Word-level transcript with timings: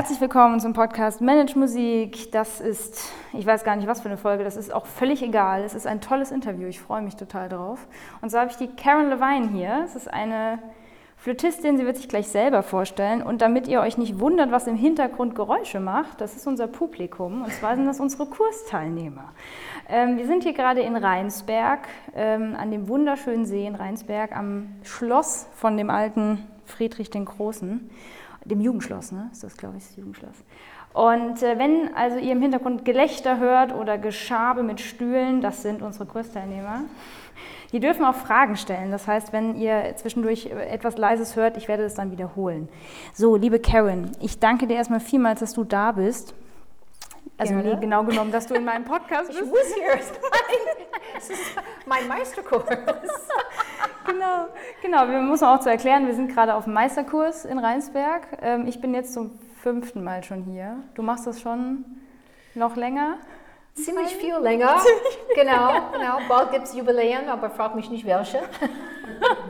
Herzlich 0.00 0.22
willkommen 0.22 0.60
zum 0.60 0.72
Podcast 0.72 1.20
Manage 1.20 1.58
Musik. 1.58 2.32
Das 2.32 2.62
ist, 2.62 3.12
ich 3.34 3.44
weiß 3.44 3.64
gar 3.64 3.76
nicht, 3.76 3.86
was 3.86 4.00
für 4.00 4.08
eine 4.08 4.16
Folge, 4.16 4.44
das 4.44 4.56
ist 4.56 4.72
auch 4.72 4.86
völlig 4.86 5.22
egal. 5.22 5.62
Es 5.62 5.74
ist 5.74 5.86
ein 5.86 6.00
tolles 6.00 6.30
Interview, 6.30 6.68
ich 6.68 6.80
freue 6.80 7.02
mich 7.02 7.16
total 7.16 7.50
drauf. 7.50 7.86
Und 8.22 8.30
so 8.30 8.38
habe 8.38 8.50
ich 8.50 8.56
die 8.56 8.68
Karen 8.68 9.10
Levine 9.10 9.50
hier. 9.50 9.82
Es 9.84 9.96
ist 9.96 10.10
eine 10.10 10.58
Flötistin, 11.18 11.76
sie 11.76 11.84
wird 11.84 11.98
sich 11.98 12.08
gleich 12.08 12.28
selber 12.28 12.62
vorstellen. 12.62 13.22
Und 13.22 13.42
damit 13.42 13.68
ihr 13.68 13.82
euch 13.82 13.98
nicht 13.98 14.18
wundert, 14.18 14.50
was 14.50 14.66
im 14.66 14.74
Hintergrund 14.74 15.34
Geräusche 15.34 15.80
macht, 15.80 16.22
das 16.22 16.34
ist 16.34 16.46
unser 16.46 16.66
Publikum. 16.66 17.42
Und 17.42 17.52
zwar 17.52 17.76
sind 17.76 17.84
das 17.84 18.00
unsere 18.00 18.24
Kursteilnehmer. 18.24 19.34
Ähm, 19.86 20.16
wir 20.16 20.26
sind 20.26 20.44
hier 20.44 20.54
gerade 20.54 20.80
in 20.80 20.96
Rheinsberg, 20.96 21.80
ähm, 22.16 22.56
an 22.58 22.70
dem 22.70 22.88
wunderschönen 22.88 23.44
See 23.44 23.66
in 23.66 23.74
Rheinsberg, 23.74 24.34
am 24.34 24.70
Schloss 24.82 25.46
von 25.52 25.76
dem 25.76 25.90
alten 25.90 26.46
Friedrich 26.64 27.10
den 27.10 27.26
Großen 27.26 27.90
dem 28.50 28.60
Jugendschloss, 28.60 29.12
ne? 29.12 29.28
ist 29.32 29.42
das, 29.42 29.56
glaube 29.56 29.78
ich, 29.78 29.86
das 29.86 29.96
Jugendschloss. 29.96 30.36
Und 30.92 31.42
äh, 31.42 31.58
wenn 31.58 31.94
also 31.94 32.18
ihr 32.18 32.32
im 32.32 32.42
Hintergrund 32.42 32.84
Gelächter 32.84 33.38
hört 33.38 33.72
oder 33.72 33.96
Geschabe 33.96 34.62
mit 34.62 34.80
Stühlen, 34.80 35.40
das 35.40 35.62
sind 35.62 35.82
unsere 35.82 36.06
Kursteilnehmer. 36.06 36.82
Die 37.72 37.78
dürfen 37.78 38.04
auch 38.04 38.16
Fragen 38.16 38.56
stellen. 38.56 38.90
Das 38.90 39.06
heißt, 39.06 39.32
wenn 39.32 39.54
ihr 39.54 39.94
zwischendurch 39.96 40.46
etwas 40.46 40.98
Leises 40.98 41.36
hört, 41.36 41.56
ich 41.56 41.68
werde 41.68 41.84
das 41.84 41.94
dann 41.94 42.10
wiederholen. 42.10 42.68
So, 43.14 43.36
liebe 43.36 43.60
Karen, 43.60 44.10
ich 44.20 44.40
danke 44.40 44.66
dir 44.66 44.74
erstmal 44.74 44.98
vielmals, 44.98 45.38
dass 45.40 45.52
du 45.52 45.62
da 45.62 45.92
bist. 45.92 46.34
Also 47.38 47.54
nee, 47.54 47.76
genau 47.80 48.04
genommen, 48.04 48.32
dass 48.32 48.46
du 48.46 48.54
in 48.54 48.64
meinem 48.64 48.84
Podcast 48.84 49.28
bist. 49.28 49.40
Ich 49.40 49.48
muss 49.48 49.74
hier. 49.74 50.00
Das 51.14 51.28
ist 51.28 51.40
mein 51.84 52.08
Meisterkurs. 52.08 52.64
genau, 54.12 54.46
genau. 54.82 55.08
Wir 55.08 55.20
müssen 55.20 55.44
auch 55.44 55.60
zu 55.60 55.70
erklären, 55.70 56.06
wir 56.06 56.14
sind 56.14 56.32
gerade 56.32 56.54
auf 56.54 56.64
dem 56.64 56.72
Meisterkurs 56.72 57.44
in 57.44 57.58
Rheinsberg. 57.58 58.26
Ähm, 58.42 58.66
ich 58.66 58.80
bin 58.80 58.94
jetzt 58.94 59.12
zum 59.12 59.38
fünften 59.62 60.02
Mal 60.02 60.24
schon 60.24 60.42
hier. 60.42 60.76
Du 60.94 61.02
machst 61.02 61.26
das 61.26 61.40
schon 61.40 61.84
noch 62.54 62.76
länger? 62.76 63.18
Ziemlich 63.74 64.14
viel 64.16 64.36
länger. 64.36 64.76
genau, 65.34 65.90
genau. 65.92 66.18
Bald 66.28 66.50
gibt 66.52 66.64
es 66.66 66.74
Jubiläen, 66.74 67.28
aber 67.28 67.50
frag 67.50 67.74
mich 67.74 67.90
nicht 67.90 68.04
welche. 68.04 68.40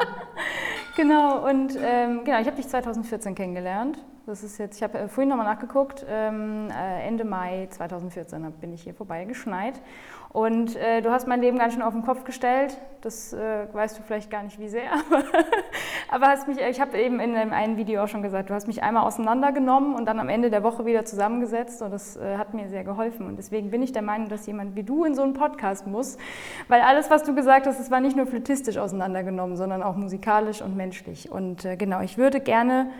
genau, 0.96 1.48
und 1.48 1.76
ähm, 1.82 2.24
genau, 2.24 2.40
ich 2.40 2.46
habe 2.46 2.56
dich 2.56 2.68
2014 2.68 3.34
kennengelernt. 3.34 3.98
Das 4.30 4.44
ist 4.44 4.58
jetzt, 4.58 4.76
ich 4.76 4.84
habe 4.84 4.96
äh, 4.96 5.08
vorhin 5.08 5.28
nochmal 5.28 5.46
nachgeguckt, 5.46 6.06
ähm, 6.08 6.68
äh, 6.70 7.04
Ende 7.04 7.24
Mai 7.24 7.66
2014 7.68 8.52
bin 8.60 8.72
ich 8.72 8.82
hier 8.82 8.94
vorbeigeschneit. 8.94 9.80
Und 10.28 10.76
äh, 10.76 11.02
du 11.02 11.10
hast 11.10 11.26
mein 11.26 11.40
Leben 11.40 11.58
ganz 11.58 11.74
schön 11.74 11.82
auf 11.82 11.94
den 11.94 12.04
Kopf 12.04 12.22
gestellt. 12.22 12.76
Das 13.00 13.32
äh, 13.32 13.66
weißt 13.72 13.98
du 13.98 14.02
vielleicht 14.04 14.30
gar 14.30 14.44
nicht, 14.44 14.60
wie 14.60 14.68
sehr. 14.68 14.92
Aber, 16.12 16.28
hast 16.28 16.46
mich, 16.46 16.58
ich 16.60 16.80
habe 16.80 16.96
eben 16.96 17.18
in 17.18 17.34
einem 17.34 17.76
Video 17.76 18.04
auch 18.04 18.06
schon 18.06 18.22
gesagt, 18.22 18.50
du 18.50 18.54
hast 18.54 18.68
mich 18.68 18.84
einmal 18.84 19.02
auseinandergenommen 19.02 19.96
und 19.96 20.06
dann 20.06 20.20
am 20.20 20.28
Ende 20.28 20.48
der 20.48 20.62
Woche 20.62 20.86
wieder 20.86 21.04
zusammengesetzt. 21.04 21.82
Und 21.82 21.90
das 21.90 22.16
äh, 22.16 22.36
hat 22.36 22.54
mir 22.54 22.68
sehr 22.68 22.84
geholfen. 22.84 23.26
Und 23.26 23.36
deswegen 23.36 23.72
bin 23.72 23.82
ich 23.82 23.90
der 23.90 24.02
Meinung, 24.02 24.28
dass 24.28 24.46
jemand 24.46 24.76
wie 24.76 24.84
du 24.84 25.04
in 25.04 25.16
so 25.16 25.22
einen 25.22 25.34
Podcast 25.34 25.88
muss. 25.88 26.18
Weil 26.68 26.82
alles, 26.82 27.10
was 27.10 27.24
du 27.24 27.34
gesagt 27.34 27.66
hast, 27.66 27.80
das 27.80 27.90
war 27.90 27.98
nicht 27.98 28.16
nur 28.16 28.26
flötistisch 28.26 28.78
auseinandergenommen, 28.78 29.56
sondern 29.56 29.82
auch 29.82 29.96
musikalisch 29.96 30.62
und 30.62 30.76
menschlich. 30.76 31.32
Und 31.32 31.64
äh, 31.64 31.74
genau, 31.74 32.00
ich 32.00 32.16
würde 32.16 32.38
gerne 32.38 32.92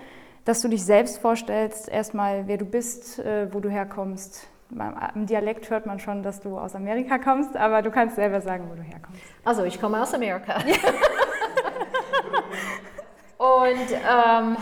dass 0.45 0.61
du 0.63 0.69
dich 0.69 0.85
selbst 0.85 1.19
vorstellst, 1.19 1.89
erstmal 1.89 2.47
wer 2.47 2.57
du 2.57 2.65
bist, 2.65 3.19
äh, 3.19 3.53
wo 3.53 3.61
du 3.61 3.69
herkommst. 3.69 4.47
Im 5.15 5.27
Dialekt 5.27 5.69
hört 5.69 5.87
man 5.87 5.99
schon, 5.99 6.23
dass 6.23 6.41
du 6.41 6.57
aus 6.57 6.77
Amerika 6.77 7.19
kommst, 7.19 7.57
aber 7.57 7.83
du 7.83 7.91
kannst 7.91 8.15
selber 8.15 8.41
sagen, 8.41 8.69
wo 8.71 8.77
du 8.77 8.83
herkommst. 8.83 9.21
Also 9.45 9.65
ich 9.65 9.81
komme 9.81 10.01
aus 10.01 10.15
Amerika. 10.15 10.59
und 13.39 13.91
ähm, 13.91 14.57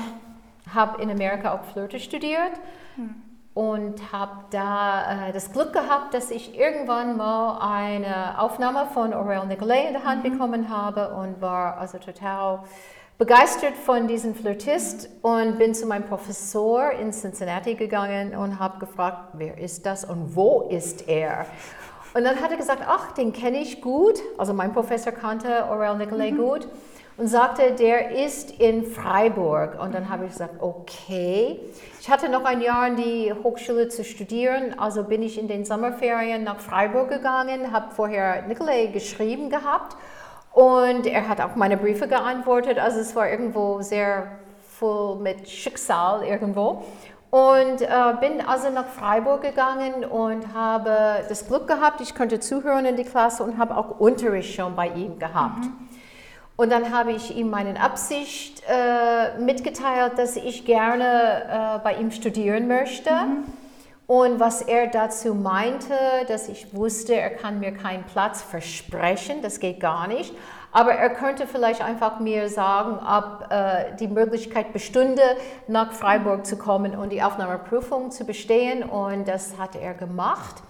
habe 0.74 1.02
in 1.02 1.10
Amerika 1.10 1.52
auch 1.52 1.64
Flöte 1.64 2.00
studiert. 2.00 2.52
Hm 2.96 3.22
und 3.58 4.12
habe 4.12 4.44
da 4.50 5.26
äh, 5.26 5.32
das 5.32 5.50
Glück 5.50 5.72
gehabt, 5.72 6.14
dass 6.14 6.30
ich 6.30 6.56
irgendwann 6.56 7.16
mal 7.16 7.58
eine 7.58 8.40
Aufnahme 8.40 8.86
von 8.94 9.12
Aurel 9.12 9.46
Nicolay 9.46 9.88
in 9.88 9.94
der 9.94 10.04
Hand 10.04 10.22
mhm. 10.22 10.30
bekommen 10.30 10.68
habe 10.68 11.12
und 11.14 11.40
war 11.40 11.76
also 11.76 11.98
total 11.98 12.60
begeistert 13.18 13.74
von 13.74 14.06
diesem 14.06 14.32
Flirtist 14.36 15.10
und 15.22 15.58
bin 15.58 15.74
zu 15.74 15.86
meinem 15.86 16.04
Professor 16.04 16.92
in 16.92 17.12
Cincinnati 17.12 17.74
gegangen 17.74 18.36
und 18.36 18.60
habe 18.60 18.78
gefragt, 18.78 19.30
wer 19.32 19.58
ist 19.58 19.84
das 19.86 20.04
und 20.04 20.36
wo 20.36 20.68
ist 20.70 21.08
er? 21.08 21.46
Und 22.14 22.22
dann 22.22 22.40
hat 22.40 22.52
er 22.52 22.56
gesagt, 22.56 22.82
ach, 22.86 23.10
den 23.12 23.32
kenne 23.32 23.58
ich 23.58 23.82
gut. 23.82 24.20
Also 24.38 24.54
mein 24.54 24.72
Professor 24.72 25.12
kannte 25.12 25.68
Aurel 25.68 25.96
Nicolay 25.96 26.30
mhm. 26.30 26.36
gut 26.38 26.68
und 27.16 27.26
sagte, 27.26 27.72
der 27.72 28.12
ist 28.24 28.52
in 28.52 28.84
Freiburg. 28.84 29.82
Und 29.82 29.92
dann 29.92 30.08
habe 30.08 30.26
ich 30.26 30.30
gesagt, 30.30 30.62
okay. 30.62 31.58
Ich 32.00 32.08
hatte 32.08 32.28
noch 32.28 32.44
ein 32.44 32.60
Jahr 32.60 32.86
in 32.86 32.96
die 32.96 33.34
Hochschule 33.42 33.88
zu 33.88 34.04
studieren, 34.04 34.78
also 34.78 35.02
bin 35.02 35.24
ich 35.24 35.40
in 35.40 35.48
den 35.48 35.64
Sommerferien 35.64 36.44
nach 36.44 36.60
Freiburg 36.60 37.08
gegangen, 37.08 37.72
habe 37.72 37.92
vorher 37.92 38.46
Nicolay 38.46 38.86
geschrieben 38.92 39.50
gehabt 39.50 39.96
und 40.52 41.06
er 41.06 41.28
hat 41.28 41.40
auch 41.40 41.54
meine 41.56 41.76
Briefe 41.76 42.08
geantwortet. 42.08 42.78
Also 42.78 43.00
es 43.00 43.14
war 43.14 43.28
irgendwo 43.28 43.80
sehr 43.82 44.38
voll 44.78 45.16
mit 45.16 45.48
Schicksal 45.48 46.24
irgendwo. 46.24 46.84
Und 47.30 47.82
äh, 47.82 47.88
bin 48.20 48.40
also 48.40 48.70
nach 48.70 48.86
Freiburg 48.86 49.42
gegangen 49.42 50.04
und 50.04 50.54
habe 50.54 51.24
das 51.28 51.46
Glück 51.46 51.68
gehabt, 51.68 52.00
ich 52.00 52.14
konnte 52.14 52.40
zuhören 52.40 52.86
in 52.86 52.96
die 52.96 53.04
Klasse 53.04 53.42
und 53.42 53.58
habe 53.58 53.76
auch 53.76 54.00
Unterricht 54.00 54.54
schon 54.54 54.74
bei 54.74 54.88
ihm 54.88 55.18
gehabt. 55.18 55.64
Mhm. 55.64 55.88
Und 56.56 56.72
dann 56.72 56.90
habe 56.92 57.12
ich 57.12 57.36
ihm 57.36 57.50
meine 57.50 57.80
Absicht 57.80 58.62
äh, 58.66 59.38
mitgeteilt, 59.38 60.14
dass 60.16 60.36
ich 60.36 60.64
gerne 60.64 61.76
äh, 61.76 61.84
bei 61.84 61.94
ihm 61.94 62.10
studieren 62.10 62.66
möchte. 62.66 63.10
Mhm. 63.10 63.44
Und 64.10 64.40
was 64.40 64.62
er 64.62 64.86
dazu 64.86 65.34
meinte, 65.34 65.92
dass 66.28 66.48
ich 66.48 66.74
wusste, 66.74 67.14
er 67.14 67.28
kann 67.28 67.60
mir 67.60 67.72
keinen 67.72 68.04
Platz 68.04 68.40
versprechen, 68.40 69.42
das 69.42 69.60
geht 69.60 69.80
gar 69.80 70.08
nicht. 70.08 70.34
Aber 70.72 70.92
er 70.92 71.10
könnte 71.10 71.46
vielleicht 71.46 71.82
einfach 71.82 72.18
mir 72.18 72.48
sagen, 72.48 72.98
ob 73.06 73.52
äh, 73.52 73.94
die 74.00 74.08
Möglichkeit 74.08 74.72
bestünde, 74.72 75.22
nach 75.66 75.92
Freiburg 75.92 76.46
zu 76.46 76.56
kommen 76.56 76.96
und 76.96 77.10
die 77.10 77.22
Aufnahmeprüfung 77.22 78.10
zu 78.10 78.24
bestehen. 78.24 78.82
Und 78.82 79.28
das 79.28 79.58
hat 79.58 79.76
er 79.76 79.92
gemacht. 79.92 80.62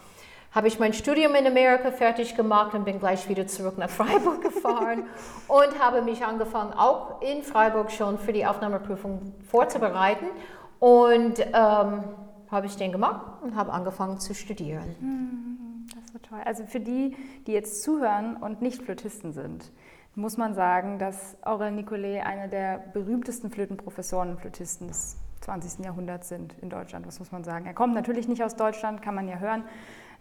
Habe 0.53 0.67
ich 0.67 0.81
mein 0.81 0.93
Studium 0.93 1.37
in 1.37 1.47
Amerika 1.47 1.93
fertig 1.93 2.35
gemacht 2.35 2.75
und 2.75 2.85
bin 2.85 2.99
gleich 2.99 3.29
wieder 3.29 3.47
zurück 3.47 3.79
nach 3.79 3.91
Freiburg 3.99 4.43
gefahren 4.43 5.05
und 5.47 5.79
habe 5.79 6.03
mich 6.03 6.25
angefangen, 6.25 6.73
auch 6.73 7.23
in 7.23 7.45
Freiburg 7.45 7.93
schon 7.93 8.19
für 8.19 8.33
die 8.33 8.45
Aufnahmeprüfung 8.45 9.33
vorzubereiten. 9.49 10.27
Und 10.81 11.39
ähm, 11.55 12.03
habe 12.51 12.67
ich 12.67 12.77
den 12.77 12.93
gemacht 12.93 13.43
und 13.43 13.55
habe 13.55 13.73
angefangen 13.73 14.19
zu 14.19 14.35
studieren. 14.35 14.95
Hm, 15.01 15.87
das 15.95 16.15
war 16.15 16.23
toll. 16.23 16.41
Also 16.45 16.65
für 16.65 16.81
die, 16.81 17.17
die 17.47 17.53
jetzt 17.53 17.83
zuhören 17.83 18.37
und 18.37 18.63
nicht 18.63 18.83
Flötisten 18.83 19.33
sind, 19.33 19.71
muss 20.15 20.37
man 20.37 20.55
sagen, 20.55 20.99
dass 20.99 21.37
Aurel 21.43 21.71
Nicolai 21.71 22.25
einer 22.25 22.49
der 22.49 22.79
berühmtesten 22.93 23.51
Flötenprofessoren 23.51 24.31
und 24.31 24.41
Flötisten 24.41 24.89
des 24.89 25.17
20. 25.43 25.85
Jahrhunderts 25.85 26.29
sind 26.29 26.55
in 26.61 26.71
Deutschland. 26.71 27.07
Was 27.07 27.21
muss 27.21 27.31
man 27.31 27.45
sagen? 27.45 27.67
Er 27.67 27.75
kommt 27.75 27.95
natürlich 27.95 28.29
nicht 28.29 28.43
aus 28.43 28.57
Deutschland, 28.57 29.03
kann 29.03 29.15
man 29.15 29.29
ja 29.29 29.39
hören. 29.39 29.65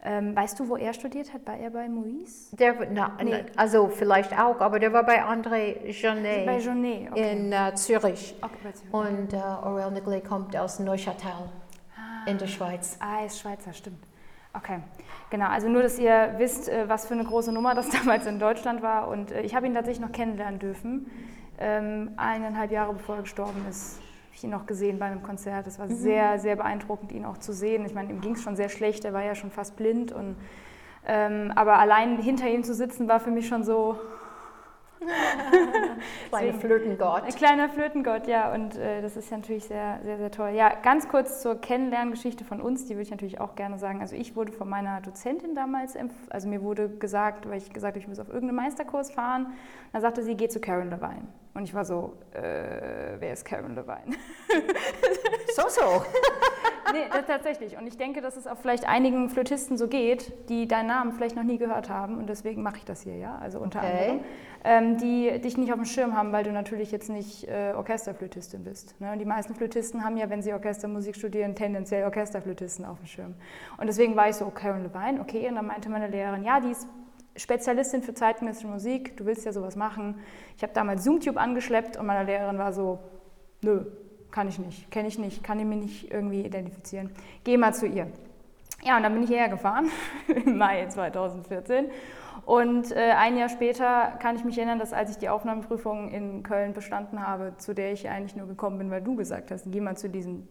Ähm, 0.04 0.36
weißt 0.36 0.60
du, 0.60 0.70
wo 0.70 0.78
er 0.78 0.94
studiert 0.94 1.34
hat? 1.34 1.46
War 1.48 1.58
er 1.58 1.72
bei 1.72 1.90
Maurice? 1.90 2.56
Der, 2.56 2.76
na, 2.92 3.18
nee. 3.24 3.44
Also 3.56 3.88
vielleicht 3.88 4.38
auch, 4.40 4.62
aber 4.62 4.78
der 4.80 4.94
war 4.94 5.04
bei 5.04 5.24
André 5.24 5.90
Jeunet, 5.90 6.46
bei 6.46 6.60
Jeunet 6.60 7.12
okay. 7.12 7.32
in 7.32 7.52
uh, 7.52 7.74
Zürich. 7.74 8.36
Okay, 8.40 8.74
Zürich. 8.74 8.94
Und 8.94 9.34
uh, 9.34 9.38
Aurel 9.38 9.92
Nicolai 9.92 10.22
kommt 10.22 10.56
aus 10.56 10.80
Neuchâtel 10.80 11.50
in 12.28 12.38
der 12.38 12.48
Schweiz. 12.48 12.98
Ah, 13.00 13.26
ist 13.26 13.40
Schweizer, 13.40 13.74
stimmt. 13.74 14.04
Okay, 14.54 14.80
genau. 15.30 15.48
Also 15.48 15.70
nur, 15.70 15.84
dass 15.84 16.00
ihr 16.00 16.36
wisst, 16.38 16.68
äh, 16.68 16.90
was 16.90 17.06
für 17.06 17.14
eine 17.14 17.24
große 17.24 17.52
Nummer 17.52 17.76
das 17.76 17.90
damals 17.98 18.26
in 18.26 18.40
Deutschland 18.40 18.82
war. 18.82 19.08
Und 19.08 19.32
äh, 19.32 19.42
ich 19.42 19.56
habe 19.56 19.68
ihn 19.68 19.74
tatsächlich 19.74 20.06
noch 20.06 20.12
kennenlernen 20.12 20.60
dürfen. 20.60 21.10
Ähm, 21.60 22.12
eineinhalb 22.18 22.72
Jahre 22.72 22.94
bevor 22.94 23.16
er 23.16 23.22
gestorben 23.22 23.66
ist, 23.70 23.98
habe 23.98 24.36
ich 24.36 24.44
ihn 24.44 24.50
noch 24.50 24.66
gesehen 24.66 25.00
bei 25.00 25.06
einem 25.06 25.24
Konzert. 25.24 25.68
Es 25.68 25.80
war 25.80 25.88
mhm. 25.88 25.96
sehr, 25.96 26.40
sehr 26.40 26.56
beeindruckend, 26.56 27.12
ihn 27.12 27.26
auch 27.26 27.38
zu 27.38 27.54
sehen. 27.54 27.86
Ich 27.86 27.94
meine, 27.94 28.10
ihm 28.10 28.22
ging 28.22 28.34
es 28.34 28.42
schon 28.42 28.56
sehr 28.56 28.70
schlecht. 28.70 29.06
Er 29.06 29.14
war 29.14 29.24
ja 29.24 29.36
schon 29.36 29.52
fast 29.52 29.76
blind. 29.76 30.12
Und, 30.12 30.36
ähm, 31.06 31.52
aber 31.56 31.80
allein 31.80 32.18
hinter 32.18 32.48
ihm 32.48 32.64
zu 32.64 32.74
sitzen, 32.74 33.08
war 33.08 33.20
für 33.20 33.32
mich 33.32 33.48
schon 33.48 33.64
so, 33.64 34.00
Kleiner 36.30 36.54
Flötengott. 36.54 37.24
Ein 37.24 37.36
kleiner 37.36 37.70
Flötengott, 37.70 38.28
ja. 38.28 38.54
Und 38.54 38.76
äh, 38.78 39.02
das 39.02 39.16
ist 39.18 39.30
ja 39.30 39.38
natürlich 39.38 39.66
sehr, 39.66 40.00
sehr, 40.04 40.18
sehr 40.18 40.32
toll. 40.32 40.50
Ja, 40.50 40.74
ganz 40.82 41.08
kurz 41.08 41.42
zur 41.42 41.60
Kennenlerngeschichte 41.60 42.44
von 42.44 42.62
uns, 42.62 42.86
die 42.86 42.92
würde 42.92 43.04
ich 43.04 43.12
natürlich 43.12 43.40
auch 43.40 43.56
gerne 43.56 43.78
sagen. 43.78 44.02
Also 44.02 44.16
ich 44.16 44.36
wurde 44.36 44.52
von 44.52 44.70
meiner 44.70 45.02
Dozentin 45.02 45.56
damals, 45.56 45.98
also 46.30 46.48
mir 46.48 46.62
wurde 46.62 46.90
gesagt, 46.90 47.50
weil 47.50 47.58
ich 47.58 47.72
gesagt 47.72 47.94
habe, 47.94 48.00
ich 48.00 48.08
muss 48.08 48.20
auf 48.20 48.30
irgendeinen 48.30 48.58
Meisterkurs 48.58 49.12
fahren. 49.12 49.54
Dann 49.94 50.02
sagte 50.02 50.24
sie, 50.24 50.36
geh 50.36 50.48
zu 50.48 50.60
Karen 50.60 50.90
Levine. 50.90 51.28
Und 51.54 51.64
ich 51.64 51.74
war 51.74 51.86
so, 51.86 52.14
äh, 52.34 53.16
wer 53.20 53.34
ist 53.34 53.46
Karen 53.46 53.76
Levine? 53.76 54.16
so, 55.56 55.64
so. 55.70 55.82
nee, 56.94 57.22
tatsächlich. 57.28 57.78
Und 57.78 57.88
ich 57.88 57.98
denke, 57.98 58.22
dass 58.22 58.38
es 58.38 58.48
auch 58.48 58.58
vielleicht 58.58 58.88
einigen 58.88 59.30
Flötisten 59.30 59.78
so 59.78 59.88
geht, 59.88 60.34
die 60.50 60.68
deinen 60.68 60.88
Namen 60.88 61.14
vielleicht 61.14 61.36
noch 61.36 61.44
nie 61.44 61.58
gehört 61.58 61.90
haben. 61.90 62.18
Und 62.18 62.28
deswegen 62.28 62.64
mache 62.64 62.78
ich 62.78 62.86
das 62.86 63.02
hier, 63.02 63.16
ja. 63.18 63.38
Also 63.38 63.60
unter 63.60 63.80
okay. 63.80 63.92
anderem. 63.92 64.20
Ähm, 64.64 64.98
die 64.98 65.40
dich 65.40 65.58
nicht 65.58 65.72
auf 65.72 65.78
dem 65.78 65.86
Schirm 65.86 66.16
haben, 66.16 66.32
weil 66.32 66.44
du 66.44 66.52
natürlich 66.52 66.92
jetzt 66.92 67.10
nicht 67.10 67.48
äh, 67.48 67.74
Orchesterflötistin 67.76 68.64
bist. 68.64 69.00
Ne? 69.00 69.12
Und 69.14 69.20
die 69.20 69.26
meisten 69.26 69.56
Flötisten 69.56 70.04
haben 70.04 70.18
ja, 70.18 70.30
wenn 70.30 70.42
sie 70.42 70.52
Orchestermusik 70.52 71.16
studieren, 71.16 71.56
tendenziell 71.56 72.04
Orchesterflötisten 72.04 72.84
auf 72.84 72.98
dem 72.98 73.08
Schirm. 73.08 73.36
Und 73.78 73.88
deswegen 73.88 74.16
war 74.16 74.30
ich 74.30 74.36
so, 74.36 74.50
Karen 74.50 74.84
Levine, 74.84 75.22
okay. 75.22 75.48
Und 75.48 75.56
dann 75.56 75.68
meinte 75.68 75.90
meine 75.90 76.08
Lehrerin, 76.08 76.44
ja, 76.44 76.60
die 76.60 76.72
ist 76.72 76.88
Spezialistin 77.38 78.02
für 78.02 78.14
zeitgenössische 78.14 78.68
Musik, 78.68 79.16
du 79.16 79.26
willst 79.26 79.46
ja 79.46 79.54
sowas 79.54 79.76
machen. 79.76 80.20
Ich 80.58 80.64
habe 80.64 80.74
damals 80.74 81.04
Zoomtube 81.04 81.40
angeschleppt 81.40 81.96
und 81.96 82.06
meine 82.06 82.26
Lehrerin 82.26 82.58
war 82.58 82.74
so, 82.74 83.00
nö, 83.62 83.86
kann 84.38 84.50
ich 84.50 84.60
nicht, 84.60 84.92
kenne 84.92 85.08
ich 85.08 85.18
nicht, 85.18 85.44
kann 85.44 85.60
ich 85.60 85.66
mich 85.66 85.80
nicht 85.80 86.12
irgendwie 86.12 86.42
identifizieren. 86.42 87.10
Geh 87.44 87.58
mal 87.58 87.74
zu 87.74 87.88
ihr. 87.88 88.06
Ja, 88.84 88.98
und 88.98 89.02
dann 89.02 89.12
bin 89.16 89.24
ich 89.24 89.30
hierher 89.30 89.50
gefahren, 89.50 89.90
im 90.28 90.60
Mai 90.60 90.86
2014. 90.86 91.88
Und 92.46 92.92
äh, 92.92 93.14
ein 93.18 93.36
Jahr 93.36 93.50
später 93.50 94.16
kann 94.20 94.36
ich 94.36 94.44
mich 94.44 94.56
erinnern, 94.60 94.78
dass 94.78 94.94
als 94.94 95.10
ich 95.10 95.18
die 95.18 95.30
Aufnahmeprüfung 95.30 96.12
in 96.12 96.44
Köln 96.44 96.74
bestanden 96.74 97.26
habe, 97.26 97.56
zu 97.58 97.74
der 97.74 97.94
ich 97.94 98.08
eigentlich 98.10 98.36
nur 98.36 98.46
gekommen 98.46 98.78
bin, 98.78 98.92
weil 98.92 99.02
du 99.02 99.16
gesagt 99.16 99.50
hast, 99.50 99.72
geh 99.72 99.82
mal 99.82 99.98
zu 99.98 100.08
diesem 100.08 100.48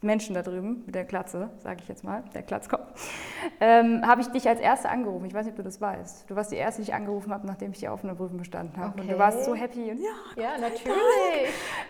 Menschen 0.00 0.34
da 0.34 0.42
drüben 0.42 0.84
mit 0.86 0.94
der 0.94 1.04
Klatze, 1.04 1.50
sage 1.58 1.80
ich 1.82 1.88
jetzt 1.88 2.04
mal, 2.04 2.22
der 2.32 2.42
Klatzkopf, 2.42 2.86
ähm, 3.60 4.06
habe 4.06 4.20
ich 4.20 4.28
dich 4.28 4.48
als 4.48 4.60
Erste 4.60 4.88
angerufen. 4.88 5.26
Ich 5.26 5.34
weiß 5.34 5.44
nicht, 5.44 5.52
ob 5.52 5.56
du 5.56 5.64
das 5.64 5.80
weißt. 5.80 6.30
Du 6.30 6.36
warst 6.36 6.52
die 6.52 6.56
Erste, 6.56 6.82
die 6.82 6.88
ich 6.88 6.94
angerufen 6.94 7.32
habe, 7.32 7.46
nachdem 7.46 7.72
ich 7.72 7.78
die 7.78 7.88
Aufnahmeprüfung 7.88 8.38
bestanden 8.38 8.76
habe. 8.76 8.92
Okay. 8.92 9.00
Und 9.00 9.10
du 9.10 9.18
warst 9.18 9.44
so 9.44 9.54
happy. 9.54 9.90
Und, 9.90 9.98
ja, 9.98 10.42
ja, 10.42 10.58
natürlich. 10.58 10.98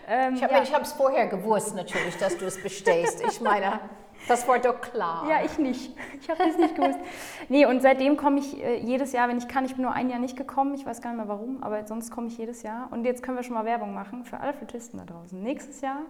Ähm, 0.07 0.33
ich 0.33 0.43
habe 0.43 0.53
ja. 0.53 0.79
es 0.81 0.93
vorher 0.93 1.27
gewusst, 1.27 1.75
natürlich, 1.75 2.17
dass 2.17 2.35
du 2.37 2.45
es 2.45 2.61
bestehst. 2.61 3.23
Ich 3.27 3.41
meine, 3.41 3.79
das 4.27 4.47
war 4.47 4.57
doch 4.57 4.81
klar. 4.81 5.27
Ja, 5.29 5.43
ich 5.45 5.59
nicht. 5.59 5.95
Ich 6.19 6.29
habe 6.29 6.43
das 6.43 6.57
nicht 6.57 6.75
gewusst. 6.75 6.99
Nee, 7.47 7.65
und 7.65 7.81
seitdem 7.81 8.17
komme 8.17 8.39
ich 8.39 8.63
äh, 8.63 8.79
jedes 8.79 9.11
Jahr, 9.11 9.29
wenn 9.29 9.37
ich 9.37 9.47
kann. 9.47 9.65
Ich 9.65 9.75
bin 9.75 9.83
nur 9.83 9.93
ein 9.93 10.09
Jahr 10.09 10.19
nicht 10.19 10.35
gekommen. 10.35 10.73
Ich 10.73 10.85
weiß 10.85 11.01
gar 11.01 11.11
nicht 11.11 11.17
mehr 11.17 11.27
warum, 11.27 11.61
aber 11.61 11.85
sonst 11.85 12.11
komme 12.11 12.27
ich 12.27 12.37
jedes 12.37 12.63
Jahr. 12.63 12.87
Und 12.91 13.05
jetzt 13.05 13.21
können 13.21 13.37
wir 13.37 13.43
schon 13.43 13.53
mal 13.53 13.65
Werbung 13.65 13.93
machen 13.93 14.25
für 14.25 14.39
alle 14.39 14.53
Flötisten 14.53 14.99
da 14.99 15.05
draußen. 15.05 15.41
Nächstes 15.41 15.81
Jahr 15.81 16.01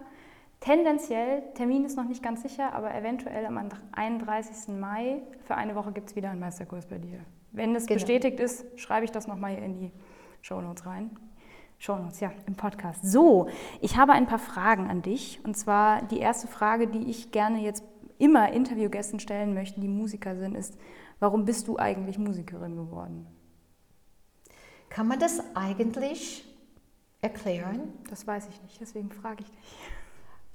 Tendenziell, 0.60 1.42
Termin 1.54 1.86
ist 1.86 1.96
noch 1.96 2.04
nicht 2.04 2.22
ganz 2.22 2.42
sicher, 2.42 2.74
aber 2.74 2.94
eventuell 2.94 3.46
am 3.46 3.58
31. 3.92 4.68
Mai 4.68 5.22
für 5.44 5.54
eine 5.54 5.74
Woche 5.74 5.90
gibt 5.92 6.10
es 6.10 6.16
wieder 6.16 6.30
einen 6.30 6.40
Meisterkurs 6.40 6.86
bei 6.86 6.98
dir. 6.98 7.20
Wenn 7.50 7.74
es 7.74 7.86
genau. 7.86 7.96
bestätigt 7.96 8.38
ist, 8.38 8.66
schreibe 8.78 9.06
ich 9.06 9.10
das 9.10 9.26
nochmal 9.26 9.52
hier 9.52 9.62
in 9.62 9.72
die 9.72 9.90
Shownotes 10.42 10.84
rein. 10.84 11.10
Shownotes, 11.78 12.20
ja, 12.20 12.30
im 12.46 12.56
Podcast. 12.56 13.00
So, 13.02 13.48
ich 13.80 13.96
habe 13.96 14.12
ein 14.12 14.26
paar 14.26 14.38
Fragen 14.38 14.90
an 14.90 15.00
dich. 15.00 15.40
Und 15.44 15.56
zwar 15.56 16.02
die 16.02 16.18
erste 16.18 16.46
Frage, 16.46 16.88
die 16.88 17.08
ich 17.08 17.32
gerne 17.32 17.62
jetzt 17.62 17.82
immer 18.18 18.52
Interviewgästen 18.52 19.18
stellen 19.18 19.54
möchte, 19.54 19.80
die 19.80 19.88
Musiker 19.88 20.36
sind, 20.36 20.54
ist, 20.54 20.78
warum 21.20 21.46
bist 21.46 21.68
du 21.68 21.78
eigentlich 21.78 22.18
Musikerin 22.18 22.76
geworden? 22.76 23.26
Kann 24.90 25.08
man 25.08 25.18
das 25.18 25.42
eigentlich 25.56 26.44
erklären? 27.22 27.94
Das 28.10 28.26
weiß 28.26 28.48
ich 28.50 28.62
nicht, 28.62 28.78
deswegen 28.78 29.10
frage 29.10 29.42
ich 29.42 29.50
dich. 29.50 29.90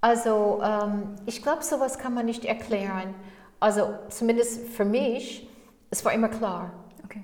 Also 0.06 0.62
ähm, 0.64 1.16
ich 1.26 1.42
glaube, 1.42 1.64
sowas 1.64 1.98
kann 1.98 2.14
man 2.14 2.28
nicht 2.28 2.46
erklären. 2.46 3.16
Also 3.60 3.96
zumindest 4.10 4.68
für 4.68 4.86
mich, 4.86 5.50
es 5.90 6.06
war 6.06 6.14
immer 6.14 6.30
klar. 6.30 6.74
Okay. 7.04 7.24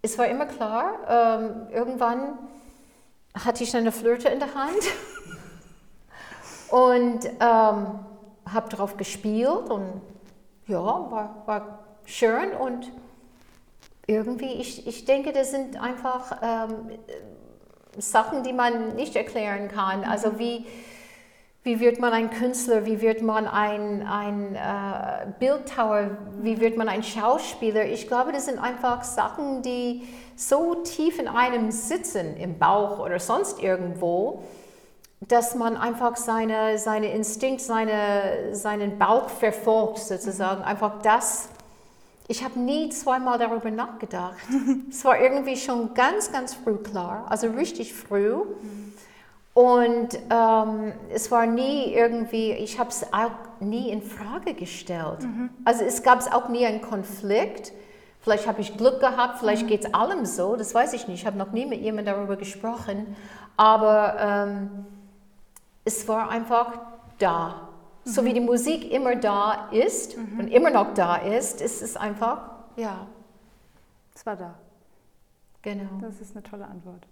Es 0.00 0.16
war 0.16 0.26
immer 0.28 0.46
klar. 0.46 0.94
Ähm, 1.06 1.66
irgendwann 1.70 2.38
hatte 3.34 3.62
ich 3.62 3.76
eine 3.76 3.92
Flöte 3.92 4.30
in 4.30 4.38
der 4.38 4.54
Hand 4.54 4.82
und 6.70 7.26
ähm, 7.26 8.00
habe 8.50 8.68
darauf 8.70 8.96
gespielt 8.96 9.68
und 9.68 10.00
ja, 10.68 10.82
war, 10.82 11.42
war 11.44 11.80
schön 12.06 12.52
und 12.52 12.90
irgendwie, 14.06 14.54
ich, 14.54 14.86
ich 14.86 15.04
denke, 15.04 15.32
das 15.32 15.50
sind 15.50 15.78
einfach 15.78 16.38
ähm, 16.40 16.98
Sachen, 17.98 18.42
die 18.42 18.54
man 18.54 18.96
nicht 18.96 19.16
erklären 19.16 19.68
kann. 19.68 20.04
Also 20.04 20.30
mhm. 20.30 20.38
wie 20.38 20.66
wie 21.64 21.78
wird 21.78 22.00
man 22.00 22.12
ein 22.12 22.30
Künstler? 22.30 22.86
Wie 22.86 23.00
wird 23.00 23.22
man 23.22 23.46
ein, 23.46 24.04
ein 24.04 24.56
äh, 24.56 25.26
Bildhauer? 25.38 26.10
Wie 26.40 26.60
wird 26.60 26.76
man 26.76 26.88
ein 26.88 27.04
Schauspieler? 27.04 27.86
Ich 27.86 28.08
glaube, 28.08 28.32
das 28.32 28.46
sind 28.46 28.58
einfach 28.58 29.04
Sachen, 29.04 29.62
die 29.62 30.02
so 30.34 30.76
tief 30.76 31.20
in 31.20 31.28
einem 31.28 31.70
sitzen, 31.70 32.36
im 32.36 32.58
Bauch 32.58 32.98
oder 32.98 33.20
sonst 33.20 33.62
irgendwo, 33.62 34.42
dass 35.20 35.54
man 35.54 35.76
einfach 35.76 36.16
seine, 36.16 36.78
seine 36.78 37.12
Instinkt, 37.12 37.60
seine, 37.60 38.56
seinen 38.56 38.98
Bauch 38.98 39.28
verfolgt, 39.28 39.98
sozusagen. 40.00 40.64
Einfach 40.64 41.00
das. 41.02 41.48
Ich 42.26 42.42
habe 42.42 42.58
nie 42.58 42.88
zweimal 42.88 43.38
darüber 43.38 43.70
nachgedacht. 43.70 44.36
es 44.90 45.04
war 45.04 45.20
irgendwie 45.20 45.56
schon 45.56 45.94
ganz, 45.94 46.32
ganz 46.32 46.54
früh 46.54 46.78
klar, 46.78 47.26
also 47.28 47.46
richtig 47.48 47.94
früh. 47.94 48.34
Mhm. 48.34 48.91
Und 49.54 50.18
ähm, 50.30 50.92
es 51.12 51.30
war 51.30 51.46
nie 51.46 51.92
irgendwie, 51.92 52.52
ich 52.52 52.78
habe 52.78 52.88
es 52.88 53.12
auch 53.12 53.32
nie 53.60 53.90
in 53.90 54.00
Frage 54.00 54.54
gestellt. 54.54 55.22
Mhm. 55.22 55.50
Also 55.64 55.84
es 55.84 56.02
gab 56.02 56.20
auch 56.32 56.48
nie 56.48 56.64
einen 56.64 56.80
Konflikt. 56.80 57.72
Vielleicht 58.20 58.46
habe 58.46 58.60
ich 58.60 58.76
Glück 58.76 59.00
gehabt, 59.00 59.40
vielleicht 59.40 59.64
mhm. 59.64 59.66
geht 59.66 59.84
es 59.84 59.94
allem 59.94 60.24
so, 60.24 60.56
das 60.56 60.74
weiß 60.74 60.94
ich 60.94 61.08
nicht. 61.08 61.20
Ich 61.20 61.26
habe 61.26 61.36
noch 61.36 61.52
nie 61.52 61.66
mit 61.66 61.80
jemandem 61.80 62.14
darüber 62.14 62.36
gesprochen. 62.36 63.14
Aber 63.56 64.16
ähm, 64.18 64.86
es 65.84 66.08
war 66.08 66.30
einfach 66.30 66.78
da. 67.18 67.68
Mhm. 68.04 68.10
So 68.10 68.24
wie 68.24 68.30
mhm. 68.30 68.34
die 68.34 68.40
Musik 68.40 68.90
immer 68.90 69.16
da 69.16 69.68
ist 69.70 70.16
mhm. 70.16 70.40
und 70.40 70.48
immer 70.48 70.70
noch 70.70 70.94
da 70.94 71.16
ist, 71.16 71.60
ist 71.60 71.82
es 71.82 71.96
einfach, 71.96 72.38
ja. 72.76 73.06
Es 74.14 74.24
war 74.24 74.36
da. 74.36 74.54
Genau. 75.62 76.00
Das 76.00 76.20
ist 76.20 76.34
eine 76.34 76.42
tolle 76.42 76.66
Antwort. 76.66 77.06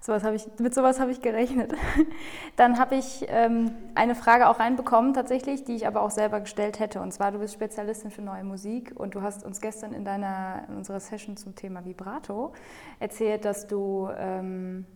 Sowas 0.00 0.22
ich, 0.24 0.46
mit 0.60 0.74
sowas 0.74 1.00
habe 1.00 1.10
ich 1.10 1.20
gerechnet. 1.22 1.74
Dann 2.56 2.78
habe 2.78 2.94
ich 2.94 3.26
ähm, 3.28 3.72
eine 3.94 4.14
Frage 4.14 4.48
auch 4.48 4.60
reinbekommen, 4.60 5.12
tatsächlich, 5.12 5.64
die 5.64 5.74
ich 5.74 5.86
aber 5.86 6.02
auch 6.02 6.10
selber 6.10 6.40
gestellt 6.40 6.78
hätte. 6.78 7.00
Und 7.00 7.12
zwar, 7.12 7.32
du 7.32 7.38
bist 7.38 7.54
Spezialistin 7.54 8.10
für 8.10 8.22
neue 8.22 8.44
Musik 8.44 8.92
und 8.94 9.14
du 9.14 9.22
hast 9.22 9.44
uns 9.44 9.60
gestern 9.60 9.92
in, 9.92 10.04
deiner, 10.04 10.62
in 10.68 10.76
unserer 10.76 11.00
Session 11.00 11.36
zum 11.36 11.56
Thema 11.56 11.84
Vibrato 11.84 12.52
erzählt, 13.00 13.44
dass 13.44 13.66
du 13.66 14.08
ähm, 14.16 14.86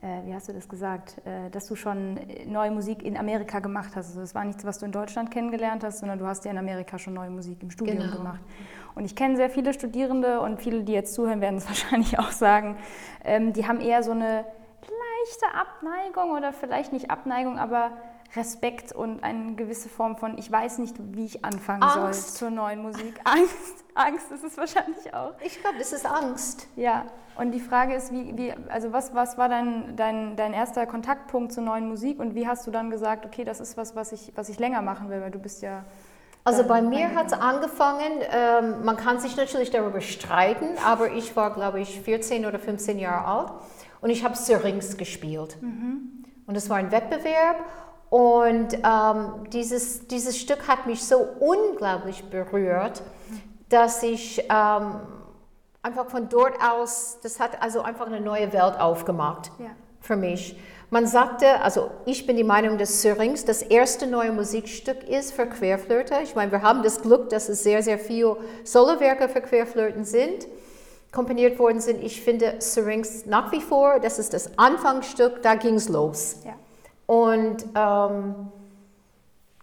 äh, 0.00 0.24
wie 0.26 0.34
hast 0.34 0.48
du 0.48 0.52
das 0.52 0.68
gesagt, 0.68 1.20
äh, 1.26 1.50
dass 1.50 1.66
du 1.66 1.74
schon 1.74 2.20
neue 2.46 2.70
Musik 2.70 3.02
in 3.02 3.16
Amerika 3.16 3.58
gemacht 3.58 3.96
hast. 3.96 4.08
Also 4.08 4.20
das 4.20 4.34
war 4.34 4.44
nichts, 4.44 4.64
was 4.64 4.78
du 4.78 4.86
in 4.86 4.92
Deutschland 4.92 5.30
kennengelernt 5.30 5.82
hast, 5.82 5.98
sondern 5.98 6.20
du 6.20 6.26
hast 6.26 6.44
ja 6.44 6.52
in 6.52 6.58
Amerika 6.58 6.98
schon 6.98 7.14
neue 7.14 7.30
Musik 7.30 7.62
im 7.62 7.70
Studium 7.70 7.98
genau. 7.98 8.16
gemacht. 8.18 8.40
Und 8.98 9.04
ich 9.04 9.14
kenne 9.14 9.36
sehr 9.36 9.48
viele 9.48 9.72
Studierende 9.72 10.40
und 10.40 10.60
viele, 10.60 10.82
die 10.82 10.92
jetzt 10.92 11.14
zuhören, 11.14 11.40
werden 11.40 11.58
es 11.58 11.66
wahrscheinlich 11.68 12.18
auch 12.18 12.32
sagen, 12.32 12.76
ähm, 13.24 13.52
die 13.52 13.68
haben 13.68 13.80
eher 13.80 14.02
so 14.02 14.10
eine 14.10 14.44
leichte 14.82 15.56
Abneigung 15.56 16.32
oder 16.32 16.52
vielleicht 16.52 16.92
nicht 16.92 17.08
Abneigung, 17.08 17.60
aber 17.60 17.92
Respekt 18.34 18.90
und 18.90 19.22
eine 19.22 19.54
gewisse 19.54 19.88
Form 19.88 20.16
von, 20.16 20.36
ich 20.36 20.50
weiß 20.50 20.78
nicht, 20.78 20.96
wie 20.98 21.26
ich 21.26 21.44
anfangen 21.44 21.84
Angst. 21.84 22.38
soll 22.38 22.50
zur 22.50 22.50
neuen 22.50 22.82
Musik. 22.82 23.20
Angst, 23.24 23.84
Angst 23.94 24.32
ist 24.32 24.42
es 24.42 24.58
wahrscheinlich 24.58 25.14
auch. 25.14 25.34
Ich 25.44 25.60
glaube, 25.60 25.78
das 25.78 25.92
ist 25.92 26.04
Angst. 26.04 26.66
Ja, 26.74 27.06
und 27.36 27.52
die 27.52 27.60
Frage 27.60 27.94
ist, 27.94 28.12
wie, 28.12 28.36
wie 28.36 28.52
also 28.68 28.92
was, 28.92 29.14
was 29.14 29.38
war 29.38 29.48
dein, 29.48 29.94
dein, 29.94 30.34
dein 30.34 30.52
erster 30.52 30.86
Kontaktpunkt 30.86 31.52
zur 31.52 31.62
neuen 31.62 31.88
Musik 31.88 32.18
und 32.18 32.34
wie 32.34 32.48
hast 32.48 32.66
du 32.66 32.72
dann 32.72 32.90
gesagt, 32.90 33.24
okay, 33.24 33.44
das 33.44 33.60
ist 33.60 33.76
was, 33.76 33.94
was 33.94 34.10
ich, 34.10 34.32
was 34.34 34.48
ich 34.48 34.58
länger 34.58 34.82
machen 34.82 35.08
will, 35.08 35.20
weil 35.20 35.30
du 35.30 35.38
bist 35.38 35.62
ja... 35.62 35.84
Also 36.48 36.64
bei 36.64 36.80
mir 36.80 37.14
hat 37.14 37.26
es 37.26 37.32
angefangen, 37.34 38.22
ähm, 38.32 38.82
man 38.82 38.96
kann 38.96 39.20
sich 39.20 39.36
natürlich 39.36 39.70
darüber 39.70 40.00
streiten, 40.00 40.64
aber 40.82 41.12
ich 41.12 41.36
war, 41.36 41.52
glaube 41.52 41.78
ich, 41.78 42.00
14 42.00 42.46
oder 42.46 42.58
15 42.58 42.98
Jahre 42.98 43.26
alt 43.26 43.52
und 44.00 44.08
ich 44.08 44.24
habe 44.24 44.34
Syrinx 44.34 44.96
gespielt. 44.96 45.58
Mhm. 45.60 46.24
Und 46.46 46.56
es 46.56 46.70
war 46.70 46.78
ein 46.78 46.90
Wettbewerb 46.90 47.58
und 48.08 48.72
ähm, 48.82 49.50
dieses, 49.52 50.06
dieses 50.08 50.38
Stück 50.38 50.68
hat 50.68 50.86
mich 50.86 51.04
so 51.04 51.18
unglaublich 51.18 52.24
berührt, 52.30 53.02
dass 53.68 54.02
ich 54.02 54.42
ähm, 54.44 55.00
einfach 55.82 56.06
von 56.08 56.30
dort 56.30 56.54
aus, 56.62 57.18
das 57.22 57.40
hat 57.40 57.60
also 57.60 57.82
einfach 57.82 58.06
eine 58.06 58.22
neue 58.22 58.54
Welt 58.54 58.80
aufgemacht 58.80 59.50
ja. 59.58 59.68
für 60.00 60.16
mich. 60.16 60.58
Man 60.90 61.06
sagte, 61.06 61.60
also 61.60 61.90
ich 62.06 62.26
bin 62.26 62.36
die 62.36 62.44
Meinung, 62.44 62.78
dass 62.78 63.02
Syrinx 63.02 63.44
das 63.44 63.60
erste 63.60 64.06
neue 64.06 64.32
Musikstück 64.32 65.06
ist 65.06 65.34
für 65.34 65.46
Querflöte. 65.46 66.14
Ich 66.22 66.34
meine, 66.34 66.50
wir 66.50 66.62
haben 66.62 66.82
das 66.82 67.02
Glück, 67.02 67.28
dass 67.28 67.50
es 67.50 67.62
sehr, 67.62 67.82
sehr 67.82 67.98
viele 67.98 68.38
Solowerke 68.64 69.28
für 69.28 69.42
Querflöten 69.42 70.04
sind, 70.04 70.46
komponiert 71.12 71.58
worden 71.58 71.80
sind. 71.80 72.02
Ich 72.02 72.22
finde 72.22 72.54
Syrinx 72.60 73.26
nach 73.26 73.52
wie 73.52 73.60
vor, 73.60 74.00
das 74.00 74.18
ist 74.18 74.32
das 74.32 74.56
Anfangsstück, 74.58 75.42
da 75.42 75.56
ging 75.56 75.74
es 75.74 75.90
los. 75.90 76.36
Ja. 76.46 76.54
Und 77.06 77.66
ähm, 77.74 78.50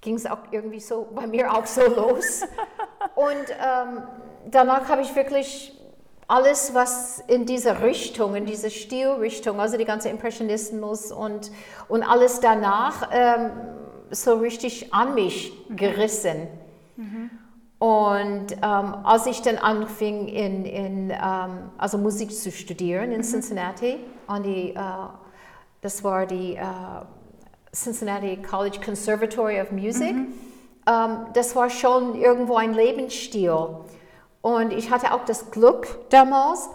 ging 0.01 0.15
es 0.15 0.27
auch 0.27 0.39
irgendwie 0.51 0.79
so 0.79 1.07
bei 1.15 1.25
mir 1.25 1.51
auch 1.51 1.65
so 1.65 1.81
los. 1.81 2.43
Und 3.15 3.49
ähm, 3.49 4.03
danach 4.51 4.87
habe 4.89 5.01
ich 5.01 5.15
wirklich 5.15 5.75
alles, 6.27 6.73
was 6.73 7.23
in 7.27 7.45
diese 7.45 7.81
Richtung, 7.81 8.35
in 8.35 8.45
diese 8.45 8.69
Stilrichtung, 8.69 9.59
also 9.59 9.77
die 9.77 9.85
ganze 9.85 10.09
Impressionismus 10.09 11.11
und, 11.11 11.51
und 11.87 12.03
alles 12.03 12.39
danach, 12.39 13.09
ähm, 13.11 13.51
so 14.11 14.35
richtig 14.35 14.93
an 14.93 15.13
mich 15.13 15.51
gerissen. 15.75 16.47
Und 17.77 18.53
ähm, 18.53 18.95
als 19.03 19.25
ich 19.25 19.41
dann 19.41 19.57
anfing, 19.57 20.27
in, 20.27 20.65
in, 20.65 21.09
ähm, 21.09 21.71
also 21.77 21.97
Musik 21.97 22.31
zu 22.31 22.51
studieren 22.51 23.11
in 23.11 23.21
Cincinnati, 23.21 23.97
an 24.27 24.43
die, 24.43 24.69
äh, 24.69 24.79
das 25.81 26.03
war 26.03 26.25
die 26.25 26.55
äh, 26.55 26.63
Cincinnati 27.73 28.37
College 28.37 28.79
Conservatory 28.83 29.59
of 29.59 29.71
Music, 29.71 30.15
ähm, 30.87 31.17
das 31.33 31.55
war 31.55 31.69
schon 31.69 32.15
irgendwo 32.15 32.55
ein 32.55 32.73
Lebensstil. 32.73 33.67
Und 34.45 34.73
ich 34.73 34.91
hatte 34.91 35.11
auch 35.11 35.25
das 35.25 35.49
Glück 35.49 35.87
damals, 36.11 36.69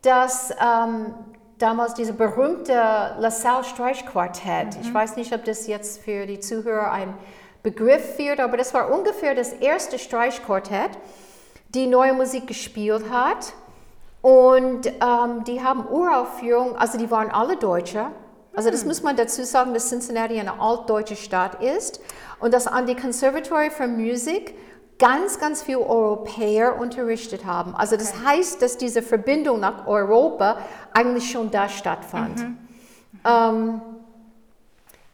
dass 0.00 0.52
ähm, 0.52 1.12
damals 1.58 1.92
diese 1.92 2.14
berühmte 2.14 2.72
LaSalle 2.72 3.62
Streichquartett, 3.62 4.78
ich 4.80 4.94
weiß 4.94 5.16
nicht, 5.16 5.34
ob 5.34 5.44
das 5.44 5.66
jetzt 5.66 6.00
für 6.02 6.24
die 6.24 6.40
Zuhörer 6.40 6.90
ein 6.90 7.12
Begriff 7.62 8.16
wird, 8.16 8.40
aber 8.40 8.56
das 8.56 8.72
war 8.72 8.90
ungefähr 8.90 9.34
das 9.34 9.52
erste 9.52 9.98
Streichquartett, 9.98 10.92
die 11.74 11.88
neue 11.88 12.14
Musik 12.14 12.46
gespielt 12.46 13.10
hat. 13.10 13.52
Und 14.22 14.86
ähm, 14.86 15.44
die 15.46 15.62
haben 15.62 15.86
Uraufführungen, 15.90 16.74
also 16.76 16.96
die 16.96 17.10
waren 17.10 17.30
alle 17.30 17.58
Deutsche. 17.58 18.06
Also 18.54 18.70
das 18.70 18.86
muss 18.86 19.02
man 19.02 19.16
dazu 19.16 19.44
sagen, 19.44 19.74
dass 19.74 19.90
Cincinnati 19.90 20.40
eine 20.40 20.58
altdeutsche 20.58 21.16
Stadt 21.16 21.62
ist 21.62 22.00
und 22.40 22.54
dass 22.54 22.66
an 22.66 22.86
die 22.86 22.96
Conservatory 22.96 23.68
for 23.68 23.86
Music 23.86 24.54
ganz, 25.00 25.40
ganz 25.40 25.62
viele 25.62 25.80
Europäer 25.80 26.78
unterrichtet 26.78 27.44
haben. 27.44 27.74
Also 27.74 27.96
das 27.96 28.14
heißt, 28.24 28.62
dass 28.62 28.76
diese 28.76 29.02
Verbindung 29.02 29.58
nach 29.58 29.88
Europa 29.88 30.58
eigentlich 30.92 31.30
schon 31.30 31.50
da 31.50 31.68
stattfand. 31.68 32.44
Ähm, 33.24 33.80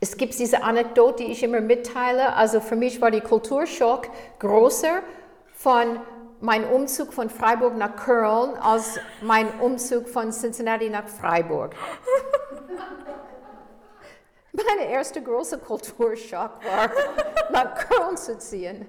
es 0.00 0.18
gibt 0.18 0.38
diese 0.38 0.62
Anekdote, 0.62 1.24
die 1.24 1.32
ich 1.32 1.42
immer 1.42 1.60
mitteile. 1.60 2.34
Also 2.34 2.60
für 2.60 2.76
mich 2.76 3.00
war 3.00 3.10
die 3.10 3.22
Kulturschock 3.22 4.08
größer 4.40 5.00
von 5.54 6.00
meinem 6.40 6.68
Umzug 6.70 7.14
von 7.14 7.30
Freiburg 7.30 7.76
nach 7.76 7.96
Köln 7.96 8.56
als 8.60 8.98
mein 9.22 9.48
Umzug 9.60 10.08
von 10.08 10.32
Cincinnati 10.32 10.90
nach 10.90 11.08
Freiburg. 11.08 11.74
Meine 14.52 14.90
erste 14.90 15.22
große 15.22 15.58
Kulturschock 15.58 16.50
war, 16.64 16.90
nach 17.50 17.74
Köln 17.74 18.16
zu 18.16 18.38
ziehen. 18.38 18.86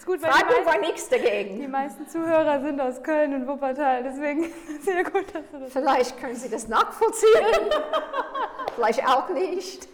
Ist 0.00 0.06
gut, 0.06 0.22
weil 0.22 0.32
Freiburg 0.32 0.64
war 0.64 0.78
nichts 0.78 1.10
dagegen. 1.10 1.60
die 1.60 1.68
meisten 1.68 2.08
Zuhörer 2.08 2.62
sind 2.62 2.80
aus 2.80 3.02
Köln 3.02 3.34
und 3.34 3.46
Wuppertal, 3.46 4.02
deswegen 4.02 4.50
sehr 4.82 5.04
gut, 5.04 5.26
dass 5.34 5.42
du 5.52 5.58
das 5.58 5.72
Vielleicht 5.74 6.18
können 6.18 6.36
Sie 6.36 6.48
das 6.48 6.68
nachvollziehen, 6.68 7.28
vielleicht 8.76 9.06
auch 9.06 9.28
nicht. 9.28 9.86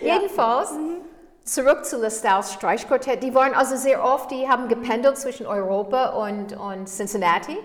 Jedenfalls, 0.00 0.74
zurück 1.42 1.84
zu 1.84 1.96
LaSalle's 1.96 2.52
Streichquartett. 2.52 3.24
Die 3.24 3.34
waren 3.34 3.52
also 3.52 3.74
sehr 3.74 4.04
oft, 4.04 4.30
die 4.30 4.48
haben 4.48 4.68
gependelt 4.68 5.18
zwischen 5.18 5.44
Europa 5.44 6.10
und, 6.10 6.56
und 6.56 6.86
Cincinnati, 6.88 7.58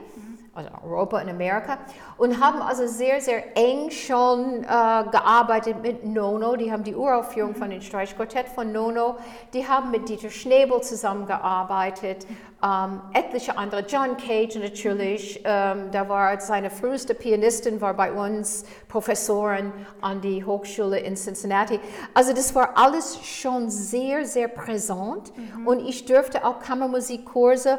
also 0.58 0.70
Europa 0.84 1.22
und 1.22 1.30
Amerika, 1.30 1.78
und 2.18 2.42
haben 2.42 2.62
also 2.62 2.88
sehr, 2.88 3.22
sehr 3.22 3.56
eng 3.56 3.92
schon 3.92 4.64
äh, 4.64 4.66
gearbeitet 4.66 5.82
mit 5.84 6.04
Nono. 6.04 6.56
Die 6.56 6.72
haben 6.72 6.84
die 6.84 6.96
Uraufführung 6.96 7.54
von 7.54 7.70
dem 7.70 7.82
Streichquartett 7.82 8.48
von 8.50 8.72
Nono. 8.72 9.18
Die 9.54 9.68
haben 9.68 9.92
mit 9.92 10.10
Dieter 10.10 10.32
Schnebel 10.32 10.82
zusammengearbeitet, 10.82 12.26
ähm, 12.64 13.02
etliche 13.14 13.56
andere, 13.56 13.86
John 13.88 14.18
Cage 14.18 14.56
natürlich, 14.56 15.42
ähm, 15.46 15.92
da 15.92 16.10
war 16.10 16.40
seine 16.42 16.72
früheste 16.72 17.14
Pianistin, 17.14 17.80
war 17.82 17.94
bei 17.94 18.12
uns 18.12 18.66
Professorin 18.88 19.72
an 20.02 20.22
die 20.22 20.44
Hochschule 20.44 21.00
in 21.00 21.16
Cincinnati. 21.16 21.80
Also 22.16 22.34
das 22.34 22.56
war 22.56 22.72
alles 22.76 23.20
schon 23.24 23.70
sehr, 23.70 24.26
sehr 24.26 24.48
präsent 24.48 25.32
und 25.66 25.88
ich 25.88 26.06
dürfte 26.06 26.46
auch 26.46 26.60
Kammermusikkurse, 26.60 27.78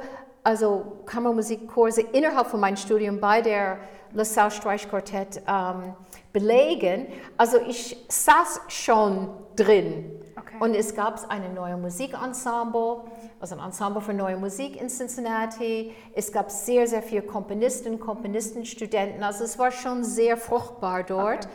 also 0.48 1.02
Kammermusikkurse 1.04 2.00
innerhalb 2.00 2.46
von 2.46 2.58
meinem 2.58 2.78
Studium 2.78 3.20
bei 3.20 3.42
der 3.42 3.76
LaSalle 4.14 4.50
Streichquartett 4.50 5.42
ähm, 5.46 5.92
belegen. 6.32 7.08
Also 7.36 7.58
ich 7.68 8.02
saß 8.08 8.62
schon 8.68 9.28
drin 9.56 10.10
Okay. 10.38 10.56
und 10.60 10.74
es 10.74 10.94
gab 10.94 11.28
ein 11.30 11.52
neues 11.52 11.78
Musikensemble, 11.78 13.02
also 13.40 13.56
ein 13.56 13.60
Ensemble 13.62 14.00
für 14.00 14.14
neue 14.14 14.38
Musik 14.38 14.80
in 14.80 14.88
Cincinnati. 14.88 15.92
Es 16.14 16.32
gab 16.32 16.50
sehr, 16.50 16.86
sehr 16.86 17.02
viele 17.02 17.22
Komponisten, 17.22 18.00
Komponistenstudenten. 18.00 19.22
Also 19.22 19.44
es 19.44 19.58
war 19.58 19.70
schon 19.70 20.02
sehr 20.02 20.38
fruchtbar 20.38 21.02
dort. 21.02 21.46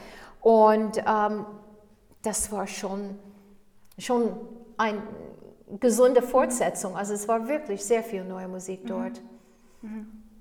Und 0.42 0.98
ähm, 0.98 1.46
das 2.22 2.52
war 2.52 2.68
schon, 2.68 3.18
schon 3.98 4.34
eine 4.78 5.02
gesunde 5.80 6.22
Fortsetzung. 6.22 6.96
Also 6.96 7.14
es 7.14 7.28
war 7.28 7.48
wirklich 7.48 7.84
sehr 7.84 8.04
viel 8.04 8.24
neue 8.24 8.48
Musik 8.48 8.86
dort. 8.86 9.22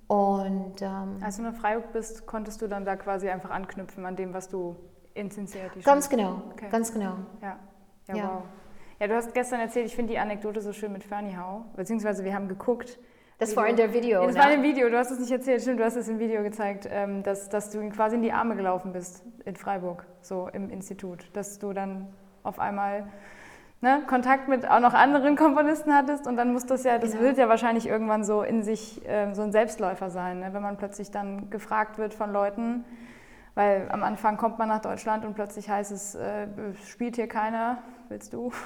Und 0.07 0.83
ähm, 0.83 1.17
Als 1.21 1.37
du 1.37 1.43
nach 1.43 1.55
Freiburg 1.55 1.93
bist, 1.93 2.27
konntest 2.27 2.61
du 2.63 2.69
dann 2.69 2.85
da 2.85 2.97
quasi 2.97 3.29
einfach 3.29 3.51
anknüpfen 3.51 4.05
an 4.05 4.15
dem, 4.17 4.35
was 4.35 4.49
du 4.49 4.77
in 5.15 5.31
Cincinnati 5.31 5.81
ganz 5.81 6.09
genau, 6.09 6.43
Okay. 6.53 6.69
ganz 6.71 6.93
genau. 6.93 7.17
Ja, 7.41 7.59
ja, 8.09 8.17
Ja. 8.17 8.29
wow. 8.29 8.43
Ja, 9.01 9.09
du 9.09 9.17
hast 9.17 9.35
gestern 9.35 9.59
erzählt, 9.59 9.87
ich 9.87 9.97
finde 9.97 10.13
die 10.13 10.19
Anekdote 10.19 10.61
so 10.61 10.73
schön 10.73 10.93
mit 10.93 11.03
Fernie 11.03 11.37
Hau, 11.37 11.65
beziehungsweise 11.75 12.25
wir 12.25 12.35
haben 12.35 12.47
geguckt. 12.47 13.01
Das 13.39 13.57
war 13.57 13.67
in 13.67 13.75
der 13.75 13.93
Video. 13.93 14.25
Das 14.25 14.35
ne? 14.37 14.41
war 14.41 14.53
im 14.53 14.63
Video, 14.63 14.89
du 14.89 14.97
hast 14.97 15.11
es 15.11 15.19
nicht 15.19 15.33
erzählt, 15.33 15.61
stimmt, 15.63 15.81
du 15.81 15.85
hast 15.85 15.97
es 15.97 16.07
im 16.07 16.21
Video 16.21 16.45
gezeigt, 16.45 16.87
ähm, 16.89 17.25
dass, 17.25 17.49
dass 17.49 17.71
du 17.71 17.81
ihm 17.81 17.91
quasi 17.91 18.15
in 18.15 18.23
die 18.23 18.33
Arme 18.33 18.55
gelaufen 18.55 18.93
bist 18.93 19.25
in 19.45 19.57
Freiburg, 19.57 20.07
so 20.21 20.49
im 20.53 20.71
Institut. 20.71 21.29
Dass 21.33 21.59
du 21.59 21.73
dann 21.73 22.07
auf 22.45 22.61
einmal 22.61 23.09
ne, 23.83 24.03
Kontakt 24.07 24.49
mit 24.49 24.67
auch 24.67 24.81
noch 24.81 24.95
anderen 24.95 25.37
Komponisten 25.37 25.95
hattest 25.95 26.27
und 26.27 26.37
dann 26.39 26.53
muss 26.55 26.65
das 26.65 26.85
ja, 26.85 26.97
das 26.99 27.11
Genau. 27.11 27.25
wird 27.25 27.37
ja 27.37 27.49
wahrscheinlich 27.51 27.87
irgendwann 27.87 28.25
so 28.25 28.43
in 28.43 28.63
sich 28.63 29.03
ähm, 29.05 29.35
so 29.35 29.43
ein 29.43 29.53
Selbstläufer 29.53 30.09
sein, 30.09 30.41
ne, 30.41 30.55
wenn 30.55 30.63
man 30.63 30.79
plötzlich 30.79 31.11
dann 31.11 31.51
gefragt 31.51 31.99
wird 31.99 32.15
von 32.15 32.33
Leuten, 32.33 32.85
weil 33.55 33.89
am 33.91 34.03
Anfang 34.03 34.39
kommt 34.39 34.59
man 34.59 34.69
nach 34.69 34.81
Deutschland 34.81 35.27
und 35.27 35.35
plötzlich 35.35 35.69
heißt 35.69 35.93
es, 35.93 36.15
äh, 36.15 36.47
spielt 36.87 37.17
hier 37.17 37.27
keiner, 37.29 37.79
willst 38.09 38.33
du? 38.33 38.51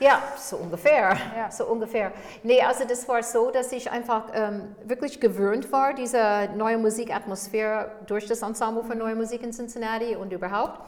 Ja, 0.00 0.22
so 0.38 0.56
ungefähr. 0.56 1.14
Ja. 1.36 1.50
So 1.50 1.66
ungefähr. 1.66 2.10
Nee, 2.42 2.62
also 2.62 2.84
das 2.88 3.06
war 3.06 3.22
so, 3.22 3.50
dass 3.50 3.70
ich 3.72 3.90
einfach 3.90 4.28
ähm, 4.32 4.74
wirklich 4.86 5.20
gewöhnt 5.20 5.70
war, 5.70 5.92
diese 5.92 6.48
neue 6.56 6.78
Musikatmosphäre 6.78 7.90
durch 8.06 8.24
das 8.26 8.40
Ensemble 8.40 8.84
für 8.84 8.94
neue 8.94 9.14
Musik 9.14 9.42
in 9.42 9.52
Cincinnati 9.52 10.16
und 10.16 10.32
überhaupt. 10.32 10.80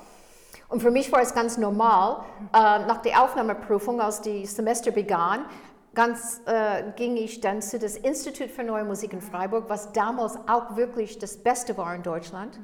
Und 0.69 0.81
für 0.81 0.91
mich 0.91 1.11
war 1.13 1.23
es 1.23 1.35
ganz 1.35 1.57
normal, 1.57 2.25
äh, 2.53 2.59
nach 2.87 2.99
der 2.99 3.23
Aufnahmeprüfung, 3.23 4.01
als 4.01 4.21
die 4.21 4.45
Semester 4.45 4.91
begann, 4.91 5.47
ganz, 5.95 6.43
äh, 6.47 6.93
ging 6.97 7.17
ich 7.17 7.41
dann 7.41 7.63
zu 7.63 7.79
das 7.79 7.97
Institut 7.97 8.51
für 8.51 8.63
Neue 8.63 8.85
Musik 8.85 9.13
in 9.13 9.21
Freiburg, 9.21 9.65
was 9.69 9.93
damals 9.93 10.37
auch 10.47 10.77
wirklich 10.77 11.19
das 11.19 11.39
Beste 11.39 11.77
war 11.77 11.95
in 11.95 12.03
Deutschland. 12.03 12.59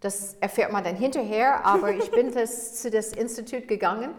Das 0.00 0.34
erfährt 0.40 0.72
man 0.72 0.84
dann 0.84 0.96
hinterher, 0.96 1.64
aber 1.64 1.90
ich 1.92 2.10
bin 2.10 2.30
das, 2.34 2.80
zu 2.80 2.90
das 2.90 3.12
Institut 3.12 3.68
gegangen 3.68 4.10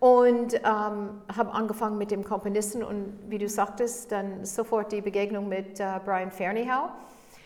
und 0.00 0.54
ähm, 0.54 0.62
habe 0.64 1.52
angefangen 1.52 1.98
mit 1.98 2.10
dem 2.10 2.24
Komponisten 2.24 2.82
und 2.82 3.18
wie 3.28 3.38
du 3.38 3.48
sagtest, 3.48 4.10
dann 4.10 4.44
sofort 4.46 4.90
die 4.92 5.02
Begegnung 5.02 5.48
mit 5.48 5.78
äh, 5.78 6.00
Brian 6.04 6.30
Fernihau, 6.30 6.88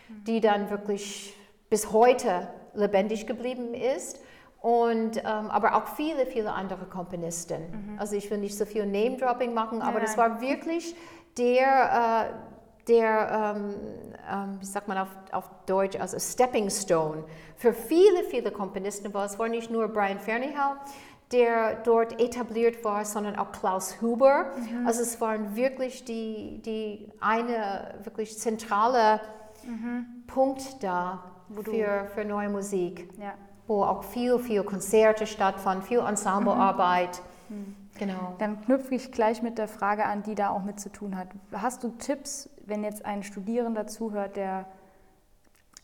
die 0.08 0.40
dann 0.40 0.70
wirklich 0.70 1.36
bis 1.68 1.92
heute 1.92 2.48
lebendig 2.74 3.26
geblieben 3.26 3.74
ist. 3.74 4.20
Und, 4.64 5.18
ähm, 5.18 5.50
aber 5.50 5.74
auch 5.74 5.88
viele, 5.88 6.24
viele 6.24 6.50
andere 6.50 6.86
Komponisten. 6.86 7.96
Also 7.98 8.16
ich 8.16 8.30
will 8.30 8.38
nicht 8.38 8.56
so 8.56 8.64
viel 8.64 8.86
Name-Dropping 8.86 9.52
machen, 9.52 9.82
aber 9.82 10.00
das 10.00 10.16
Nein. 10.16 10.30
war 10.30 10.40
wirklich 10.40 10.96
der, 11.36 12.30
äh, 12.30 12.88
der 12.88 13.56
ähm, 13.56 13.74
ähm, 14.26 14.56
wie 14.58 14.64
sagt 14.64 14.88
man 14.88 14.96
auf, 14.96 15.08
auf 15.32 15.50
Deutsch, 15.66 16.00
also 16.00 16.18
Stepping 16.18 16.70
Stone 16.70 17.24
für 17.56 17.74
viele, 17.74 18.24
viele 18.30 18.50
Komponisten 18.50 19.12
war. 19.12 19.26
Es 19.26 19.38
war 19.38 19.50
nicht 19.50 19.70
nur 19.70 19.86
Brian 19.88 20.18
Fernihau, 20.18 20.76
der 21.30 21.82
dort 21.82 22.18
etabliert 22.18 22.82
war, 22.84 23.04
sondern 23.04 23.36
auch 23.36 23.52
Klaus 23.52 24.00
Huber. 24.00 24.46
Also 24.86 25.02
es 25.02 25.20
waren 25.20 25.56
wirklich 25.56 26.06
die, 26.06 26.62
die 26.64 27.12
eine 27.20 27.96
wirklich 28.02 28.38
zentrale 28.38 29.20
Punkt 30.26 30.82
da 30.82 31.22
für, 31.64 32.06
für 32.14 32.24
neue 32.24 32.48
Musik, 32.48 33.10
Ja. 33.20 33.34
Wo 33.66 33.82
auch 33.82 34.04
viel, 34.04 34.38
viel 34.38 34.62
Konzerte 34.62 35.26
stattfanden, 35.26 35.86
viel 35.86 36.00
Ensemblearbeit. 36.00 37.22
Genau. 37.98 38.34
Dann 38.38 38.60
knüpfe 38.62 38.94
ich 38.94 39.12
gleich 39.12 39.42
mit 39.42 39.58
der 39.58 39.68
Frage 39.68 40.04
an, 40.06 40.22
die 40.22 40.34
da 40.34 40.50
auch 40.50 40.62
mit 40.62 40.80
zu 40.80 40.90
tun 40.90 41.16
hat. 41.16 41.28
Hast 41.52 41.84
du 41.84 41.90
Tipps, 41.90 42.50
wenn 42.66 42.82
jetzt 42.82 43.04
ein 43.04 43.22
Studierender 43.22 43.86
zuhört, 43.86 44.36
der, 44.36 44.66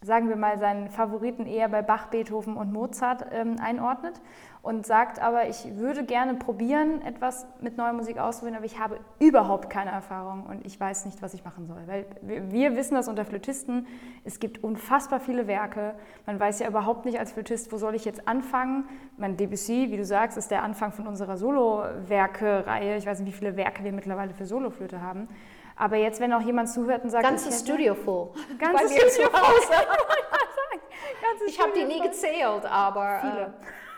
sagen 0.03 0.29
wir 0.29 0.37
mal, 0.37 0.59
seinen 0.59 0.91
Favoriten 0.91 1.47
eher 1.47 1.69
bei 1.69 1.83
Bach, 1.83 2.07
Beethoven 2.07 2.57
und 2.57 2.73
Mozart 2.73 3.27
ähm, 3.31 3.57
einordnet 3.61 4.21
und 4.63 4.85
sagt 4.85 5.21
aber, 5.21 5.49
ich 5.49 5.77
würde 5.77 6.05
gerne 6.05 6.35
probieren, 6.35 7.01
etwas 7.03 7.47
mit 7.61 7.79
neuer 7.79 7.95
Musik 7.95 8.19
auszuprobieren, 8.19 8.57
aber 8.57 8.67
ich 8.67 8.79
habe 8.79 9.01
überhaupt 9.19 9.71
keine 9.71 9.91
Erfahrung 9.91 10.45
und 10.45 10.67
ich 10.67 10.79
weiß 10.79 11.07
nicht, 11.07 11.23
was 11.23 11.33
ich 11.33 11.45
machen 11.45 11.67
soll. 11.67 11.79
Weil 11.87 12.05
wir 12.23 12.77
wissen 12.77 12.95
das 12.95 13.09
unter 13.09 13.25
Flötisten, 13.25 13.87
es 14.25 14.39
gibt 14.39 14.63
unfassbar 14.63 15.19
viele 15.19 15.47
Werke. 15.47 15.95
Man 16.27 16.39
weiß 16.39 16.59
ja 16.59 16.69
überhaupt 16.69 17.07
nicht 17.07 17.19
als 17.19 17.33
Flötist, 17.33 17.73
wo 17.73 17.79
soll 17.79 17.95
ich 17.95 18.05
jetzt 18.05 18.29
anfangen. 18.29 18.87
Mein 19.17 19.39
Debussy, 19.39 19.91
wie 19.91 19.97
du 19.97 20.05
sagst, 20.05 20.37
ist 20.37 20.51
der 20.51 20.63
Anfang 20.63 20.93
von 20.93 21.07
unserer 21.07 21.39
Solo-Werke-Reihe. 21.39 22.97
Ich 22.97 23.07
weiß 23.07 23.21
nicht, 23.21 23.29
wie 23.29 23.37
viele 23.37 23.57
Werke 23.57 23.83
wir 23.83 23.93
mittlerweile 23.93 24.35
für 24.35 24.45
Soloflöte 24.45 25.01
haben. 25.01 25.29
Aber 25.75 25.97
jetzt, 25.97 26.21
wenn 26.21 26.35
auch 26.35 26.43
jemand 26.43 26.69
zuhört 26.69 27.05
und 27.05 27.11
sagt... 27.11 27.25
Ganzes 27.25 27.61
Studio 27.61 27.95
voll. 27.95 28.33
Ganzes 28.59 28.93
Studio 28.93 29.31
voll. 29.31 29.77
ich 31.47 31.59
habe 31.59 31.73
die 31.75 31.85
nie 31.85 32.03
gezählt, 32.03 32.67
aber... 32.67 33.21
Viele. 33.23 33.43
Äh, 33.45 33.90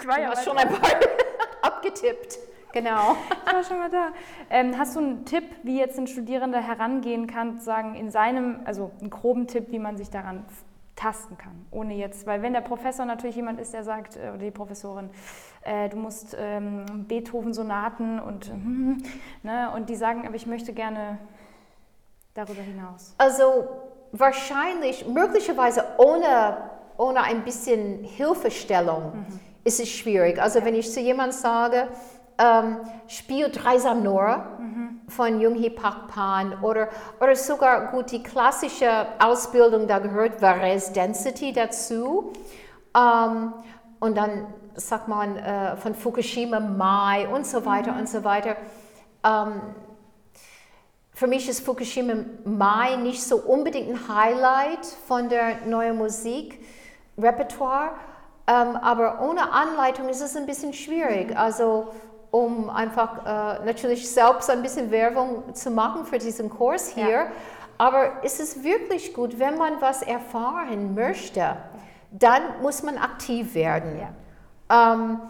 ich 0.00 0.06
war 0.06 0.20
ja 0.20 0.30
hast 0.30 0.44
schon 0.44 0.56
ein 0.56 0.68
paar 0.68 0.90
abgetippt. 1.62 2.38
Genau. 2.72 3.16
Ich 3.46 3.52
war 3.52 3.64
schon 3.64 3.78
mal 3.78 3.90
da. 3.90 4.08
Ähm, 4.50 4.76
hast 4.78 4.96
du 4.96 5.00
einen 5.00 5.24
Tipp, 5.24 5.44
wie 5.62 5.78
jetzt 5.78 5.98
ein 5.98 6.06
Studierender 6.06 6.60
herangehen 6.60 7.26
kann, 7.26 7.58
sagen 7.58 7.94
in 7.94 8.10
seinem, 8.10 8.60
also 8.64 8.90
einen 9.00 9.08
groben 9.08 9.46
Tipp, 9.46 9.68
wie 9.70 9.78
man 9.78 9.96
sich 9.96 10.10
daran 10.10 10.44
tasten 10.94 11.38
kann, 11.38 11.66
ohne 11.70 11.94
jetzt, 11.94 12.26
weil 12.26 12.40
wenn 12.42 12.54
der 12.54 12.62
Professor 12.62 13.04
natürlich 13.04 13.36
jemand 13.36 13.60
ist, 13.60 13.74
der 13.74 13.84
sagt, 13.84 14.16
äh, 14.16 14.30
oder 14.30 14.38
die 14.38 14.50
Professorin, 14.50 15.10
äh, 15.62 15.88
du 15.88 15.96
musst 15.96 16.36
ähm, 16.38 16.84
Beethoven-Sonaten 17.06 18.18
und, 18.18 18.50
ne, 19.42 19.70
und 19.74 19.88
die 19.88 19.96
sagen, 19.96 20.26
aber 20.26 20.36
ich 20.36 20.46
möchte 20.46 20.72
gerne 20.72 21.18
darüber 22.34 22.62
hinaus. 22.62 23.14
Also 23.18 23.68
wahrscheinlich, 24.12 25.06
möglicherweise 25.06 25.84
ohne, 25.98 26.56
ohne 26.96 27.22
ein 27.22 27.42
bisschen 27.42 28.04
Hilfestellung. 28.04 29.16
Mhm 29.16 29.45
ist 29.66 29.80
es 29.80 29.90
schwierig. 29.90 30.40
Also 30.40 30.64
wenn 30.64 30.74
ich 30.74 30.90
zu 30.90 31.00
jemandem 31.00 31.36
sage, 31.36 31.88
ähm, 32.38 32.78
spiel 33.08 33.50
Dreisam 33.50 34.02
Nora 34.02 34.58
mhm. 34.58 35.00
von 35.08 35.40
Jung-Hee 35.40 35.70
Pak 35.70 36.08
Pan 36.08 36.62
oder, 36.62 36.88
oder 37.20 37.34
sogar 37.34 37.90
gut 37.90 38.12
die 38.12 38.22
klassische 38.22 39.06
Ausbildung, 39.18 39.86
da 39.88 39.98
gehört 39.98 40.40
Varese 40.40 40.92
Density 40.92 41.52
dazu. 41.52 42.32
Ähm, 42.96 43.54
und 43.98 44.16
dann 44.16 44.46
sagt 44.74 45.08
man 45.08 45.36
äh, 45.36 45.76
von 45.76 45.94
Fukushima 45.94 46.60
Mai 46.60 47.26
und 47.28 47.46
so 47.46 47.64
weiter 47.64 47.92
mhm. 47.92 48.00
und 48.00 48.08
so 48.08 48.22
weiter. 48.22 48.56
Ähm, 49.24 49.60
für 51.12 51.26
mich 51.26 51.48
ist 51.48 51.64
Fukushima 51.64 52.14
Mai 52.44 52.96
nicht 52.96 53.22
so 53.22 53.38
unbedingt 53.38 53.88
ein 53.88 54.08
Highlight 54.14 54.84
von 55.08 55.28
der 55.28 55.66
neuen 55.66 55.96
Musik 55.96 56.62
Repertoire. 57.18 57.92
Ähm, 58.48 58.76
aber 58.76 59.20
ohne 59.28 59.52
Anleitung 59.52 60.08
ist 60.08 60.20
es 60.20 60.36
ein 60.36 60.46
bisschen 60.46 60.72
schwierig. 60.72 61.36
Also 61.36 61.88
um 62.30 62.70
einfach 62.70 63.24
äh, 63.24 63.64
natürlich 63.64 64.10
selbst 64.10 64.50
ein 64.50 64.62
bisschen 64.62 64.90
Werbung 64.90 65.54
zu 65.54 65.70
machen 65.70 66.04
für 66.04 66.18
diesen 66.18 66.50
Kurs 66.50 66.90
hier. 66.90 67.08
Ja. 67.08 67.26
Aber 67.78 68.22
es 68.22 68.40
ist 68.40 68.62
wirklich 68.62 69.14
gut, 69.14 69.38
wenn 69.38 69.56
man 69.58 69.80
was 69.80 70.02
erfahren 70.02 70.94
möchte, 70.94 71.56
dann 72.10 72.42
muss 72.62 72.82
man 72.82 72.98
aktiv 72.98 73.54
werden. 73.54 73.98
Ja. 73.98 74.94
Ähm, 74.94 75.20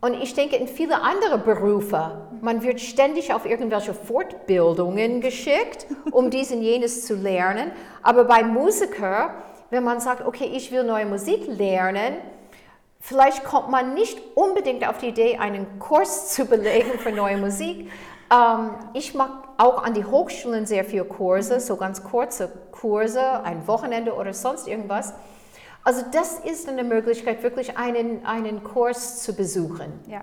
und 0.00 0.14
ich 0.14 0.34
denke, 0.34 0.56
in 0.56 0.68
viele 0.68 1.02
andere 1.02 1.38
Berufe, 1.38 2.28
man 2.40 2.62
wird 2.62 2.80
ständig 2.80 3.32
auf 3.32 3.46
irgendwelche 3.46 3.94
Fortbildungen 3.94 5.20
geschickt, 5.20 5.86
um 6.12 6.30
dies 6.30 6.52
und 6.52 6.62
jenes 6.62 7.06
zu 7.06 7.14
lernen. 7.14 7.72
Aber 8.02 8.24
bei 8.24 8.42
Musiker, 8.42 9.34
wenn 9.70 9.84
man 9.84 10.00
sagt, 10.00 10.26
okay, 10.26 10.50
ich 10.52 10.70
will 10.70 10.84
neue 10.84 11.06
Musik 11.06 11.46
lernen, 11.46 12.16
Vielleicht 13.06 13.44
kommt 13.44 13.70
man 13.70 13.94
nicht 13.94 14.20
unbedingt 14.34 14.84
auf 14.88 14.98
die 14.98 15.10
Idee, 15.10 15.38
einen 15.38 15.78
Kurs 15.78 16.28
zu 16.34 16.44
belegen 16.44 16.98
für 16.98 17.12
neue 17.12 17.36
Musik. 17.36 17.88
Ähm, 18.32 18.70
ich 18.94 19.14
mache 19.14 19.44
auch 19.58 19.84
an 19.84 19.94
die 19.94 20.04
Hochschulen 20.04 20.66
sehr 20.66 20.84
viele 20.84 21.04
Kurse, 21.04 21.60
so 21.60 21.76
ganz 21.76 22.02
kurze 22.02 22.50
Kurse, 22.72 23.44
ein 23.44 23.68
Wochenende 23.68 24.12
oder 24.12 24.34
sonst 24.34 24.66
irgendwas. 24.66 25.14
Also 25.84 26.02
das 26.10 26.40
ist 26.40 26.68
eine 26.68 26.82
Möglichkeit, 26.82 27.44
wirklich 27.44 27.78
einen, 27.78 28.26
einen 28.26 28.64
Kurs 28.64 29.22
zu 29.22 29.36
besuchen. 29.36 30.00
Ja. 30.08 30.22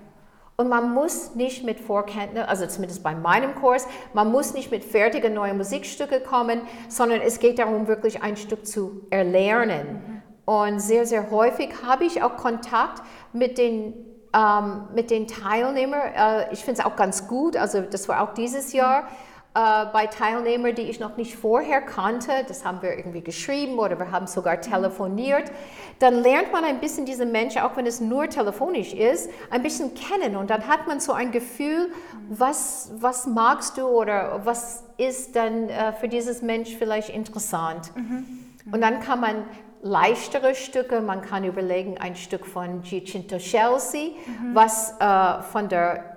Und 0.56 0.68
man 0.68 0.92
muss 0.92 1.34
nicht 1.34 1.64
mit 1.64 1.80
Vorkenntnis, 1.80 2.44
also 2.46 2.66
zumindest 2.66 3.02
bei 3.02 3.14
meinem 3.14 3.54
Kurs, 3.54 3.88
man 4.12 4.30
muss 4.30 4.52
nicht 4.52 4.70
mit 4.70 4.84
fertigen 4.84 5.32
neuen 5.32 5.56
Musikstücke 5.56 6.20
kommen, 6.20 6.60
sondern 6.90 7.22
es 7.22 7.38
geht 7.38 7.58
darum, 7.58 7.86
wirklich 7.86 8.22
ein 8.22 8.36
Stück 8.36 8.66
zu 8.66 9.06
erlernen. 9.08 10.02
Mhm. 10.06 10.13
Und 10.44 10.80
sehr, 10.80 11.06
sehr 11.06 11.30
häufig 11.30 11.70
habe 11.86 12.04
ich 12.04 12.22
auch 12.22 12.36
Kontakt 12.36 13.02
mit 13.32 13.56
den, 13.58 13.94
ähm, 14.34 14.88
mit 14.94 15.10
den 15.10 15.26
Teilnehmern. 15.26 16.00
Äh, 16.14 16.52
ich 16.52 16.64
finde 16.64 16.80
es 16.80 16.86
auch 16.86 16.96
ganz 16.96 17.26
gut, 17.28 17.56
also 17.56 17.80
das 17.80 18.08
war 18.08 18.20
auch 18.20 18.34
dieses 18.34 18.72
Jahr. 18.72 19.08
Äh, 19.56 19.86
bei 19.92 20.08
Teilnehmern, 20.08 20.74
die 20.74 20.82
ich 20.82 20.98
noch 20.98 21.16
nicht 21.16 21.36
vorher 21.36 21.80
kannte, 21.80 22.32
das 22.48 22.64
haben 22.64 22.82
wir 22.82 22.98
irgendwie 22.98 23.20
geschrieben 23.20 23.78
oder 23.78 23.96
wir 24.00 24.10
haben 24.10 24.26
sogar 24.26 24.60
telefoniert, 24.60 25.52
dann 26.00 26.24
lernt 26.24 26.50
man 26.50 26.64
ein 26.64 26.80
bisschen 26.80 27.06
diese 27.06 27.24
Menschen, 27.24 27.62
auch 27.62 27.76
wenn 27.76 27.86
es 27.86 28.00
nur 28.00 28.28
telefonisch 28.28 28.92
ist, 28.92 29.30
ein 29.50 29.62
bisschen 29.62 29.92
kennen 29.94 30.34
und 30.34 30.50
dann 30.50 30.66
hat 30.66 30.88
man 30.88 30.98
so 30.98 31.12
ein 31.12 31.30
Gefühl, 31.30 31.92
was, 32.28 32.90
was 32.96 33.28
magst 33.28 33.78
du 33.78 33.86
oder 33.86 34.40
was 34.44 34.82
ist 34.96 35.36
dann 35.36 35.68
äh, 35.68 35.92
für 35.92 36.08
dieses 36.08 36.42
Mensch 36.42 36.74
vielleicht 36.76 37.10
interessant. 37.10 37.92
Mhm. 37.94 38.26
Und 38.72 38.80
dann 38.80 38.98
kann 38.98 39.20
man 39.20 39.44
leichtere 39.84 40.54
Stücke. 40.54 41.00
Man 41.00 41.22
kann 41.22 41.44
überlegen, 41.44 41.98
ein 41.98 42.16
Stück 42.16 42.46
von 42.46 42.82
Giacinto 42.82 43.38
Chelsea, 43.38 44.10
mhm. 44.10 44.54
was 44.54 44.94
äh, 44.98 45.42
von 45.42 45.68
der 45.68 46.10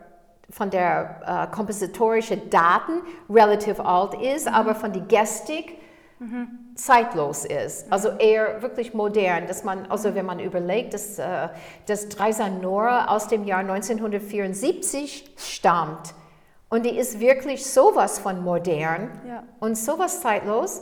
von 0.50 0.70
der 0.70 1.50
äh, 1.52 1.54
kompositorischen 1.54 2.50
Daten 2.50 3.02
relativ 3.30 3.82
alt 3.82 4.14
ist, 4.14 4.48
mhm. 4.48 4.54
aber 4.54 4.76
von 4.76 4.94
der 4.94 5.02
Gestik 5.02 5.78
mhm. 6.20 6.48
zeitlos 6.74 7.44
ist. 7.44 7.92
Also 7.92 8.12
eher 8.12 8.62
wirklich 8.62 8.94
modern, 8.94 9.46
dass 9.46 9.66
man, 9.66 9.88
also 9.88 10.16
wenn 10.16 10.26
man 10.26 10.40
überlegt, 10.40 10.94
dass 10.94 11.20
äh, 11.20 11.50
das 11.86 12.08
Dreisanora 12.08 13.08
aus 13.08 13.28
dem 13.28 13.44
Jahr 13.44 13.60
1974 13.60 15.34
stammt 15.36 16.14
und 16.70 16.86
die 16.86 16.98
ist 16.98 17.20
wirklich 17.20 17.66
sowas 17.66 18.20
von 18.20 18.44
modern 18.44 19.10
ja. 19.28 19.44
und 19.60 19.78
sowas 19.78 20.22
zeitlos. 20.22 20.82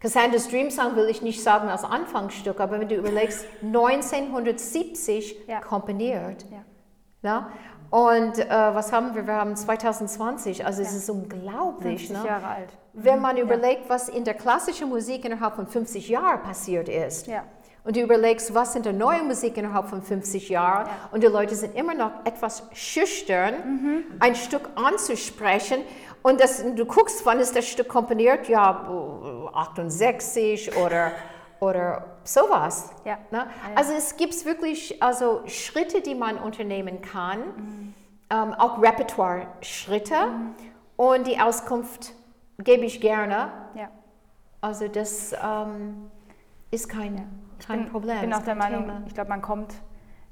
Cassandra's 0.00 0.48
Dream 0.48 0.70
Song 0.70 0.94
will 0.96 1.08
ich 1.08 1.22
nicht 1.22 1.42
sagen 1.42 1.68
als 1.68 1.84
Anfangsstück, 1.84 2.60
aber 2.60 2.80
wenn 2.80 2.88
du 2.88 2.96
überlegst, 2.96 3.46
1970 3.62 5.36
ja. 5.46 5.60
komponiert. 5.60 6.44
Ja. 6.50 6.64
ja? 7.22 7.50
Und 7.90 8.38
äh, 8.38 8.48
was 8.48 8.92
haben 8.92 9.14
wir? 9.14 9.26
Wir 9.26 9.34
haben 9.34 9.56
2020, 9.56 10.66
also 10.66 10.82
ja. 10.82 10.88
es 10.88 10.94
ist 10.94 11.08
unglaublich. 11.08 12.08
50 12.08 12.10
ne? 12.10 12.26
Jahre 12.26 12.46
alt. 12.46 12.68
Wenn 12.92 13.20
man 13.20 13.36
überlegt, 13.36 13.88
was 13.88 14.08
in 14.08 14.24
der 14.24 14.34
klassischen 14.34 14.88
Musik 14.88 15.24
innerhalb 15.24 15.54
von 15.54 15.66
50 15.66 16.08
Jahren 16.08 16.42
passiert 16.42 16.88
ist. 16.88 17.26
Ja. 17.26 17.44
Und 17.84 17.94
du 17.94 18.00
überlegst, 18.00 18.52
was 18.52 18.74
in 18.74 18.82
der 18.82 18.92
neuen 18.92 19.28
Musik 19.28 19.56
innerhalb 19.56 19.86
von 19.86 20.02
50 20.02 20.48
Jahren. 20.48 20.88
Ja. 20.88 21.08
Und 21.12 21.22
die 21.22 21.28
Leute 21.28 21.54
sind 21.54 21.76
immer 21.76 21.94
noch 21.94 22.10
etwas 22.24 22.64
schüchtern, 22.72 23.54
mhm. 23.64 24.04
ein 24.18 24.34
Stück 24.34 24.68
anzusprechen. 24.74 25.82
Und 26.22 26.40
das, 26.40 26.64
du 26.74 26.84
guckst, 26.84 27.24
wann 27.24 27.38
ist 27.38 27.54
das 27.54 27.68
Stück 27.68 27.86
komponiert? 27.86 28.48
Ja, 28.48 28.88
68 29.48 30.76
oder, 30.76 31.12
oder 31.60 32.16
sowas. 32.24 32.90
Ja. 33.04 33.18
Ne? 33.30 33.46
Also 33.74 33.92
es 33.92 34.16
gibt 34.16 34.44
wirklich 34.44 35.02
also 35.02 35.42
Schritte, 35.46 36.00
die 36.00 36.14
man 36.14 36.38
unternehmen 36.38 37.02
kann, 37.02 37.38
mhm. 37.40 37.94
ähm, 38.30 38.54
auch 38.54 38.80
Repertoire-Schritte. 38.82 40.26
Mhm. 40.26 40.54
Und 40.96 41.26
die 41.26 41.38
Auskunft 41.38 42.14
gebe 42.58 42.84
ich 42.84 43.00
gerne. 43.00 43.52
Ja. 43.74 43.88
Also 44.60 44.88
das 44.88 45.32
ähm, 45.32 46.10
ist 46.70 46.88
kein, 46.88 47.28
kein 47.64 47.84
bin, 47.84 47.92
Problem. 47.92 48.16
Ich 48.16 48.20
bin 48.22 48.34
auch 48.34 48.42
der 48.42 48.54
Meinung, 48.54 48.86
Thema. 48.86 49.02
ich 49.06 49.14
glaube, 49.14 49.28
man 49.28 49.42
kommt 49.42 49.74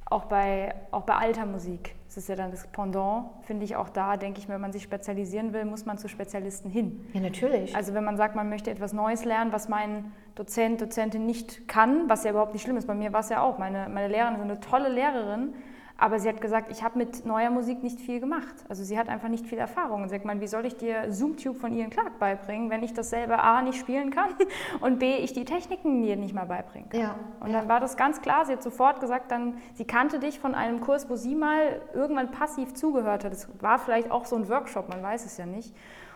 auch 0.06 0.24
bei, 0.24 0.74
auch 0.90 1.02
bei 1.02 1.14
alter 1.14 1.46
Musik. 1.46 1.94
Das 2.14 2.22
ist 2.22 2.28
ja 2.28 2.36
dann 2.36 2.52
das 2.52 2.68
Pendant, 2.68 3.26
finde 3.42 3.64
ich 3.64 3.74
auch 3.74 3.88
da, 3.88 4.16
denke 4.16 4.38
ich, 4.38 4.48
wenn 4.48 4.60
man 4.60 4.72
sich 4.72 4.84
spezialisieren 4.84 5.52
will, 5.52 5.64
muss 5.64 5.84
man 5.84 5.98
zu 5.98 6.06
Spezialisten 6.06 6.70
hin. 6.70 7.04
Ja, 7.12 7.20
natürlich. 7.20 7.74
Also 7.74 7.92
wenn 7.92 8.04
man 8.04 8.16
sagt, 8.16 8.36
man 8.36 8.48
möchte 8.48 8.70
etwas 8.70 8.92
Neues 8.92 9.24
lernen, 9.24 9.52
was 9.52 9.68
mein 9.68 10.12
Dozent, 10.36 10.80
Dozentin 10.80 11.26
nicht 11.26 11.66
kann, 11.66 12.08
was 12.08 12.22
ja 12.22 12.30
überhaupt 12.30 12.52
nicht 12.52 12.62
schlimm 12.62 12.76
ist, 12.76 12.86
bei 12.86 12.94
mir 12.94 13.12
war 13.12 13.18
es 13.18 13.30
ja 13.30 13.42
auch, 13.42 13.58
meine, 13.58 13.88
meine 13.88 14.06
Lehrerin 14.06 14.36
ist 14.36 14.42
eine 14.42 14.60
tolle 14.60 14.90
Lehrerin, 14.90 15.54
aber 15.96 16.18
sie 16.18 16.28
hat 16.28 16.40
gesagt, 16.40 16.70
ich 16.72 16.82
habe 16.82 16.98
mit 16.98 17.24
neuer 17.24 17.50
Musik 17.50 17.82
nicht 17.84 18.00
viel 18.00 18.18
gemacht. 18.18 18.54
Also 18.68 18.82
sie 18.82 18.98
hat 18.98 19.08
einfach 19.08 19.28
nicht 19.28 19.46
viel 19.46 19.58
Erfahrung. 19.58 20.02
Und 20.02 20.08
sie 20.08 20.18
sagt, 20.18 20.40
wie 20.40 20.46
soll 20.48 20.66
ich 20.66 20.76
dir 20.76 21.12
Zoom-Tube 21.12 21.56
von 21.56 21.72
Ian 21.72 21.90
Clark 21.90 22.18
beibringen, 22.18 22.68
wenn 22.68 22.82
ich 22.82 22.94
das 22.94 23.10
selber 23.10 23.42
A 23.44 23.62
nicht 23.62 23.78
spielen 23.78 24.10
kann 24.10 24.30
und 24.80 24.98
B, 24.98 25.16
ich 25.16 25.32
die 25.32 25.44
Techniken 25.44 26.00
mir 26.00 26.16
nicht 26.16 26.34
mal 26.34 26.46
beibringen 26.46 26.88
kann. 26.88 27.00
Ja, 27.00 27.14
und 27.40 27.52
dann 27.52 27.68
war 27.68 27.78
das 27.78 27.96
ganz 27.96 28.20
klar, 28.20 28.44
sie 28.44 28.52
hat 28.52 28.62
sofort 28.62 29.00
gesagt, 29.00 29.30
dann, 29.30 29.54
sie 29.74 29.84
kannte 29.84 30.18
dich 30.18 30.40
von 30.40 30.54
einem 30.54 30.80
Kurs, 30.80 31.08
wo 31.08 31.14
sie 31.14 31.36
mal 31.36 31.80
irgendwann 31.94 32.32
passiv 32.32 32.74
zugehört 32.74 33.24
hat. 33.24 33.32
Das 33.32 33.48
war 33.62 33.78
vielleicht 33.78 34.10
auch 34.10 34.24
so 34.24 34.34
ein 34.34 34.48
Workshop, 34.48 34.88
man 34.88 35.02
weiß 35.02 35.24
es 35.24 35.36
ja 35.36 35.46
nicht. 35.46 35.74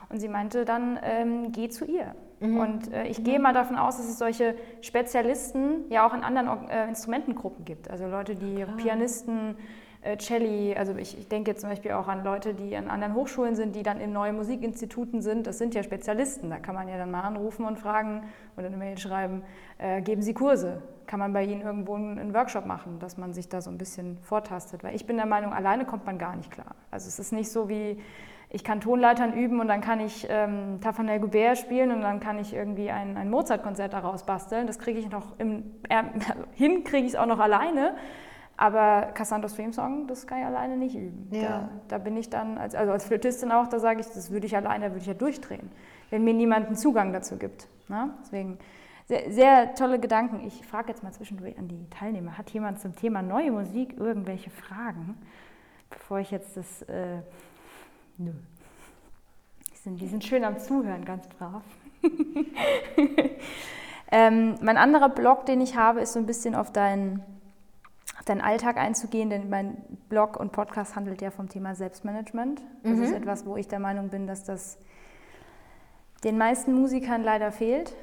Und 0.08 0.18
sie 0.18 0.28
meinte 0.28 0.64
dann, 0.64 0.98
ähm, 1.02 1.52
geh 1.52 1.68
zu 1.68 1.84
ihr. 1.84 2.14
Mhm. 2.40 2.56
Und 2.58 2.92
äh, 2.92 3.06
ich 3.06 3.18
mhm. 3.20 3.24
gehe 3.24 3.38
mal 3.40 3.52
davon 3.52 3.76
aus, 3.76 3.96
dass 3.96 4.08
es 4.08 4.18
solche 4.18 4.54
Spezialisten 4.80 5.84
ja 5.90 6.06
auch 6.06 6.14
in 6.14 6.22
anderen 6.22 6.68
äh, 6.68 6.88
Instrumentengruppen 6.88 7.64
gibt. 7.64 7.90
Also 7.90 8.06
Leute, 8.06 8.34
die 8.34 8.62
Klar. 8.62 8.76
Pianisten, 8.76 9.56
äh, 10.02 10.16
Celli, 10.16 10.74
also 10.76 10.94
ich, 10.96 11.18
ich, 11.18 11.28
denke 11.28 11.50
jetzt 11.50 11.60
zum 11.60 11.70
Beispiel 11.70 11.92
auch 11.92 12.06
an 12.06 12.22
Leute, 12.22 12.54
die 12.54 12.76
an 12.76 12.88
anderen 12.88 13.14
Hochschulen 13.14 13.56
sind, 13.56 13.74
die 13.74 13.82
dann 13.82 14.00
in 14.00 14.12
neuen 14.12 14.36
Musikinstituten 14.36 15.22
sind. 15.22 15.46
Das 15.46 15.58
sind 15.58 15.74
ja 15.74 15.82
Spezialisten. 15.82 16.50
Da 16.50 16.58
kann 16.58 16.74
man 16.74 16.88
ja 16.88 16.96
dann 16.96 17.10
mal 17.10 17.22
anrufen 17.22 17.64
und 17.64 17.78
fragen 17.78 18.22
oder 18.56 18.68
eine 18.68 18.76
Mail 18.76 18.96
schreiben, 18.98 19.42
äh, 19.78 20.00
geben 20.00 20.22
Sie 20.22 20.34
Kurse? 20.34 20.82
Kann 21.06 21.18
man 21.18 21.32
bei 21.32 21.44
Ihnen 21.44 21.62
irgendwo 21.62 21.94
einen, 21.94 22.18
einen, 22.18 22.34
Workshop 22.34 22.66
machen, 22.66 22.98
dass 23.00 23.16
man 23.16 23.32
sich 23.32 23.48
da 23.48 23.60
so 23.60 23.70
ein 23.70 23.78
bisschen 23.78 24.18
vortastet? 24.18 24.84
Weil 24.84 24.94
ich 24.94 25.06
bin 25.06 25.16
der 25.16 25.26
Meinung, 25.26 25.52
alleine 25.52 25.84
kommt 25.84 26.06
man 26.06 26.18
gar 26.18 26.36
nicht 26.36 26.50
klar. 26.50 26.76
Also 26.90 27.08
es 27.08 27.18
ist 27.18 27.32
nicht 27.32 27.50
so 27.50 27.68
wie, 27.68 27.98
ich 28.50 28.64
kann 28.64 28.80
Tonleitern 28.80 29.34
üben 29.34 29.60
und 29.60 29.68
dann 29.68 29.80
kann 29.80 30.00
ich 30.00 30.26
ähm, 30.30 30.80
Tafanel 30.80 31.20
Goubert 31.20 31.58
spielen 31.58 31.90
und 31.90 32.00
dann 32.00 32.18
kann 32.18 32.38
ich 32.38 32.54
irgendwie 32.54 32.90
ein, 32.90 33.16
ein 33.16 33.28
Mozart-Konzert 33.28 33.92
daraus 33.92 34.24
basteln. 34.24 34.66
Das 34.66 34.78
kriege 34.78 34.98
ich 34.98 35.10
noch 35.10 35.38
im, 35.38 35.74
äh, 35.88 36.02
hin, 36.54 36.82
kriege 36.84 37.06
ich 37.06 37.12
es 37.12 37.16
auch 37.18 37.26
noch 37.26 37.40
alleine. 37.40 37.94
Aber 38.56 39.12
Cassandra 39.14 39.48
Stream 39.48 39.72
Song, 39.72 40.08
das 40.08 40.26
kann 40.26 40.40
ich 40.40 40.46
alleine 40.46 40.76
nicht 40.76 40.96
üben. 40.96 41.28
Ja. 41.30 41.42
Da, 41.42 41.70
da, 41.88 41.98
bin 41.98 42.16
ich 42.16 42.28
dann, 42.28 42.58
als, 42.58 42.74
also 42.74 42.90
als 42.90 43.04
Flötistin 43.04 43.52
auch, 43.52 43.68
da 43.68 43.78
sage 43.78 44.00
ich, 44.00 44.06
das 44.06 44.30
würde 44.30 44.46
ich 44.46 44.56
alleine, 44.56 44.86
da 44.86 44.90
würde 44.90 45.02
ich 45.02 45.06
ja 45.06 45.14
durchdrehen, 45.14 45.70
wenn 46.10 46.24
mir 46.24 46.34
niemand 46.34 46.66
einen 46.66 46.76
Zugang 46.76 47.12
dazu 47.12 47.36
gibt. 47.36 47.68
Ne? 47.88 48.10
Deswegen 48.20 48.58
sehr, 49.06 49.30
sehr, 49.30 49.74
tolle 49.74 50.00
Gedanken. 50.00 50.44
Ich 50.44 50.66
frage 50.66 50.88
jetzt 50.88 51.04
mal 51.04 51.12
zwischendurch 51.12 51.56
an 51.56 51.68
die 51.68 51.88
Teilnehmer, 51.90 52.36
hat 52.36 52.50
jemand 52.50 52.80
zum 52.80 52.96
Thema 52.96 53.22
neue 53.22 53.52
Musik 53.52 53.94
irgendwelche 53.96 54.50
Fragen? 54.50 55.16
Bevor 55.88 56.18
ich 56.18 56.30
jetzt 56.32 56.56
das, 56.56 56.82
äh, 56.82 57.20
nö. 58.18 58.32
Die 59.72 59.76
sind, 59.76 60.00
die 60.00 60.08
sind 60.08 60.24
schön 60.24 60.44
am 60.44 60.58
Zuhören, 60.58 61.04
ganz 61.04 61.26
brav. 61.28 61.62
ähm, 64.10 64.54
mein 64.60 64.76
anderer 64.76 65.08
Blog, 65.08 65.46
den 65.46 65.60
ich 65.60 65.76
habe, 65.76 66.00
ist 66.00 66.12
so 66.12 66.18
ein 66.18 66.26
bisschen 66.26 66.54
auf 66.54 66.72
deinen 66.72 67.22
deinen 68.28 68.40
Alltag 68.40 68.76
einzugehen, 68.76 69.30
denn 69.30 69.48
mein 69.48 69.78
Blog 70.08 70.38
und 70.38 70.52
Podcast 70.52 70.96
handelt 70.96 71.22
ja 71.22 71.30
vom 71.30 71.48
Thema 71.48 71.74
Selbstmanagement. 71.74 72.62
Das 72.82 72.92
mhm. 72.92 73.02
ist 73.02 73.12
etwas, 73.12 73.46
wo 73.46 73.56
ich 73.56 73.68
der 73.68 73.78
Meinung 73.78 74.10
bin, 74.10 74.26
dass 74.26 74.44
das 74.44 74.78
den 76.24 76.36
meisten 76.36 76.74
Musikern 76.74 77.22
leider 77.22 77.52
fehlt, 77.52 77.94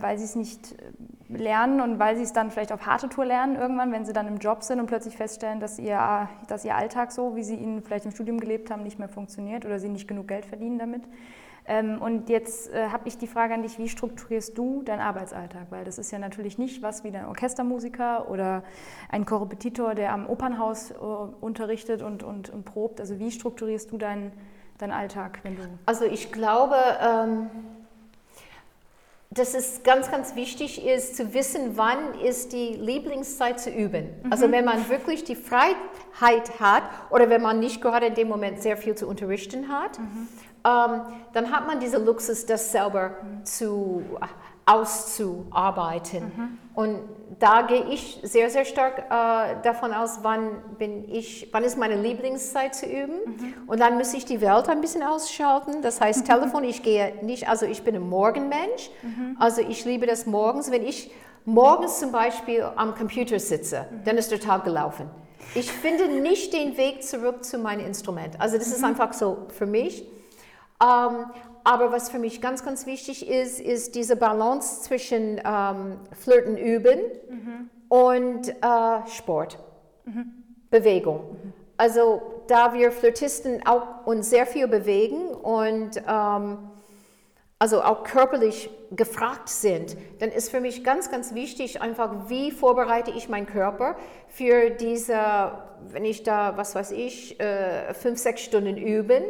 weil 0.00 0.18
sie 0.18 0.24
es 0.24 0.36
nicht 0.36 0.72
äh, 0.72 1.36
lernen 1.36 1.80
und 1.80 1.98
weil 1.98 2.16
sie 2.16 2.22
es 2.22 2.32
dann 2.32 2.50
vielleicht 2.50 2.72
auf 2.72 2.86
harte 2.86 3.08
Tour 3.08 3.24
lernen 3.24 3.56
irgendwann, 3.56 3.92
wenn 3.92 4.04
sie 4.04 4.12
dann 4.12 4.28
im 4.28 4.38
Job 4.38 4.62
sind 4.62 4.80
und 4.80 4.86
plötzlich 4.86 5.16
feststellen, 5.16 5.60
dass 5.60 5.78
ihr, 5.78 6.28
dass 6.48 6.64
ihr 6.64 6.76
Alltag 6.76 7.12
so, 7.12 7.36
wie 7.36 7.42
sie 7.42 7.56
ihn 7.56 7.82
vielleicht 7.82 8.04
im 8.04 8.12
Studium 8.12 8.38
gelebt 8.38 8.70
haben, 8.70 8.82
nicht 8.82 8.98
mehr 8.98 9.08
funktioniert 9.08 9.64
oder 9.64 9.78
sie 9.78 9.88
nicht 9.88 10.06
genug 10.06 10.28
Geld 10.28 10.46
verdienen 10.46 10.78
damit. 10.78 11.02
Ähm, 11.68 12.00
und 12.00 12.28
jetzt 12.28 12.72
äh, 12.72 12.90
habe 12.90 13.08
ich 13.08 13.18
die 13.18 13.26
Frage 13.26 13.54
an 13.54 13.62
dich, 13.62 13.78
wie 13.78 13.88
strukturierst 13.88 14.56
du 14.56 14.82
deinen 14.82 15.00
Arbeitsalltag? 15.00 15.66
Weil 15.70 15.84
das 15.84 15.98
ist 15.98 16.12
ja 16.12 16.18
natürlich 16.18 16.58
nicht 16.58 16.80
was 16.80 17.02
wie 17.02 17.08
ein 17.08 17.26
Orchestermusiker 17.26 18.30
oder 18.30 18.62
ein 19.08 19.26
Korrepetitor, 19.26 19.94
der 19.94 20.12
am 20.12 20.28
Opernhaus 20.28 20.92
äh, 20.92 20.94
unterrichtet 20.94 22.02
und, 22.02 22.22
und, 22.22 22.50
und, 22.50 22.64
probt. 22.64 23.00
Also 23.00 23.18
wie 23.18 23.32
strukturierst 23.32 23.90
du 23.90 23.98
deinen, 23.98 24.32
deinen 24.78 24.92
Alltag, 24.92 25.40
wenn 25.42 25.56
du... 25.56 25.62
Also 25.86 26.04
ich 26.04 26.30
glaube... 26.30 26.76
Ähm 27.00 27.50
dass 29.36 29.54
es 29.54 29.82
ganz, 29.82 30.10
ganz 30.10 30.34
wichtig 30.34 30.84
ist 30.84 31.16
zu 31.16 31.34
wissen, 31.34 31.76
wann 31.76 32.14
ist 32.20 32.52
die 32.52 32.74
Lieblingszeit 32.74 33.60
zu 33.60 33.70
üben. 33.70 34.08
Mhm. 34.22 34.32
Also 34.32 34.50
wenn 34.50 34.64
man 34.64 34.88
wirklich 34.88 35.24
die 35.24 35.36
Freiheit 35.36 36.60
hat 36.60 36.82
oder 37.10 37.28
wenn 37.28 37.42
man 37.42 37.60
nicht 37.60 37.80
gerade 37.80 38.06
in 38.06 38.14
dem 38.14 38.28
Moment 38.28 38.62
sehr 38.62 38.76
viel 38.76 38.94
zu 38.94 39.06
unterrichten 39.06 39.68
hat, 39.68 39.98
mhm 39.98 40.28
ähm, 40.66 41.02
dann 41.32 41.52
hat 41.52 41.66
man 41.66 41.78
diese 41.78 41.98
Luxus, 41.98 42.44
das 42.44 42.72
selber 42.72 43.18
zu, 43.44 44.02
auszuarbeiten. 44.64 46.58
Mhm. 46.76 46.82
Und 46.82 47.00
da 47.38 47.62
gehe 47.62 47.86
ich 47.90 48.20
sehr, 48.22 48.50
sehr 48.50 48.64
stark 48.64 48.98
äh, 49.10 49.62
davon 49.62 49.92
aus, 49.92 50.20
wann, 50.22 50.62
bin 50.78 51.10
ich, 51.12 51.48
wann 51.52 51.64
ist 51.64 51.76
meine 51.76 52.00
Lieblingszeit 52.00 52.74
zu 52.74 52.86
üben. 52.86 53.14
Mhm. 53.24 53.54
Und 53.66 53.80
dann 53.80 53.98
muss 53.98 54.14
ich 54.14 54.24
die 54.24 54.40
Welt 54.40 54.68
ein 54.68 54.80
bisschen 54.80 55.02
ausschalten. 55.02 55.82
Das 55.82 56.00
heißt, 56.00 56.26
Telefon, 56.26 56.64
ich 56.64 56.82
gehe 56.82 57.14
nicht, 57.22 57.48
also 57.48 57.66
ich 57.66 57.82
bin 57.82 57.96
ein 57.96 58.08
Morgenmensch. 58.08 58.90
Mhm. 59.02 59.36
Also 59.38 59.60
ich 59.60 59.84
liebe 59.84 60.06
das 60.06 60.26
morgens. 60.26 60.70
Wenn 60.70 60.86
ich 60.86 61.10
morgens 61.44 61.98
zum 61.98 62.12
Beispiel 62.12 62.66
am 62.76 62.94
Computer 62.94 63.38
sitze, 63.38 63.86
mhm. 63.90 64.04
dann 64.04 64.16
ist 64.18 64.30
der 64.30 64.40
Tag 64.40 64.64
gelaufen. 64.64 65.10
Ich 65.54 65.70
finde 65.70 66.08
nicht 66.08 66.52
den 66.52 66.76
Weg 66.76 67.02
zurück 67.02 67.44
zu 67.44 67.58
meinem 67.58 67.86
Instrument. 67.86 68.40
Also 68.40 68.58
das 68.58 68.68
ist 68.68 68.80
mhm. 68.80 68.86
einfach 68.86 69.12
so 69.12 69.46
für 69.56 69.66
mich. 69.66 70.04
Ähm, 70.82 71.26
aber 71.66 71.90
was 71.90 72.10
für 72.10 72.20
mich 72.20 72.40
ganz, 72.40 72.64
ganz 72.64 72.86
wichtig 72.86 73.28
ist, 73.28 73.58
ist 73.58 73.96
diese 73.96 74.14
Balance 74.14 74.82
zwischen 74.82 75.40
ähm, 75.44 75.98
Flirten 76.12 76.56
üben 76.56 77.00
mhm. 77.28 77.70
und 77.88 78.48
äh, 78.48 79.08
Sport, 79.08 79.58
mhm. 80.04 80.44
Bewegung. 80.70 81.16
Mhm. 81.42 81.52
Also 81.76 82.22
da 82.46 82.72
wir 82.72 82.92
Flirtisten 82.92 83.66
auch 83.66 84.06
uns 84.06 84.30
sehr 84.30 84.46
viel 84.46 84.68
bewegen 84.68 85.30
und 85.30 86.00
ähm, 86.08 86.58
also 87.58 87.82
auch 87.82 88.04
körperlich 88.04 88.70
gefragt 88.92 89.48
sind, 89.48 89.96
dann 90.20 90.30
ist 90.30 90.52
für 90.52 90.60
mich 90.60 90.84
ganz, 90.84 91.10
ganz 91.10 91.34
wichtig 91.34 91.82
einfach, 91.82 92.28
wie 92.28 92.52
vorbereite 92.52 93.10
ich 93.10 93.28
meinen 93.28 93.46
Körper 93.46 93.96
für 94.28 94.70
diese, 94.70 95.18
wenn 95.88 96.04
ich 96.04 96.22
da, 96.22 96.56
was 96.56 96.76
weiß 96.76 96.92
ich, 96.92 97.40
äh, 97.40 97.92
fünf, 97.92 98.20
sechs 98.20 98.42
Stunden 98.42 98.76
üben 98.76 99.24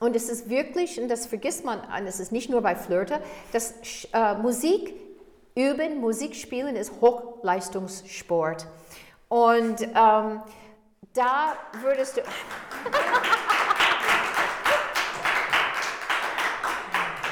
und 0.00 0.16
es 0.16 0.28
ist 0.30 0.48
wirklich, 0.48 0.98
und 0.98 1.08
das 1.08 1.26
vergisst 1.26 1.64
man, 1.64 1.78
und 1.80 2.06
es 2.06 2.20
ist 2.20 2.32
nicht 2.32 2.48
nur 2.48 2.62
bei 2.62 2.74
Flirte, 2.74 3.20
dass 3.52 3.74
äh, 4.12 4.34
Musik 4.34 4.94
üben, 5.54 6.00
Musik 6.00 6.34
spielen 6.34 6.74
ist 6.74 7.00
Hochleistungssport. 7.02 8.66
Und 9.28 9.82
ähm, 9.82 10.42
da 11.12 11.54
würdest 11.82 12.16
du... 12.16 12.22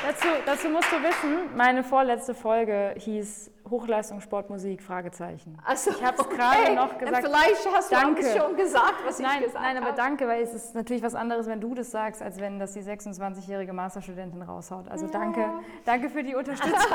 dazu, 0.06 0.28
dazu 0.44 0.68
musst 0.68 0.92
du 0.92 1.02
wissen, 1.02 1.56
meine 1.56 1.82
vorletzte 1.82 2.34
Folge 2.34 2.94
hieß 2.98 3.50
Hochleistungssportmusik, 3.70 4.82
Fragezeichen. 4.82 5.58
Also, 5.64 5.90
ich 5.90 6.04
habe 6.04 6.16
es 6.16 6.26
okay. 6.26 6.36
gerade 6.36 6.74
noch 6.74 6.98
gesagt. 6.98 7.26
Vielleicht 7.26 7.74
hast 7.74 7.92
danke. 7.92 8.22
du 8.22 8.38
schon 8.38 8.56
gesagt, 8.56 8.94
was 9.04 9.18
nein, 9.18 9.38
ich 9.38 9.44
gesagt 9.46 9.64
habe. 9.64 9.74
Nein, 9.74 9.82
aber 9.82 9.92
danke, 9.96 10.26
weil 10.26 10.42
es 10.42 10.54
ist 10.54 10.74
natürlich 10.74 11.02
was 11.02 11.14
anderes, 11.14 11.46
wenn 11.46 11.60
du 11.60 11.74
das 11.74 11.90
sagst, 11.90 12.22
als 12.22 12.40
wenn 12.40 12.58
das 12.58 12.72
die 12.72 12.82
26-jährige 12.82 13.72
Masterstudentin 13.72 14.42
raushaut. 14.42 14.88
Also 14.88 15.06
ja. 15.06 15.12
danke, 15.12 15.50
danke 15.84 16.10
für 16.10 16.22
die 16.22 16.34
Unterstützung. 16.34 16.78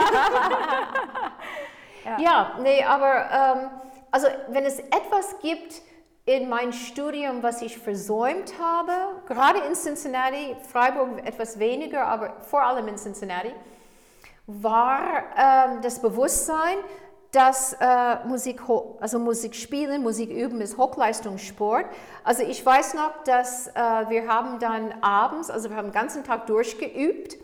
ja. 2.06 2.20
ja, 2.20 2.60
nee, 2.62 2.84
aber 2.84 3.30
ähm, 3.32 3.70
also 4.12 4.28
wenn 4.50 4.66
es 4.66 4.80
etwas 4.80 5.40
gibt, 5.42 5.82
in 6.26 6.48
meinem 6.48 6.72
Studium, 6.72 7.44
was 7.44 7.62
ich 7.62 7.78
versäumt 7.78 8.54
habe, 8.58 8.94
gerade 9.28 9.60
in 9.68 9.76
Cincinnati, 9.76 10.56
Freiburg 10.72 11.26
etwas 11.26 11.60
weniger, 11.60 12.06
aber 12.08 12.38
vor 12.42 12.64
allem 12.64 12.88
in 12.88 12.98
Cincinnati, 12.98 13.52
war 14.48 15.00
äh, 15.36 15.82
das 15.82 16.02
Bewusstsein, 16.02 16.78
dass 17.32 17.74
äh, 17.80 18.26
Musik, 18.28 18.62
also 19.00 19.18
Musik 19.18 19.56
spielen, 19.56 20.04
Musik 20.04 20.30
üben 20.30 20.62
ist 20.62 20.78
Hochleistungssport. 20.78 21.86
Also 22.24 22.44
ich 22.44 22.64
weiß 22.64 22.94
noch, 22.94 23.24
dass 23.24 23.68
äh, 23.68 23.72
wir 23.74 24.28
haben 24.28 24.60
dann 24.60 24.94
abends, 25.02 25.50
also 25.50 25.70
wir 25.70 25.78
haben 25.78 25.88
den 25.88 25.94
ganzen 25.94 26.24
Tag 26.24 26.46
durchgeübt 26.46 27.38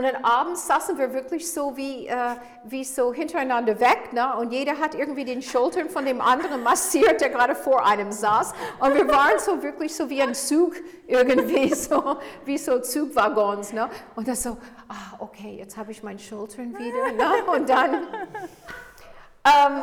und 0.00 0.06
dann 0.06 0.24
abends 0.24 0.66
saßen 0.66 0.96
wir 0.96 1.12
wirklich 1.12 1.52
so 1.52 1.76
wie, 1.76 2.06
äh, 2.06 2.16
wie 2.64 2.84
so 2.84 3.12
hintereinander 3.12 3.78
weg. 3.80 4.14
Ne? 4.14 4.34
Und 4.38 4.50
jeder 4.50 4.78
hat 4.78 4.94
irgendwie 4.94 5.26
den 5.26 5.42
Schultern 5.42 5.90
von 5.90 6.06
dem 6.06 6.22
anderen 6.22 6.62
massiert, 6.62 7.20
der 7.20 7.28
gerade 7.28 7.54
vor 7.54 7.84
einem 7.84 8.10
saß. 8.10 8.54
Und 8.78 8.94
wir 8.94 9.06
waren 9.08 9.38
so 9.38 9.62
wirklich 9.62 9.94
so 9.94 10.08
wie 10.08 10.22
ein 10.22 10.34
Zug 10.34 10.72
irgendwie, 11.06 11.74
so 11.74 12.16
wie 12.46 12.56
so 12.56 12.78
Zugwaggons. 12.80 13.74
Ne? 13.74 13.90
Und 14.16 14.26
das 14.26 14.42
so, 14.42 14.56
ah, 14.88 15.16
okay, 15.18 15.56
jetzt 15.58 15.76
habe 15.76 15.92
ich 15.92 16.02
meine 16.02 16.18
Schultern 16.18 16.72
wieder. 16.78 17.12
Ne? 17.12 17.44
Und 17.54 17.68
dann... 17.68 18.06
Ähm, 19.44 19.82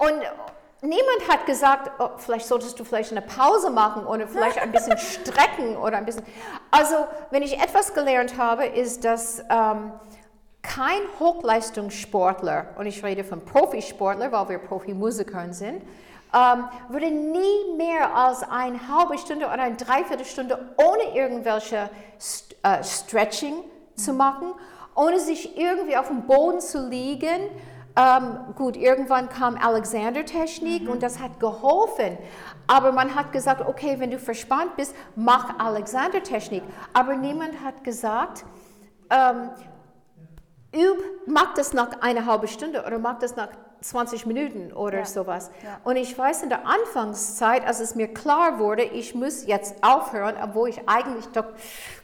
und, 0.00 0.22
Niemand 0.82 1.28
hat 1.28 1.46
gesagt, 1.46 1.90
oh, 1.98 2.10
vielleicht 2.18 2.46
solltest 2.46 2.78
du 2.78 2.84
vielleicht 2.84 3.10
eine 3.10 3.22
Pause 3.22 3.70
machen 3.70 4.06
oder 4.06 4.28
vielleicht 4.28 4.58
ein 4.58 4.72
bisschen 4.72 4.98
strecken 4.98 5.76
oder 5.76 5.96
ein 5.96 6.04
bisschen. 6.04 6.24
Also, 6.70 6.94
wenn 7.30 7.42
ich 7.42 7.58
etwas 7.58 7.94
gelernt 7.94 8.36
habe, 8.36 8.66
ist, 8.66 9.04
dass 9.04 9.40
ähm, 9.50 9.92
kein 10.62 11.00
Hochleistungssportler, 11.18 12.74
und 12.76 12.86
ich 12.86 13.02
rede 13.02 13.24
von 13.24 13.42
Profisportler, 13.42 14.30
weil 14.32 14.48
wir 14.50 14.58
Profimusiker 14.58 15.52
sind, 15.52 15.82
ähm, 16.34 16.64
würde 16.90 17.10
nie 17.10 17.76
mehr 17.76 18.14
als 18.14 18.42
eine 18.42 18.78
halbe 18.88 19.16
Stunde 19.16 19.46
oder 19.46 19.62
eine 19.62 19.76
Dreiviertelstunde 19.76 20.58
ohne 20.76 21.16
irgendwelche 21.16 21.88
St 22.20 22.54
äh, 22.62 22.84
Stretching 22.84 23.54
zu 23.94 24.12
machen, 24.12 24.52
ohne 24.94 25.20
sich 25.20 25.56
irgendwie 25.56 25.96
auf 25.96 26.08
dem 26.08 26.26
Boden 26.26 26.60
zu 26.60 26.86
liegen 26.86 27.48
ähm, 27.96 28.38
gut, 28.56 28.76
irgendwann 28.76 29.28
kam 29.28 29.56
Alexander-Technik 29.56 30.82
mhm. 30.82 30.90
und 30.90 31.02
das 31.02 31.18
hat 31.18 31.40
geholfen. 31.40 32.18
Aber 32.66 32.92
man 32.92 33.14
hat 33.14 33.32
gesagt, 33.32 33.62
okay, 33.66 33.96
wenn 33.98 34.10
du 34.10 34.18
verspannt 34.18 34.76
bist, 34.76 34.94
mach 35.14 35.58
Alexander-Technik. 35.58 36.62
Aber 36.92 37.14
niemand 37.14 37.62
hat 37.64 37.84
gesagt, 37.84 38.44
ähm, 39.08 39.50
üb, 40.74 40.98
mach 41.26 41.54
das 41.54 41.72
nach 41.72 42.02
einer 42.02 42.26
halben 42.26 42.48
Stunde 42.48 42.84
oder 42.84 42.98
mach 42.98 43.18
das 43.18 43.34
nach 43.36 43.48
20 43.80 44.26
Minuten 44.26 44.72
oder 44.72 44.98
Ja. 44.98 45.04
sowas. 45.04 45.50
Ja. 45.62 45.80
Und 45.84 45.96
ich 45.96 46.18
weiß 46.18 46.42
in 46.42 46.48
der 46.48 46.66
Anfangszeit, 46.66 47.66
als 47.66 47.80
es 47.80 47.94
mir 47.94 48.08
klar 48.08 48.58
wurde, 48.58 48.82
ich 48.82 49.14
muss 49.14 49.46
jetzt 49.46 49.76
aufhören, 49.82 50.34
obwohl 50.42 50.68
ich 50.68 50.88
eigentlich 50.88 51.26
doch 51.28 51.46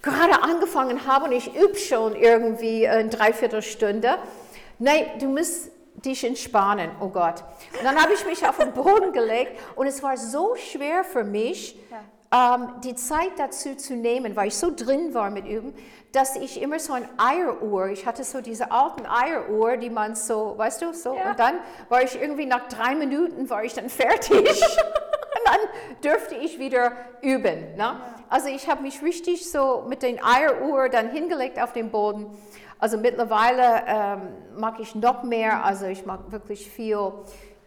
gerade 0.01 0.43
angefangen 0.43 1.07
habe 1.07 1.27
und 1.27 1.33
ich 1.33 1.55
übe 1.55 1.77
schon 1.77 2.15
irgendwie 2.15 2.89
eine 2.89 3.09
Dreiviertelstunde. 3.09 4.17
Nein, 4.79 5.05
du 5.19 5.27
musst 5.27 5.71
dich 6.05 6.25
entspannen, 6.25 6.91
oh 7.01 7.09
Gott. 7.09 7.43
Und 7.79 7.85
dann 7.85 8.01
habe 8.01 8.13
ich 8.13 8.25
mich 8.27 8.47
auf 8.47 8.59
den 8.59 8.73
Boden 8.73 9.13
gelegt 9.13 9.59
und 9.77 9.87
es 9.87 10.03
war 10.03 10.17
so 10.17 10.55
schwer 10.57 11.05
für 11.05 11.25
mich, 11.25 11.79
ähm, 12.33 12.69
die 12.83 12.95
Zeit 12.95 13.33
dazu 13.37 13.75
zu 13.77 13.95
nehmen, 13.95 14.35
weil 14.37 14.49
ich 14.49 14.57
so 14.57 14.73
drin 14.75 15.13
war 15.15 15.31
mit 15.31 15.47
Üben, 15.47 15.75
dass 16.13 16.37
ich 16.37 16.61
immer 16.61 16.79
so 16.79 16.93
ein 16.93 17.09
Eieruhr, 17.19 17.89
ich 17.89 18.07
hatte 18.07 18.25
so 18.25 18.41
diese 18.41 18.71
alten 18.71 19.07
Eieruhr, 19.07 19.77
die 19.77 19.91
man 19.91 20.15
so, 20.15 20.55
weißt 20.57 20.83
du, 20.83 20.93
so, 20.93 21.15
Ja. 21.15 21.31
und 21.31 21.39
dann 21.39 21.55
war 21.89 22.03
ich 22.03 22.21
irgendwie 22.21 22.47
nach 22.47 22.69
drei 22.69 22.95
Minuten, 22.95 23.49
war 23.49 23.65
ich 23.65 23.75
dann 23.75 23.89
fertig. 23.89 24.39
und 24.43 25.43
dann 25.47 25.59
dürfte 26.05 26.35
ich 26.35 26.59
wieder 26.59 26.93
üben. 27.23 27.77
Ne? 27.77 28.01
Also 28.29 28.49
ich 28.49 28.69
habe 28.69 28.83
mich 28.83 29.03
richtig 29.03 29.51
so 29.51 29.85
mit 29.89 30.03
den 30.03 30.23
Eieruhr 30.23 30.89
dann 30.89 31.11
hingelegt 31.11 31.61
auf 31.61 31.73
den 31.73 31.91
Boden. 31.91 32.27
Also 32.83 32.99
mittlerweile 32.99 33.85
ähm, 33.87 34.21
mag 34.57 34.81
ich 34.81 34.97
noch 34.97 35.23
mehr, 35.23 35.65
also 35.65 35.87
ich 35.87 36.05
mag 36.05 36.33
wirklich 36.33 36.69
viel 36.69 37.13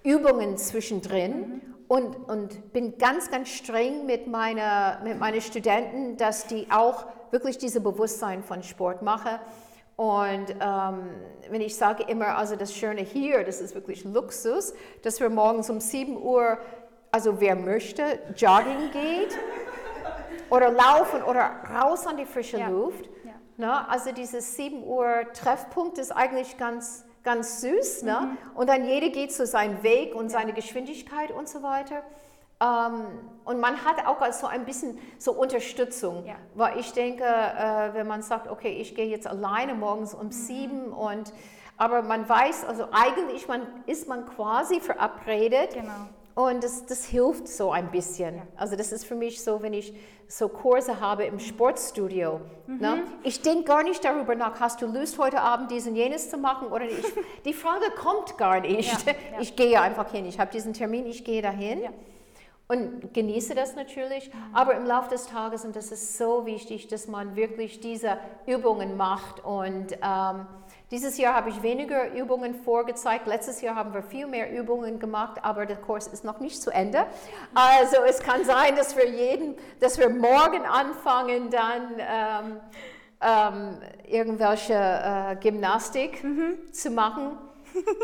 Übungen 0.03 0.57
zwischendrin 0.57 1.61
und, 1.87 2.17
und 2.27 2.73
bin 2.73 2.97
ganz, 2.97 3.31
ganz 3.31 3.47
streng 3.47 4.05
mit, 4.05 4.27
meiner, 4.27 4.99
mit 5.05 5.17
meinen 5.17 5.39
Studenten, 5.39 6.17
dass 6.17 6.47
die 6.47 6.67
auch 6.69 7.05
wirklich 7.31 7.57
diese 7.57 7.79
Bewusstsein 7.79 8.43
von 8.43 8.61
Sport 8.61 9.03
machen. 9.03 9.39
Und 9.95 10.47
ähm, 10.59 11.11
wenn 11.49 11.61
ich 11.61 11.77
sage 11.77 12.03
immer, 12.09 12.37
also 12.37 12.57
das 12.57 12.73
Schöne 12.73 12.99
hier, 12.99 13.45
das 13.45 13.61
ist 13.61 13.73
wirklich 13.73 14.03
Luxus, 14.03 14.73
dass 15.01 15.21
wir 15.21 15.29
morgens 15.29 15.69
um 15.69 15.79
7 15.79 16.21
Uhr, 16.21 16.57
also 17.13 17.39
wer 17.39 17.55
möchte, 17.55 18.19
jogging 18.35 18.91
geht 18.91 19.33
oder 20.49 20.71
laufen 20.71 21.23
oder 21.23 21.51
raus 21.73 22.05
an 22.05 22.17
die 22.17 22.25
frische 22.25 22.57
Ja. 22.57 22.67
Luft. 22.67 23.09
Ne? 23.57 23.87
Also 23.89 24.11
dieses 24.11 24.55
7 24.55 24.83
Uhr 24.83 25.25
Treffpunkt 25.33 25.97
ist 25.97 26.11
eigentlich 26.11 26.57
ganz, 26.57 27.05
ganz 27.23 27.61
süß. 27.61 28.03
Ne? 28.03 28.19
Mhm. 28.21 28.37
Und 28.55 28.69
dann 28.69 28.85
jeder 28.85 29.09
geht 29.09 29.33
so 29.33 29.45
seinen 29.45 29.81
Weg 29.83 30.13
und 30.15 30.29
seine 30.29 30.53
Geschwindigkeit 30.53 31.31
und 31.31 31.47
so 31.47 31.63
weiter. 31.63 32.03
Ähm, 32.61 33.05
und 33.43 33.59
man 33.59 33.83
hat 33.85 34.05
auch 34.07 34.21
so 34.31 34.47
ein 34.47 34.65
bisschen 34.65 34.97
so 35.17 35.33
Unterstützung, 35.33 36.25
Ja. 36.25 36.35
weil 36.53 36.79
ich 36.79 36.93
denke, 36.93 37.23
äh, 37.25 37.93
wenn 37.93 38.07
man 38.07 38.21
sagt, 38.21 38.49
okay, 38.49 38.77
ich 38.79 38.95
gehe 38.95 39.07
jetzt 39.07 39.27
alleine 39.27 39.73
morgens 39.73 40.13
Mhm. 40.13 40.19
um 40.19 40.31
sieben 40.31 40.85
und 40.93 41.33
aber 41.77 42.01
man 42.03 42.27
weiß, 42.29 42.63
also 42.65 42.87
eigentlich 42.93 43.49
man, 43.49 43.61
ist 43.85 44.07
man 44.07 44.25
quasi 44.25 44.79
verabredet 44.79 45.73
Genau. 45.73 45.91
Und 46.35 46.63
das, 46.63 46.85
das 46.85 47.05
hilft 47.05 47.47
so 47.47 47.71
ein 47.71 47.89
bisschen. 47.91 48.41
Also 48.57 48.75
das 48.75 48.91
ist 48.91 49.05
für 49.05 49.15
mich 49.15 49.41
so, 49.43 49.61
wenn 49.61 49.73
ich 49.73 49.93
so 50.27 50.49
Kurse 50.49 50.99
habe 50.99 51.23
im 51.23 51.39
Sportstudio. 51.39 52.41
Mhm. 52.67 52.77
Ne? 52.79 53.03
Ich 53.23 53.41
denke 53.41 53.63
gar 53.63 53.83
nicht 53.83 54.03
darüber 54.03 54.35
nach, 54.35 54.59
hast 54.59 54.81
du 54.81 54.87
Lust 54.87 55.17
heute 55.17 55.41
Abend 55.41 55.71
dies 55.71 55.87
und 55.87 55.95
jenes 55.95 56.29
zu 56.29 56.37
machen 56.37 56.67
oder 56.67 56.85
nicht. 56.85 57.05
Die 57.45 57.53
Frage 57.53 57.85
kommt 57.97 58.37
gar 58.37 58.59
nicht. 58.59 59.05
Ja, 59.05 59.13
ja. 59.33 59.39
Ich 59.39 59.55
gehe 59.55 59.79
einfach 59.79 60.11
hin. 60.11 60.25
Ich 60.25 60.39
habe 60.39 60.51
diesen 60.51 60.73
Termin, 60.73 61.05
ich 61.05 61.23
gehe 61.23 61.41
dahin. 61.41 61.81
Ja. 61.81 61.89
Und 62.67 63.13
genieße 63.13 63.53
das 63.53 63.75
natürlich, 63.75 64.33
Mhm. 64.33 64.55
aber 64.55 64.73
im 64.73 64.85
Laufe 64.87 65.09
des 65.11 65.27
Tages, 65.27 65.63
und 65.63 65.75
das 65.75 65.91
ist 65.91 66.17
so 66.17 66.47
wichtig, 66.47 66.87
dass 66.87 67.07
man 67.07 67.35
wirklich 67.35 67.79
diese 67.79 68.17
Übungen 68.47 68.97
macht. 68.97 69.45
Und 69.45 69.93
ähm, 70.01 70.47
dieses 70.91 71.17
Jahr 71.17 71.33
habe 71.35 71.49
ich 71.49 71.63
weniger 71.63 72.13
Übungen 72.13 72.53
vorgezeigt. 72.55 73.25
Letztes 73.27 73.61
Jahr 73.61 73.75
haben 73.75 73.93
wir 73.93 74.03
viel 74.03 74.27
mehr 74.27 74.51
Übungen 74.51 74.99
gemacht, 74.99 75.37
aber 75.43 75.65
der 75.65 75.77
Kurs 75.77 76.07
ist 76.07 76.23
noch 76.23 76.39
nicht 76.39 76.61
zu 76.61 76.69
Ende. 76.71 77.05
Also 77.55 77.97
es 78.07 78.19
kann 78.19 78.43
sein, 78.45 78.75
dass 78.75 78.95
wir 78.95 79.09
jeden, 79.09 79.55
dass 79.79 79.97
wir 79.97 80.09
morgen 80.09 80.63
anfangen, 80.65 81.49
dann 81.49 81.81
ähm, 81.99 82.59
ähm, 83.21 83.81
irgendwelche 84.07 84.73
äh, 84.75 85.35
Gymnastik 85.37 86.23
Mhm. 86.23 86.71
zu 86.71 86.89
machen. 86.91 87.37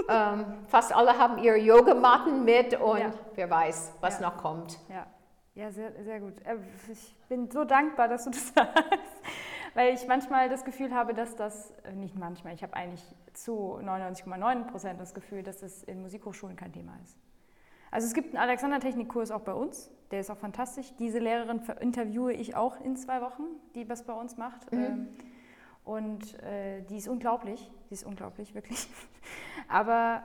ähm, 0.09 0.45
fast 0.67 0.93
alle 0.93 1.17
haben 1.17 1.37
ihre 1.37 1.57
Yogamatten 1.57 2.43
mit 2.43 2.77
und 2.79 2.99
Ja. 2.99 3.11
wer 3.35 3.49
weiß, 3.49 3.93
was 4.01 4.19
Ja. 4.19 4.29
noch 4.29 4.37
kommt. 4.41 4.77
Ja, 4.89 5.05
ja 5.55 5.71
sehr, 5.71 5.91
sehr 6.03 6.19
gut. 6.19 6.33
Äh, 6.45 6.55
Ich 6.91 7.15
bin 7.29 7.49
so 7.51 7.63
dankbar, 7.63 8.07
dass 8.09 8.25
du 8.25 8.31
das 8.31 8.47
sagst, 8.53 8.75
weil 9.73 9.93
ich 9.93 10.07
manchmal 10.07 10.49
das 10.49 10.65
Gefühl 10.65 10.93
habe, 10.93 11.13
dass 11.13 11.35
das, 11.35 11.71
äh, 11.83 11.93
nicht 11.93 12.17
manchmal, 12.17 12.53
ich 12.53 12.63
habe 12.63 12.73
eigentlich 12.73 13.03
zu 13.33 13.79
99,9 13.81 14.65
Prozent 14.65 14.99
das 14.99 15.13
Gefühl, 15.13 15.43
dass 15.43 15.59
das 15.59 15.83
in 15.83 16.01
Musikhochschulen 16.01 16.55
kein 16.55 16.73
Thema 16.73 16.97
ist. 17.03 17.17
Also 17.89 18.07
es 18.07 18.13
gibt 18.13 18.27
einen 18.33 18.43
Alexander-Technik-Kurs 18.43 19.31
auch 19.31 19.41
bei 19.41 19.53
uns, 19.53 19.91
der 20.11 20.21
ist 20.21 20.29
auch 20.29 20.37
fantastisch. 20.37 20.93
Diese 20.97 21.19
Lehrerin 21.19 21.61
interviewe 21.79 22.33
ich 22.33 22.55
auch 22.55 22.79
in 22.81 22.95
zwei 22.95 23.21
Wochen, 23.21 23.43
die 23.75 23.89
was 23.89 24.03
bei 24.03 24.13
uns 24.13 24.37
macht. 24.37 24.61
Ähm, 24.71 25.09
Und 25.83 26.41
äh, 26.43 26.83
die 26.83 26.97
ist 26.97 27.07
unglaublich, 27.07 27.69
die 27.89 27.93
ist 27.93 28.05
unglaublich, 28.05 28.53
wirklich. 28.55 28.87
Aber 29.67 30.23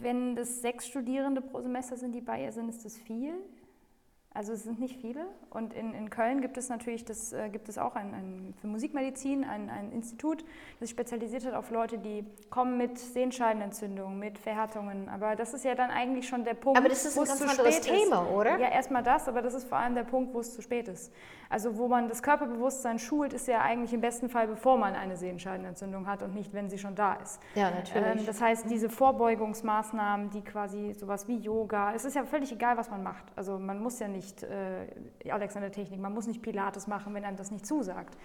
wenn 0.00 0.34
das 0.34 0.60
sechs 0.62 0.86
Studierende 0.86 1.40
pro 1.40 1.60
Semester 1.60 1.96
sind, 1.96 2.12
die 2.12 2.20
bei 2.20 2.42
ihr 2.42 2.52
sind, 2.52 2.68
ist 2.68 2.84
das 2.84 2.96
viel. 2.96 3.34
Also 4.32 4.52
es 4.52 4.62
sind 4.62 4.78
nicht 4.78 5.00
viele. 5.00 5.26
Und 5.50 5.74
in, 5.74 5.92
in 5.92 6.08
Köln 6.08 6.40
gibt 6.40 6.56
es 6.56 6.68
natürlich, 6.68 7.04
das 7.04 7.32
äh, 7.32 7.48
gibt 7.48 7.68
es 7.68 7.78
auch 7.78 7.96
ein, 7.96 8.14
ein, 8.14 8.54
für 8.60 8.68
Musikmedizin 8.68 9.42
ein, 9.42 9.68
ein 9.68 9.90
Institut, 9.90 10.44
das 10.78 10.88
sich 10.88 10.90
spezialisiert 10.90 11.44
hat 11.44 11.54
auf 11.54 11.72
Leute, 11.72 11.98
die 11.98 12.24
kommen 12.48 12.78
mit 12.78 12.96
Sehenscheidenentzündungen, 12.96 14.20
mit 14.20 14.38
Verhärtungen. 14.38 15.08
Aber 15.08 15.34
das 15.34 15.52
ist 15.52 15.64
ja 15.64 15.74
dann 15.74 15.90
eigentlich 15.90 16.28
schon 16.28 16.44
der 16.44 16.54
Punkt, 16.54 16.78
ist 16.86 17.16
wo 17.16 17.22
es 17.22 17.36
zu 17.36 17.48
spät 17.48 17.82
Thema, 17.82 18.22
ist. 18.22 18.30
oder? 18.30 18.58
Ja, 18.58 18.68
erstmal 18.68 19.02
das, 19.02 19.26
aber 19.26 19.42
das 19.42 19.54
ist 19.54 19.68
vor 19.68 19.78
allem 19.78 19.96
der 19.96 20.04
Punkt, 20.04 20.32
wo 20.32 20.38
es 20.38 20.54
zu 20.54 20.62
spät 20.62 20.86
ist. 20.86 21.12
Also 21.48 21.76
wo 21.76 21.88
man 21.88 22.06
das 22.06 22.22
Körperbewusstsein 22.22 23.00
schult, 23.00 23.32
ist 23.32 23.48
ja 23.48 23.60
eigentlich 23.62 23.92
im 23.92 24.00
besten 24.00 24.28
Fall, 24.28 24.46
bevor 24.46 24.78
man 24.78 24.94
eine 24.94 25.16
Sehenscheidenentzündung 25.16 26.06
hat 26.06 26.22
und 26.22 26.32
nicht, 26.32 26.54
wenn 26.54 26.70
sie 26.70 26.78
schon 26.78 26.94
da 26.94 27.14
ist. 27.14 27.40
Ja, 27.56 27.72
natürlich. 27.72 28.20
Ähm, 28.20 28.26
das 28.26 28.40
heißt, 28.40 28.70
diese 28.70 28.88
Vorbeugungsmaßnahmen, 28.88 30.30
die 30.30 30.42
quasi 30.42 30.92
sowas 30.92 31.26
wie 31.26 31.38
Yoga, 31.38 31.92
es 31.92 32.04
ist 32.04 32.14
ja 32.14 32.24
völlig 32.24 32.52
egal, 32.52 32.76
was 32.76 32.88
man 32.88 33.02
macht. 33.02 33.24
Also 33.34 33.58
man 33.58 33.82
muss 33.82 33.98
ja 33.98 34.06
nicht 34.06 34.19
äh, 34.42 35.30
Alexander 35.30 35.70
Technik, 35.70 36.00
man 36.00 36.12
muss 36.14 36.26
nicht 36.26 36.42
Pilates 36.42 36.86
machen, 36.86 37.14
wenn 37.14 37.24
einem 37.24 37.36
das 37.36 37.50
nicht 37.50 37.66
zusagt. 37.66 38.16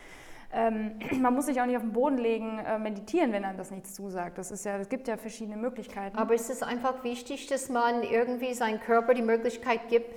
Ähm, 0.53 0.99
man 1.21 1.34
muss 1.34 1.47
sich 1.47 1.60
auch 1.62 1.65
nicht 1.65 1.75
auf 1.77 1.84
den 1.84 1.91
Boden 1.93 2.17
legen, 2.17 2.60
äh, 2.60 2.77
meditieren, 2.79 3.31
wenn 3.31 3.43
einem 3.43 3.58
das 3.58 3.71
nichts 3.71 3.93
zusagt. 3.93 4.38
Das 4.38 4.51
ist 4.51 4.63
ja, 4.65 4.77
es 4.77 4.89
gibt 4.89 5.08
ja 5.08 5.17
verschiedene 5.17 5.58
Möglichkeiten. 5.58 6.17
Aber 6.17 6.34
es 6.34 6.49
ist 6.49 6.63
einfach 6.63 7.03
wichtig, 7.03 7.47
dass 7.47 7.69
man 7.69 8.03
irgendwie 8.03 8.53
seinem 8.53 8.79
Körper 8.79 9.13
die 9.13 9.21
Möglichkeit 9.23 9.88
gibt, 9.89 10.13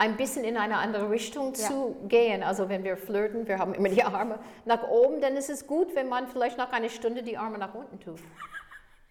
ein 0.00 0.16
bisschen 0.16 0.44
in 0.44 0.56
eine 0.56 0.76
andere 0.76 1.10
Richtung 1.10 1.48
Ja. 1.54 1.66
zu 1.68 1.96
gehen. 2.06 2.42
Also 2.44 2.68
wenn 2.68 2.84
wir 2.84 2.96
flirten, 2.96 3.48
wir 3.48 3.58
haben 3.58 3.74
immer 3.74 3.88
die 3.88 4.04
Arme 4.04 4.38
nach 4.64 4.84
oben, 4.88 5.20
dann 5.20 5.36
ist 5.36 5.50
es 5.50 5.66
gut, 5.66 5.94
wenn 5.96 6.08
man 6.08 6.28
vielleicht 6.28 6.56
nach 6.56 6.72
einer 6.72 6.88
Stunde 6.88 7.22
die 7.24 7.36
Arme 7.36 7.58
nach 7.58 7.74
unten 7.74 7.98
tut. 7.98 8.20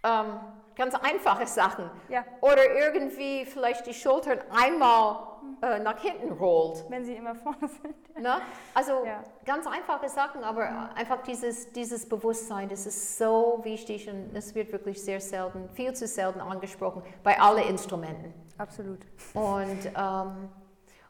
ähm, 0.04 0.40
ganz 0.78 0.94
einfache 0.96 1.46
Sachen. 1.48 1.90
Ja. 2.08 2.24
Oder 2.40 2.62
irgendwie 2.86 3.44
vielleicht 3.46 3.86
die 3.88 3.94
Schultern 3.94 4.40
einmal 4.64 5.18
äh, 5.62 5.80
nach 5.80 6.00
hinten 6.00 6.32
rollt. 6.34 6.86
wenn 6.90 7.04
sie 7.06 7.16
immer 7.16 7.36
vorne 7.36 7.68
sind. 7.82 8.20
Ne? 8.22 8.36
Also 8.74 9.06
Ja. 9.06 9.24
ganz 9.46 9.66
einfache 9.68 10.10
Sachen, 10.10 10.44
aber 10.44 10.90
einfach 10.96 11.22
dieses, 11.24 11.72
dieses 11.72 12.08
Bewusstsein, 12.08 12.70
das 12.70 12.86
ist 12.86 13.18
so 13.18 13.60
wichtig 13.64 14.10
und 14.10 14.36
es 14.36 14.54
wird 14.56 14.72
wirklich 14.72 15.04
sehr 15.04 15.20
selten, 15.22 15.70
viel 15.70 15.94
zu 15.94 16.08
selten 16.08 16.42
angesprochen 16.42 17.04
bei 17.24 17.40
allen 17.40 17.68
Instrumenten. 17.68 18.34
Absolut. 18.58 19.00
Und, 19.34 19.92
ähm, 19.98 20.50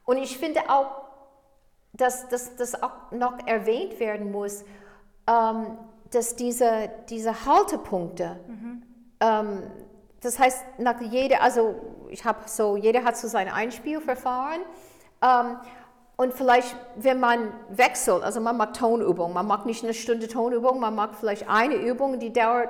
und 0.05 0.17
ich 0.17 0.37
finde 0.37 0.61
auch, 0.69 1.03
dass 1.93 2.27
das 2.29 2.81
auch 2.83 3.11
noch 3.11 3.45
erwähnt 3.47 3.99
werden 3.99 4.31
muss, 4.31 4.63
ähm, 5.27 5.77
dass 6.11 6.35
diese, 6.35 6.89
diese 7.09 7.45
Haltepunkte, 7.45 8.39
ähm, 9.19 9.63
das 10.21 10.39
heißt, 10.39 10.63
nach 10.79 10.99
jeder, 11.01 11.41
also 11.41 11.75
ich 12.09 12.25
habe 12.25 12.39
so, 12.47 12.75
jeder 12.75 13.03
hat 13.03 13.17
so 13.17 13.27
sein 13.27 13.49
Einspielverfahren. 13.49 14.61
Ähm, 15.21 15.57
und 16.15 16.33
vielleicht, 16.33 16.75
wenn 16.95 17.19
man 17.19 17.53
wechselt, 17.69 18.23
also 18.23 18.41
man 18.41 18.57
macht 18.57 18.77
Tonübung, 18.77 19.33
man 19.33 19.45
macht 19.45 19.67
nicht 19.67 19.83
eine 19.83 19.93
Stunde 19.93 20.27
Tonübung, 20.27 20.79
man 20.79 20.95
macht 20.95 21.15
vielleicht 21.15 21.47
eine 21.47 21.75
Übung, 21.75 22.19
die 22.19 22.33
dauert 22.33 22.69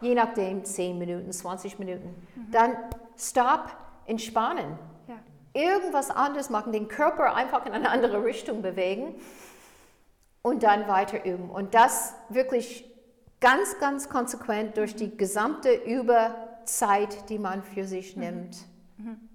je 0.00 0.14
nachdem 0.14 0.64
10 0.64 0.98
Minuten, 0.98 1.32
20 1.32 1.78
Minuten. 1.78 2.14
Dann 2.52 2.76
stopp, 3.16 3.70
entspannen. 4.06 4.78
Ja. 5.08 5.14
Irgendwas 5.54 6.10
anderes 6.10 6.50
machen, 6.50 6.72
den 6.72 6.88
Körper 6.88 7.34
einfach 7.34 7.66
in 7.66 7.72
eine 7.72 7.90
andere 7.90 8.24
Richtung 8.24 8.62
bewegen 8.62 9.14
und 10.42 10.62
dann 10.62 10.86
weiter 10.88 11.24
üben. 11.24 11.50
Und 11.50 11.74
das 11.74 12.14
wirklich 12.28 12.90
ganz, 13.40 13.78
ganz 13.78 14.08
konsequent 14.08 14.76
durch 14.76 14.94
die 14.94 15.16
gesamte 15.16 15.70
Überzeit, 16.64 17.28
die 17.28 17.38
man 17.38 17.62
für 17.62 17.84
sich 17.84 18.16
nimmt. 18.16 18.56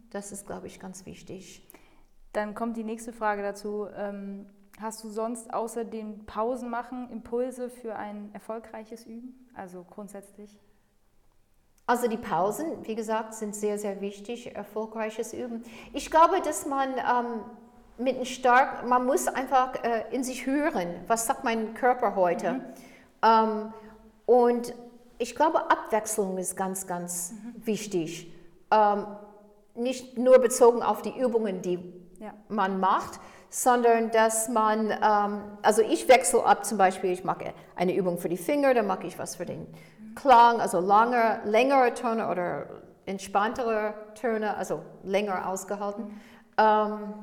Das 0.10 0.32
ist, 0.32 0.48
glaube 0.48 0.66
ich, 0.66 0.80
ganz 0.80 1.06
wichtig. 1.06 1.64
Dann 2.34 2.56
kommt 2.56 2.76
die 2.76 2.84
nächste 2.84 3.14
Frage 3.14 3.44
dazu. 3.44 3.88
Ähm, 3.96 4.48
hast 4.82 5.04
du 5.04 5.10
sonst 5.10 5.54
außer 5.54 5.86
den 5.86 6.26
Pausen 6.26 6.72
machen 6.72 7.08
Impulse 7.12 7.70
für 7.70 7.96
ein 7.96 8.32
erfolgreiches 8.34 9.06
Üben? 9.06 9.48
Also 9.54 9.84
grundsätzlich? 9.84 10.58
Also 11.86 12.08
die 12.08 12.18
Pausen, 12.18 12.88
wie 12.88 12.96
gesagt, 12.96 13.36
sind 13.36 13.56
sehr, 13.56 13.78
sehr 13.78 14.02
wichtig, 14.02 14.56
erfolgreiches 14.56 15.32
Üben. 15.32 15.62
Ich 15.94 16.10
glaube, 16.10 16.42
dass 16.42 16.66
man 16.66 16.90
ähm, 16.98 17.42
mit 18.00 18.16
einem 18.16 18.26
stark, 18.26 18.88
man 18.88 19.06
muss 19.06 19.28
einfach 19.28 19.84
äh, 19.84 20.04
in 20.10 20.24
sich 20.24 20.48
hören, 20.48 20.96
was 21.06 21.28
sagt 21.28 21.44
mein 21.44 21.76
Körper 21.76 22.16
heute. 22.16 22.54
Mhm. 22.54 22.64
Ähm, 23.22 23.74
und 24.26 24.74
ich 25.20 25.36
glaube, 25.36 25.70
Abwechslung 25.70 26.38
ist 26.38 26.58
ganz, 26.58 26.88
ganz 26.88 27.32
mhm. 27.32 27.66
wichtig. 27.66 28.34
Ähm, 28.72 29.06
nicht 29.76 30.18
nur 30.18 30.40
bezogen 30.40 30.82
auf 30.82 31.02
die 31.02 31.18
Übungen, 31.18 31.62
die 31.62 31.78
ja. 32.20 32.34
man 32.48 32.80
macht, 32.80 33.20
sondern 33.50 34.12
dass 34.12 34.50
man, 34.50 34.92
ähm, 34.92 35.42
also 35.62 35.82
ich 35.82 36.08
wechsle 36.08 36.44
ab 36.44 36.66
zum 36.66 36.78
Beispiel, 36.78 37.12
ich 37.12 37.24
mache 37.24 37.54
eine 37.76 37.96
Übung 37.96 38.18
für 38.18 38.30
die 38.30 38.38
Finger, 38.38 38.74
dann 38.74 38.88
mache 38.88 39.08
ich 39.08 39.20
was 39.20 39.36
für 39.36 39.46
den 39.46 39.68
Klang, 40.16 40.60
also 40.60 40.80
lange, 40.80 41.40
längere 41.46 41.94
Töne 41.94 42.30
oder 42.30 42.66
entspanntere 43.06 43.94
Töne, 44.16 44.56
also 44.56 44.82
länger 45.04 45.48
ausgehalten. 45.50 46.20
Ähm, 46.58 47.14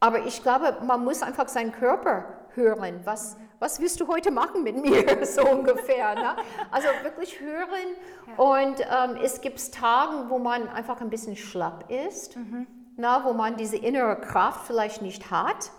aber 0.00 0.26
ich 0.26 0.42
glaube, 0.42 0.78
man 0.84 1.04
muss 1.04 1.22
einfach 1.22 1.48
seinen 1.48 1.72
Körper 1.72 2.24
hören. 2.54 3.00
Was, 3.04 3.36
was 3.62 3.80
willst 3.80 4.00
du 4.00 4.08
heute 4.08 4.30
machen 4.30 4.64
mit 4.64 4.76
mir, 4.76 5.24
so 5.24 5.48
ungefähr? 5.48 6.14
Ne? 6.14 6.36
Also 6.70 6.88
wirklich 7.02 7.40
hören. 7.40 7.96
Und 8.36 8.80
ähm, 8.80 9.16
es 9.22 9.40
gibt 9.40 9.72
Tage, 9.72 10.28
wo 10.28 10.38
man 10.38 10.68
einfach 10.68 11.00
ein 11.00 11.10
bisschen 11.10 11.36
schlapp 11.36 11.90
ist, 11.90 12.36
mhm. 12.36 12.66
na, 12.96 13.24
wo 13.24 13.32
man 13.32 13.56
diese 13.56 13.76
innere 13.76 14.20
Kraft 14.20 14.66
vielleicht 14.66 15.00
nicht 15.00 15.30
hat 15.30 15.70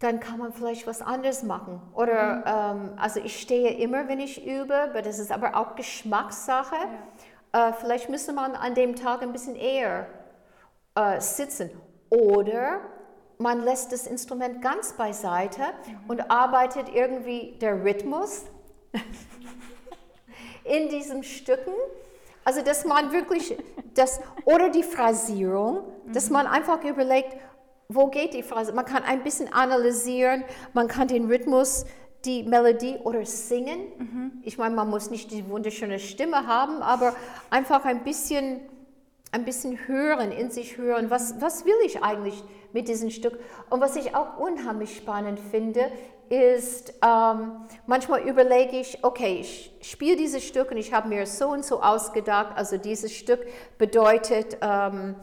dann 0.00 0.18
kann 0.18 0.38
man 0.38 0.52
vielleicht 0.52 0.86
was 0.86 1.02
anderes 1.02 1.42
machen. 1.42 1.80
Oder, 1.94 2.36
mhm. 2.36 2.42
ähm, 2.46 2.98
also 2.98 3.20
ich 3.20 3.38
stehe 3.38 3.74
immer, 3.74 4.08
wenn 4.08 4.18
ich 4.18 4.46
übe, 4.46 4.74
aber 4.74 5.02
das 5.02 5.18
ist 5.18 5.30
aber 5.30 5.56
auch 5.56 5.76
Geschmackssache. 5.76 6.74
Ja. 7.52 7.68
Äh, 7.68 7.72
vielleicht 7.74 8.08
müsste 8.08 8.32
man 8.32 8.56
an 8.56 8.74
dem 8.74 8.96
Tag 8.96 9.22
ein 9.22 9.32
bisschen 9.32 9.56
eher 9.56 10.06
äh, 10.94 11.20
sitzen. 11.20 11.70
Oder 12.08 12.80
man 13.40 13.64
lässt 13.64 13.90
das 13.90 14.06
Instrument 14.06 14.60
ganz 14.60 14.92
beiseite 14.92 15.62
mhm. 15.62 15.98
und 16.08 16.30
arbeitet 16.30 16.90
irgendwie 16.94 17.56
der 17.60 17.82
Rhythmus 17.82 18.44
in 20.64 20.88
diesen 20.90 21.24
Stücken. 21.24 21.72
Also, 22.44 22.62
dass 22.62 22.84
man 22.84 23.12
wirklich 23.12 23.56
das, 23.94 24.20
oder 24.44 24.68
die 24.68 24.82
Phrasierung, 24.82 25.80
mhm. 26.06 26.12
dass 26.12 26.28
man 26.28 26.46
einfach 26.46 26.84
überlegt, 26.84 27.34
wo 27.88 28.08
geht 28.08 28.34
die 28.34 28.42
Phrase? 28.42 28.72
Man 28.72 28.84
kann 28.84 29.02
ein 29.02 29.22
bisschen 29.22 29.52
analysieren, 29.52 30.44
man 30.74 30.86
kann 30.86 31.08
den 31.08 31.26
Rhythmus, 31.26 31.86
die 32.26 32.42
Melodie 32.42 32.98
oder 33.02 33.24
singen. 33.24 33.80
Mhm. 33.98 34.32
Ich 34.42 34.58
meine, 34.58 34.74
man 34.74 34.90
muss 34.90 35.10
nicht 35.10 35.30
die 35.30 35.48
wunderschöne 35.48 35.98
Stimme 35.98 36.46
haben, 36.46 36.82
aber 36.82 37.16
einfach 37.48 37.86
ein 37.86 38.04
bisschen, 38.04 38.60
ein 39.32 39.46
bisschen 39.46 39.88
hören, 39.88 40.30
in 40.30 40.50
sich 40.50 40.76
hören, 40.76 41.08
was, 41.08 41.40
was 41.40 41.64
will 41.64 41.78
ich 41.86 42.02
eigentlich 42.02 42.44
mit 42.72 42.88
diesem 42.88 43.10
Stück? 43.10 43.38
Und 43.68 43.80
was 43.80 43.96
ich 43.96 44.14
auch 44.14 44.38
unheimlich 44.38 44.96
spannend 44.96 45.38
finde, 45.38 45.90
ist, 46.28 46.94
ähm, 47.04 47.52
manchmal 47.86 48.20
überlege 48.28 48.78
ich, 48.78 49.02
okay, 49.02 49.38
ich 49.40 49.72
spiele 49.82 50.16
dieses 50.16 50.44
Stück 50.44 50.70
und 50.70 50.76
ich 50.76 50.92
habe 50.92 51.08
mir 51.08 51.26
so 51.26 51.48
und 51.48 51.64
so 51.64 51.82
ausgedacht, 51.82 52.56
also 52.56 52.76
dieses 52.76 53.12
Stück 53.12 53.46
bedeutet, 53.78 54.58
ähm, 54.62 55.16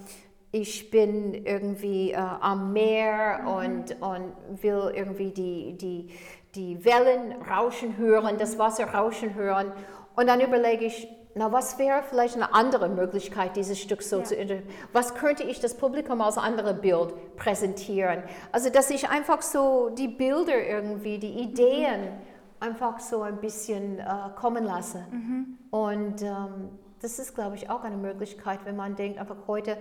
ich 0.51 0.89
bin 0.91 1.33
irgendwie 1.45 2.11
äh, 2.11 2.17
am 2.17 2.73
Meer 2.73 3.39
mhm. 3.41 3.47
und, 3.47 4.01
und 4.01 4.63
will 4.63 4.91
irgendwie 4.93 5.31
die, 5.31 5.77
die, 5.77 6.09
die 6.55 6.83
Wellen 6.83 7.41
rauschen 7.43 7.97
hören, 7.97 8.37
das 8.37 8.57
Wasser 8.57 8.85
rauschen 8.85 9.35
hören. 9.35 9.71
Und 10.15 10.27
dann 10.27 10.41
überlege 10.41 10.85
ich, 10.85 11.07
na, 11.37 11.51
was 11.51 11.77
wäre 11.77 12.03
vielleicht 12.03 12.35
eine 12.35 12.53
andere 12.53 12.89
Möglichkeit, 12.89 13.55
dieses 13.55 13.79
Stück 13.79 14.01
so 14.01 14.19
ja. 14.19 14.23
zu 14.23 14.35
interpretieren? 14.35 14.75
Was 14.93 15.15
könnte 15.15 15.43
ich 15.43 15.59
das 15.59 15.75
Publikum 15.75 16.21
als 16.21 16.37
anderes 16.37 16.81
Bild 16.81 17.13
präsentieren? 17.35 18.23
Also, 18.51 18.69
dass 18.69 18.89
ich 18.89 19.09
einfach 19.09 19.41
so 19.41 19.89
die 19.89 20.07
Bilder 20.07 20.65
irgendwie, 20.65 21.19
die 21.19 21.39
Ideen 21.39 22.01
mhm. 22.01 22.17
einfach 22.59 22.99
so 22.99 23.21
ein 23.21 23.37
bisschen 23.37 23.99
äh, 23.99 24.05
kommen 24.35 24.63
lasse. 24.63 25.05
Mhm. 25.11 25.57
Und 25.71 26.21
ähm, 26.21 26.69
das 27.01 27.19
ist, 27.19 27.35
glaube 27.35 27.55
ich, 27.55 27.69
auch 27.69 27.83
eine 27.83 27.97
Möglichkeit, 27.97 28.61
wenn 28.65 28.75
man 28.75 28.95
denkt, 28.95 29.19
einfach 29.19 29.47
heute, 29.47 29.77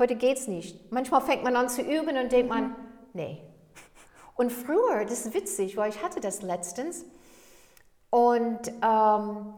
Heute 0.00 0.16
geht 0.16 0.38
es 0.38 0.48
nicht. 0.48 0.90
Manchmal 0.90 1.20
fängt 1.20 1.44
man 1.44 1.54
an 1.56 1.68
zu 1.68 1.82
üben 1.82 2.16
und 2.16 2.32
denkt 2.32 2.48
man, 2.48 2.74
nee. 3.12 3.42
Und 4.34 4.50
früher, 4.50 5.04
das 5.04 5.26
ist 5.26 5.34
witzig, 5.34 5.76
weil 5.76 5.90
ich 5.90 6.02
hatte 6.02 6.20
das 6.20 6.40
letztens. 6.40 7.04
Und 8.08 8.60
ähm, 8.82 9.52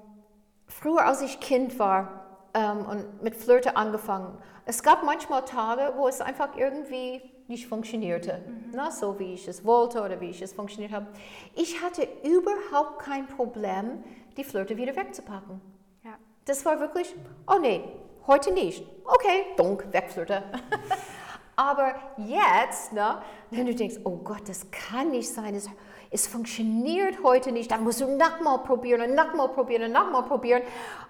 früher, 0.83 1.07
als 1.07 1.23
ich 1.23 1.41
Kind 1.41 1.79
war 1.79 2.27
ähm, 2.55 2.85
und 2.87 3.23
mit 3.23 3.37
Flirte 3.37 3.77
angefangen, 3.77 4.37
es 4.65 4.83
gab 4.83 5.05
manchmal 5.05 5.45
Tage, 5.45 5.95
wo 5.97 6.09
es 6.09 6.21
einfach 6.21 6.57
irgendwie 6.57 7.23
nicht 7.49 7.67
funktionierte. 7.67 8.43
Mhm. 8.47 8.73
Na, 8.75 8.91
so 8.91 9.19
wie 9.19 9.35
ich 9.35 9.49
es 9.49 9.65
wollte 9.65 10.03
oder 10.03 10.21
wie 10.21 10.31
ich 10.31 10.43
es 10.43 10.53
funktioniert 10.53 10.93
habe. 10.93 11.07
Ich 11.55 11.83
hatte 11.83 12.07
überhaupt 12.25 13.01
kein 13.01 13.27
Problem, 13.27 14.03
die 14.37 14.45
Flirte 14.45 14.77
wieder 14.77 14.97
wegzupacken. 14.97 15.61
Ja. 16.05 16.13
Das 16.45 16.65
war 16.65 16.81
wirklich, 16.81 17.15
oh 17.47 17.59
nee, 17.61 17.85
heute 18.27 18.53
nicht. 18.53 18.85
Okay, 19.05 19.47
dunk, 19.57 19.87
wegflirte. 19.93 20.43
Aber 21.57 21.95
jetzt, 22.17 22.93
ne, 22.93 23.21
wenn 23.51 23.67
du 23.67 23.75
denkst, 23.75 23.97
oh 24.05 24.17
Gott, 24.17 24.49
das 24.49 24.71
kann 24.71 25.11
nicht 25.11 25.29
sein, 25.29 25.55
es, 25.55 25.69
es 26.13 26.27
funktioniert 26.27 27.23
heute 27.23 27.53
nicht, 27.53 27.71
dann 27.71 27.85
musst 27.85 28.01
du 28.01 28.07
nochmal 28.07 28.59
probieren 28.59 29.01
und 29.01 29.15
nochmal 29.15 29.49
probieren 29.49 29.85
und 29.85 29.93
nochmal 29.93 30.23
probieren 30.23 30.63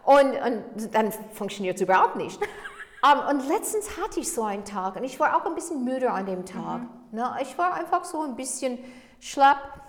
und, 0.05 0.35
und 0.41 0.95
dann 0.95 1.13
funktioniert 1.33 1.77
es 1.77 1.83
überhaupt 1.83 2.17
nicht. 2.17 2.41
um, 3.03 3.19
und 3.31 3.49
letztens 3.49 3.99
hatte 4.01 4.21
ich 4.21 4.33
so 4.33 4.45
einen 4.45 4.65
Tag 4.65 4.97
und 4.97 5.05
ich 5.05 5.19
war 5.19 5.37
auch 5.37 5.45
ein 5.45 5.55
bisschen 5.55 5.85
müde 5.85 6.11
an 6.11 6.27
dem 6.27 6.47
Tag. 6.47 6.83
Mhm. 6.83 7.19
Ne? 7.19 7.37
Ich 7.43 7.59
war 7.59 7.75
einfach 7.75 8.05
so 8.05 8.23
ein 8.23 8.37
bisschen 8.37 8.79
schlapp 9.21 9.81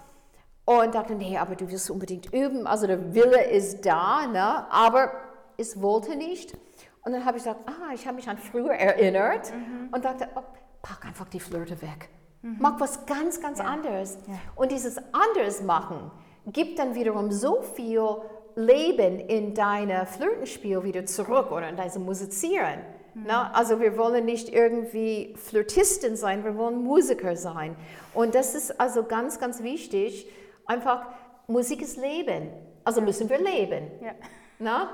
und 0.65 0.95
dachte, 0.95 1.13
nee, 1.13 1.38
aber 1.38 1.56
du 1.56 1.69
wirst 1.69 1.89
unbedingt 1.89 2.34
üben, 2.34 2.65
also 2.65 2.88
der 2.88 3.13
Wille 3.13 3.43
ist 3.43 3.86
da, 3.86 4.26
ne? 4.28 4.71
aber 4.71 5.12
es 5.58 5.82
wollte 5.82 6.15
nicht. 6.15 6.58
Und 7.06 7.12
dann 7.12 7.26
habe 7.26 7.38
ich 7.38 7.43
gesagt, 7.43 7.69
ah, 7.69 7.93
ich 7.93 8.08
habe 8.08 8.15
mich 8.15 8.30
an 8.30 8.38
früher 8.38 8.73
erinnert 8.73 9.52
mhm. 9.54 9.89
und 9.91 10.06
dachte, 10.06 10.30
oh, 10.36 10.41
pack 10.82 11.06
einfach 11.06 11.28
die 11.28 11.39
Flirte 11.39 11.82
weg. 11.82 12.10
Mhm. 12.44 12.58
Mach 12.60 12.80
was 12.80 13.06
ganz, 13.06 13.42
ganz 13.42 13.60
ja. 13.60 13.66
anderes. 13.66 14.18
Ja. 14.28 14.36
Und 14.56 14.72
dieses 14.72 14.98
anders 15.12 15.64
machen 15.64 16.12
gibt 16.46 16.78
dann 16.78 16.94
wiederum 16.94 17.32
so 17.32 17.62
viel 17.62 18.18
Leben 18.56 19.20
in 19.20 19.56
deine 19.56 20.06
Flirtenspiel 20.06 20.84
wieder 20.84 21.06
zurück 21.06 21.52
oder 21.52 21.70
in 21.70 21.78
dein 21.78 21.90
Musizieren. 22.04 22.82
Mhm. 23.14 23.24
Na, 23.26 23.52
also 23.54 23.80
wir 23.80 23.98
wollen 23.98 24.26
nicht 24.26 24.50
irgendwie 24.50 25.34
Flirtisten 25.38 26.16
sein, 26.16 26.44
wir 26.44 26.58
wollen 26.58 26.84
Musiker 26.84 27.36
sein. 27.36 27.76
Und 28.14 28.36
das 28.36 28.56
ist 28.56 28.80
also 28.80 29.04
ganz, 29.04 29.40
ganz 29.40 29.64
wichtig. 29.64 30.28
Einfach, 30.66 31.06
Musik 31.48 31.82
ist 31.82 31.98
Leben. 31.98 32.50
Also 32.84 33.02
müssen 33.02 33.30
wir 33.30 33.40
leben. 33.40 33.90
Ja. 34.02 34.12
Na? 34.60 34.90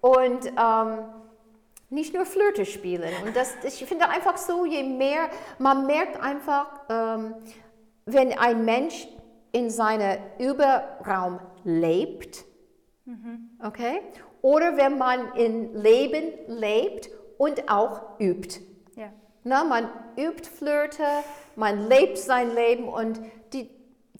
Und 0.00 0.46
ähm, 0.46 1.04
nicht 1.90 2.14
nur 2.14 2.26
Flirte 2.26 2.66
spielen. 2.66 3.10
Und 3.24 3.34
das, 3.34 3.54
ich 3.64 3.84
finde 3.84 4.08
einfach 4.08 4.36
so, 4.36 4.64
je 4.64 4.82
mehr, 4.82 5.30
man 5.58 5.86
merkt 5.86 6.20
einfach, 6.20 6.66
ähm, 6.88 7.34
wenn 8.04 8.38
ein 8.38 8.64
Mensch 8.64 9.08
in 9.52 9.70
seinem 9.70 10.18
Überraum 10.38 11.40
lebt, 11.64 12.44
mhm. 13.04 13.50
okay, 13.64 14.00
oder 14.42 14.76
wenn 14.76 14.98
man 14.98 15.34
in 15.34 15.74
Leben 15.74 16.32
lebt 16.46 17.10
und 17.38 17.68
auch 17.70 18.18
übt. 18.20 18.60
Ja. 18.96 19.10
Na, 19.44 19.64
man 19.64 19.88
übt 20.16 20.48
Flirte, 20.48 21.04
man 21.56 21.88
lebt 21.88 22.18
sein 22.18 22.54
Leben 22.54 22.88
und 22.88 23.20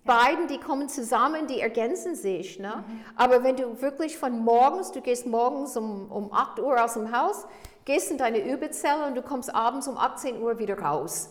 beiden, 0.09 0.49
die 0.49 0.59
kommen 0.59 0.89
zusammen, 0.89 1.47
die 1.47 1.61
ergänzen 1.61 2.17
sich. 2.17 2.59
Ne? 2.59 2.83
Mhm. 2.87 3.01
Aber 3.15 3.45
wenn 3.45 3.55
du 3.55 3.81
wirklich 3.81 4.19
von 4.19 4.41
morgens, 4.41 4.91
du 4.91 5.01
gehst 5.01 5.27
morgens 5.27 5.77
um, 5.77 6.11
um 6.11 6.33
8 6.33 6.59
Uhr 6.59 6.83
aus 6.83 6.95
dem 6.95 7.17
Haus, 7.17 7.47
gehst 7.85 8.11
in 8.11 8.19
deine 8.19 8.39
Übezelle 8.39 9.07
und 9.07 9.15
du 9.15 9.23
kommst 9.23 9.55
abends 9.55 9.87
um 9.87 9.97
18 9.97 10.43
Uhr 10.43 10.59
wieder 10.59 10.79
raus. 10.81 11.31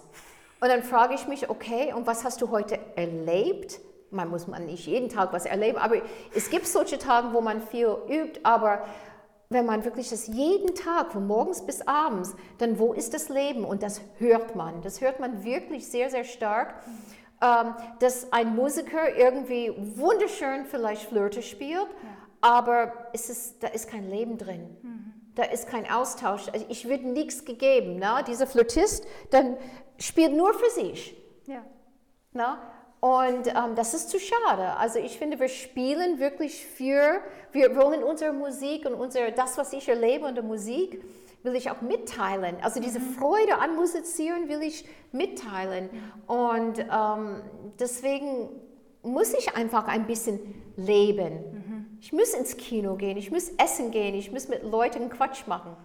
Und 0.62 0.70
dann 0.70 0.84
frage 0.84 1.16
ich 1.16 1.28
mich, 1.28 1.50
okay, 1.50 1.94
und 1.94 2.08
was 2.08 2.24
hast 2.24 2.42
du 2.42 2.50
heute 2.52 2.80
erlebt? 2.96 3.80
Man 4.12 4.30
muss 4.30 4.48
man 4.48 4.66
nicht 4.66 4.88
jeden 4.88 5.10
Tag 5.10 5.34
was 5.34 5.46
erleben, 5.46 5.78
aber 5.78 5.98
es 6.34 6.50
gibt 6.50 6.68
solche 6.68 6.98
Tage, 6.98 7.34
wo 7.34 7.42
man 7.42 7.62
viel 7.62 7.96
übt, 8.08 8.40
aber 8.44 8.86
wenn 9.50 9.66
man 9.66 9.86
wirklich 9.86 10.10
das 10.10 10.28
jeden 10.28 10.76
Tag, 10.76 11.12
von 11.12 11.26
morgens 11.26 11.66
bis 11.66 11.82
abends, 11.88 12.36
dann 12.58 12.80
wo 12.80 12.94
ist 12.94 13.14
das 13.14 13.30
Leben? 13.30 13.64
Und 13.64 13.82
das 13.82 14.02
hört 14.20 14.56
man. 14.56 14.82
Das 14.82 15.00
hört 15.00 15.20
man 15.20 15.44
wirklich 15.44 15.88
sehr, 15.88 16.10
sehr 16.10 16.26
stark. 16.26 16.76
Ähm, 17.40 17.76
dass 18.00 18.34
ein 18.34 18.56
Musiker 18.56 19.16
irgendwie 19.16 19.72
wunderschön 19.78 20.66
vielleicht 20.66 21.04
Flirte 21.04 21.44
spielt, 21.44 21.86
ja. 21.86 21.88
aber 22.42 22.94
es 23.14 23.30
ist, 23.30 23.62
da 23.62 23.68
ist 23.68 23.88
kein 23.90 24.10
Leben 24.10 24.40
drin. 24.40 24.76
Mhm. 24.82 25.14
Da 25.36 25.44
ist 25.44 25.68
kein 25.70 25.88
Austausch. 25.88 26.48
Also 26.52 26.66
ich 26.68 26.90
würde 26.90 27.08
nichts 27.08 27.46
gegeben. 27.46 27.98
Ne? 27.98 28.24
Dieser 28.26 28.48
Flirtist 28.48 29.06
dann 29.30 29.56
spielt 30.00 30.34
nur 30.34 30.52
für 30.56 30.70
sich. 30.72 31.16
Ja. 31.46 31.64
Na? 32.34 32.60
Und 33.00 33.48
ähm, 33.48 33.76
das 33.76 33.94
ist 33.94 34.10
zu 34.10 34.20
schade. 34.20 34.76
Also 34.78 34.98
ich 34.98 35.20
finde, 35.20 35.40
wir 35.40 35.50
spielen 35.50 36.20
wirklich 36.20 36.66
für, 36.66 37.22
wir 37.52 37.76
wollen 37.76 38.04
unsere 38.04 38.34
Musik 38.34 38.88
und 38.88 38.96
unser, 38.96 39.30
das, 39.30 39.60
was 39.60 39.74
ich 39.74 39.88
erlebe 39.88 40.28
in 40.28 40.34
der 40.34 40.44
Musik, 40.44 41.04
will 41.44 41.56
ich 41.56 41.70
auch 41.72 41.82
mitteilen. 41.82 42.58
Also 42.62 42.80
diese 42.80 43.00
mhm. 43.00 43.14
Freude 43.14 43.58
an 43.60 43.76
Musizieren 43.76 44.50
will 44.50 44.62
ich 44.62 44.86
mitteilen. 45.12 45.90
Und 46.28 46.80
ähm, 46.80 47.42
deswegen 47.80 48.50
muss 49.04 49.34
ich 49.34 49.56
einfach 49.56 49.88
ein 49.88 50.06
bisschen 50.08 50.40
leben. 50.76 51.34
Mhm. 51.52 51.98
Ich 52.00 52.14
muss 52.14 52.34
ins 52.34 52.58
Kino 52.58 52.96
gehen, 52.96 53.18
ich 53.18 53.32
muss 53.32 53.50
essen 53.58 53.92
gehen, 53.92 54.16
ich 54.16 54.32
muss 54.32 54.48
mit 54.48 54.64
Leuten 54.64 55.10
Quatsch 55.10 55.48
machen. 55.48 55.76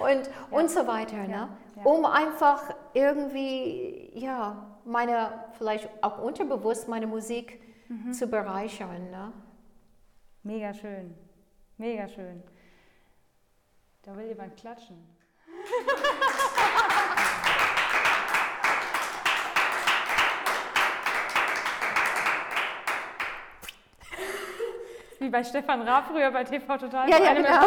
und, 0.00 0.26
ja. 0.26 0.58
und 0.58 0.70
so 0.70 0.86
weiter. 0.86 1.16
Ne? 1.16 1.30
Ja. 1.30 1.58
Ja. 1.76 1.84
Um 1.84 2.04
einfach 2.04 2.74
irgendwie, 2.94 4.10
ja, 4.14 4.78
meine, 4.84 5.44
vielleicht 5.58 5.88
auch 6.02 6.22
unterbewusst 6.22 6.88
meine 6.88 7.06
Musik 7.06 7.60
mhm. 7.88 8.12
zu 8.12 8.26
bereichern. 8.26 9.10
Ne? 9.10 9.32
Mega 10.42 10.72
schön, 10.72 11.14
mega 11.76 12.08
schön. 12.08 12.42
Da 14.06 14.16
will 14.16 14.28
jemand 14.28 14.56
klatschen. 14.56 14.96
Wie 25.18 25.28
bei 25.28 25.42
Stefan 25.42 25.82
Raab 25.82 26.06
früher 26.06 26.30
bei 26.30 26.44
TV 26.44 26.78
Total. 26.78 27.10
Ja, 27.10 27.18
ja, 27.18 27.34
genau. 27.34 27.66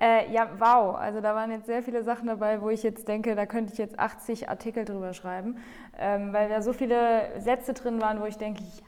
äh, 0.00 0.30
ja, 0.30 0.50
wow. 0.58 0.96
Also 0.96 1.22
da 1.22 1.34
waren 1.34 1.50
jetzt 1.50 1.64
sehr 1.64 1.82
viele 1.82 2.04
Sachen 2.04 2.26
dabei, 2.26 2.60
wo 2.60 2.68
ich 2.68 2.82
jetzt 2.82 3.08
denke, 3.08 3.34
da 3.34 3.46
könnte 3.46 3.72
ich 3.72 3.78
jetzt 3.78 3.98
80 3.98 4.50
Artikel 4.50 4.84
drüber 4.84 5.14
schreiben, 5.14 5.64
ähm, 5.98 6.34
weil 6.34 6.50
da 6.50 6.60
so 6.60 6.74
viele 6.74 7.40
Sätze 7.40 7.72
drin 7.72 8.02
waren, 8.02 8.20
wo 8.20 8.26
ich 8.26 8.36
denke, 8.36 8.62
ja, 8.64 8.84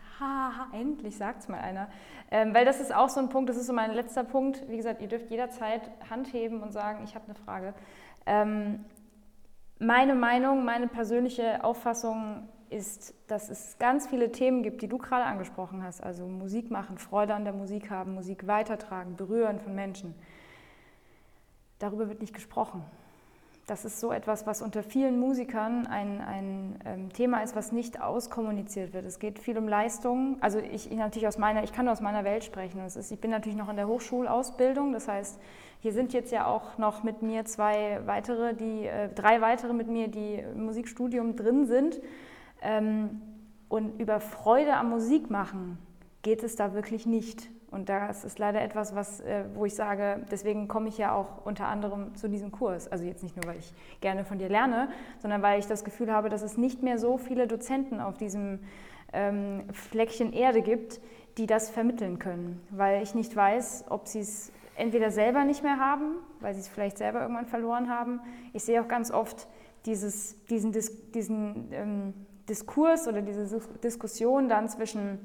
endlich 0.72 1.16
sagt 1.16 1.42
es 1.42 1.48
mal 1.48 1.60
einer. 1.60 1.88
Ähm, 2.30 2.54
weil 2.54 2.64
das 2.64 2.80
ist 2.80 2.94
auch 2.94 3.08
so 3.08 3.20
ein 3.20 3.28
Punkt, 3.28 3.48
das 3.48 3.56
ist 3.56 3.66
so 3.66 3.72
mein 3.72 3.92
letzter 3.92 4.24
Punkt. 4.24 4.68
Wie 4.68 4.76
gesagt, 4.76 5.00
ihr 5.00 5.08
dürft 5.08 5.30
jederzeit 5.30 5.90
Hand 6.10 6.32
heben 6.32 6.62
und 6.62 6.72
sagen, 6.72 7.04
ich 7.04 7.14
habe 7.14 7.26
eine 7.26 7.34
Frage. 7.34 7.74
Ähm, 8.26 8.84
meine 9.78 10.14
Meinung, 10.14 10.64
meine 10.64 10.88
persönliche 10.88 11.62
Auffassung 11.62 12.48
ist, 12.70 13.14
dass 13.28 13.48
es 13.48 13.78
ganz 13.78 14.08
viele 14.08 14.32
Themen 14.32 14.62
gibt, 14.62 14.82
die 14.82 14.88
du 14.88 14.98
gerade 14.98 15.24
angesprochen 15.24 15.82
hast. 15.82 16.02
Also 16.02 16.26
Musik 16.26 16.70
machen, 16.70 16.98
Freude 16.98 17.34
an 17.34 17.44
der 17.44 17.52
Musik 17.52 17.90
haben, 17.90 18.14
Musik 18.14 18.46
weitertragen, 18.46 19.16
berühren 19.16 19.60
von 19.60 19.74
Menschen. 19.74 20.14
Darüber 21.78 22.08
wird 22.08 22.20
nicht 22.20 22.34
gesprochen. 22.34 22.82
Das 23.66 23.84
ist 23.84 23.98
so 23.98 24.12
etwas, 24.12 24.46
was 24.46 24.62
unter 24.62 24.84
vielen 24.84 25.18
Musikern 25.18 25.88
ein, 25.88 26.20
ein 26.20 26.78
ähm, 26.84 27.12
Thema 27.12 27.42
ist, 27.42 27.56
was 27.56 27.72
nicht 27.72 28.00
auskommuniziert 28.00 28.92
wird. 28.92 29.04
Es 29.04 29.18
geht 29.18 29.40
viel 29.40 29.58
um 29.58 29.66
Leistungen. 29.66 30.36
Also 30.40 30.60
ich, 30.60 30.88
ich, 30.88 30.96
natürlich 30.96 31.26
aus 31.26 31.36
meiner, 31.36 31.64
ich 31.64 31.72
kann 31.72 31.86
nur 31.86 31.92
aus 31.92 32.00
meiner 32.00 32.22
Welt 32.22 32.44
sprechen. 32.44 32.80
Ist, 32.86 33.10
ich 33.10 33.18
bin 33.18 33.32
natürlich 33.32 33.58
noch 33.58 33.68
in 33.68 33.74
der 33.74 33.88
Hochschulausbildung. 33.88 34.92
Das 34.92 35.08
heißt, 35.08 35.40
hier 35.80 35.92
sind 35.92 36.12
jetzt 36.12 36.30
ja 36.30 36.46
auch 36.46 36.78
noch 36.78 37.02
mit 37.02 37.22
mir 37.22 37.44
zwei 37.44 38.00
weitere, 38.06 38.54
die 38.54 38.86
äh, 38.86 39.08
drei 39.12 39.40
weitere 39.40 39.72
mit 39.72 39.88
mir, 39.88 40.06
die 40.06 40.34
im 40.34 40.64
Musikstudium 40.66 41.34
drin 41.34 41.66
sind. 41.66 42.00
Ähm, 42.62 43.20
und 43.68 44.00
über 44.00 44.20
Freude 44.20 44.74
am 44.74 44.90
Musik 44.90 45.28
machen 45.28 45.76
geht 46.22 46.44
es 46.44 46.54
da 46.54 46.72
wirklich 46.72 47.04
nicht. 47.04 47.48
Und 47.70 47.88
das 47.88 48.24
ist 48.24 48.38
leider 48.38 48.62
etwas, 48.62 48.94
was, 48.94 49.20
äh, 49.20 49.44
wo 49.54 49.64
ich 49.64 49.74
sage, 49.74 50.24
deswegen 50.30 50.68
komme 50.68 50.88
ich 50.88 50.98
ja 50.98 51.14
auch 51.14 51.44
unter 51.44 51.66
anderem 51.66 52.14
zu 52.14 52.28
diesem 52.28 52.52
Kurs. 52.52 52.86
Also 52.90 53.04
jetzt 53.04 53.22
nicht 53.22 53.36
nur, 53.36 53.44
weil 53.46 53.58
ich 53.58 53.72
gerne 54.00 54.24
von 54.24 54.38
dir 54.38 54.48
lerne, 54.48 54.88
sondern 55.18 55.42
weil 55.42 55.58
ich 55.58 55.66
das 55.66 55.84
Gefühl 55.84 56.12
habe, 56.12 56.28
dass 56.28 56.42
es 56.42 56.56
nicht 56.56 56.82
mehr 56.82 56.98
so 56.98 57.18
viele 57.18 57.46
Dozenten 57.46 58.00
auf 58.00 58.16
diesem 58.16 58.60
ähm, 59.12 59.64
Fleckchen 59.72 60.32
Erde 60.32 60.62
gibt, 60.62 61.00
die 61.38 61.46
das 61.46 61.70
vermitteln 61.70 62.18
können. 62.18 62.60
Weil 62.70 63.02
ich 63.02 63.14
nicht 63.14 63.34
weiß, 63.34 63.86
ob 63.88 64.06
sie 64.06 64.20
es 64.20 64.52
entweder 64.76 65.10
selber 65.10 65.44
nicht 65.44 65.62
mehr 65.62 65.78
haben, 65.78 66.16
weil 66.40 66.54
sie 66.54 66.60
es 66.60 66.68
vielleicht 66.68 66.98
selber 66.98 67.20
irgendwann 67.22 67.46
verloren 67.46 67.90
haben. 67.90 68.20
Ich 68.52 68.64
sehe 68.64 68.80
auch 68.80 68.88
ganz 68.88 69.10
oft 69.10 69.48
dieses, 69.86 70.44
diesen, 70.46 70.72
diesen 71.12 71.68
ähm, 71.72 72.14
Diskurs 72.48 73.08
oder 73.08 73.22
diese 73.22 73.60
Diskussion 73.82 74.48
dann 74.48 74.68
zwischen 74.68 75.18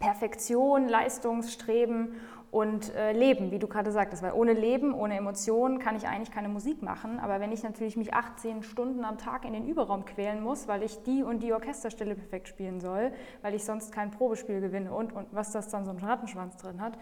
Perfektion, 0.00 0.88
Leistungsstreben 0.88 2.14
und 2.50 2.94
äh, 2.94 3.12
Leben, 3.12 3.50
wie 3.50 3.58
du 3.58 3.66
gerade 3.66 3.92
sagtest. 3.92 4.22
Weil 4.22 4.32
ohne 4.32 4.52
Leben, 4.52 4.94
ohne 4.94 5.16
Emotionen 5.16 5.78
kann 5.78 5.96
ich 5.96 6.06
eigentlich 6.06 6.30
keine 6.30 6.48
Musik 6.48 6.82
machen. 6.82 7.18
Aber 7.18 7.40
wenn 7.40 7.52
ich 7.52 7.62
natürlich 7.62 7.96
mich 7.96 8.14
18 8.14 8.62
Stunden 8.62 9.04
am 9.04 9.18
Tag 9.18 9.44
in 9.44 9.52
den 9.52 9.66
Überraum 9.66 10.04
quälen 10.04 10.42
muss, 10.42 10.66
weil 10.68 10.82
ich 10.82 11.02
die 11.02 11.22
und 11.22 11.42
die 11.42 11.52
Orchesterstelle 11.52 12.14
perfekt 12.14 12.48
spielen 12.48 12.80
soll, 12.80 13.12
weil 13.42 13.54
ich 13.54 13.64
sonst 13.64 13.92
kein 13.92 14.10
Probespiel 14.10 14.60
gewinne 14.60 14.92
und, 14.92 15.12
und 15.12 15.26
was 15.32 15.52
das 15.52 15.68
dann 15.68 15.84
so 15.84 15.90
ein 15.90 15.98
Rattenschwanz 15.98 16.56
drin 16.56 16.80
hat, 16.80 16.98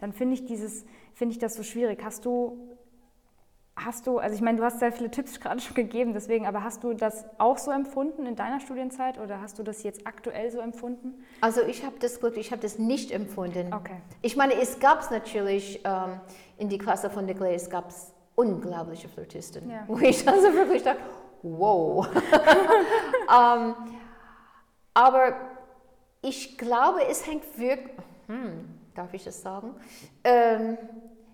dann 0.00 0.12
finde 0.12 0.34
ich, 0.34 0.44
dieses, 0.44 0.84
find 1.14 1.32
ich 1.32 1.38
das 1.38 1.54
so 1.54 1.62
schwierig. 1.62 2.02
Hast 2.04 2.24
du 2.24 2.77
Hast 3.84 4.06
du, 4.06 4.18
also 4.18 4.34
ich 4.34 4.40
meine, 4.40 4.58
du 4.58 4.64
hast 4.64 4.80
sehr 4.80 4.92
viele 4.92 5.10
Tipps 5.10 5.38
gerade 5.40 5.60
schon 5.60 5.74
gegeben, 5.74 6.12
deswegen, 6.12 6.46
aber 6.46 6.64
hast 6.64 6.82
du 6.84 6.94
das 6.94 7.24
auch 7.38 7.58
so 7.58 7.70
empfunden 7.70 8.26
in 8.26 8.36
deiner 8.36 8.60
Studienzeit 8.60 9.18
oder 9.18 9.40
hast 9.40 9.58
du 9.58 9.62
das 9.62 9.82
jetzt 9.82 10.06
aktuell 10.06 10.50
so 10.50 10.60
empfunden? 10.60 11.24
Also 11.40 11.62
ich 11.62 11.84
habe 11.84 11.96
das 12.00 12.20
wirklich, 12.22 12.46
ich 12.46 12.52
habe 12.52 12.62
das 12.62 12.78
nicht 12.78 13.10
empfunden. 13.10 13.72
Okay. 13.72 13.96
Ich 14.22 14.36
meine, 14.36 14.54
es 14.54 14.80
gab 14.80 15.00
es 15.00 15.10
natürlich 15.10 15.80
ähm, 15.84 16.20
in 16.56 16.68
die 16.68 16.78
Klasse 16.78 17.10
von 17.10 17.26
Nicolai, 17.26 17.54
es 17.54 17.70
gab 17.70 17.92
unglaubliche 18.34 19.08
Flirtisten, 19.08 19.70
ja. 19.70 19.84
wo 19.86 19.98
ich 19.98 20.26
also 20.28 20.52
wirklich 20.54 20.82
dachte, 20.82 21.00
wow. 21.42 22.06
ähm, 22.16 23.74
aber 24.94 25.36
ich 26.22 26.58
glaube, 26.58 27.04
es 27.08 27.26
hängt 27.26 27.58
wirklich, 27.58 27.96
hm, 28.26 28.78
darf 28.94 29.14
ich 29.14 29.24
das 29.24 29.40
sagen? 29.40 29.74
Ähm, 30.24 30.76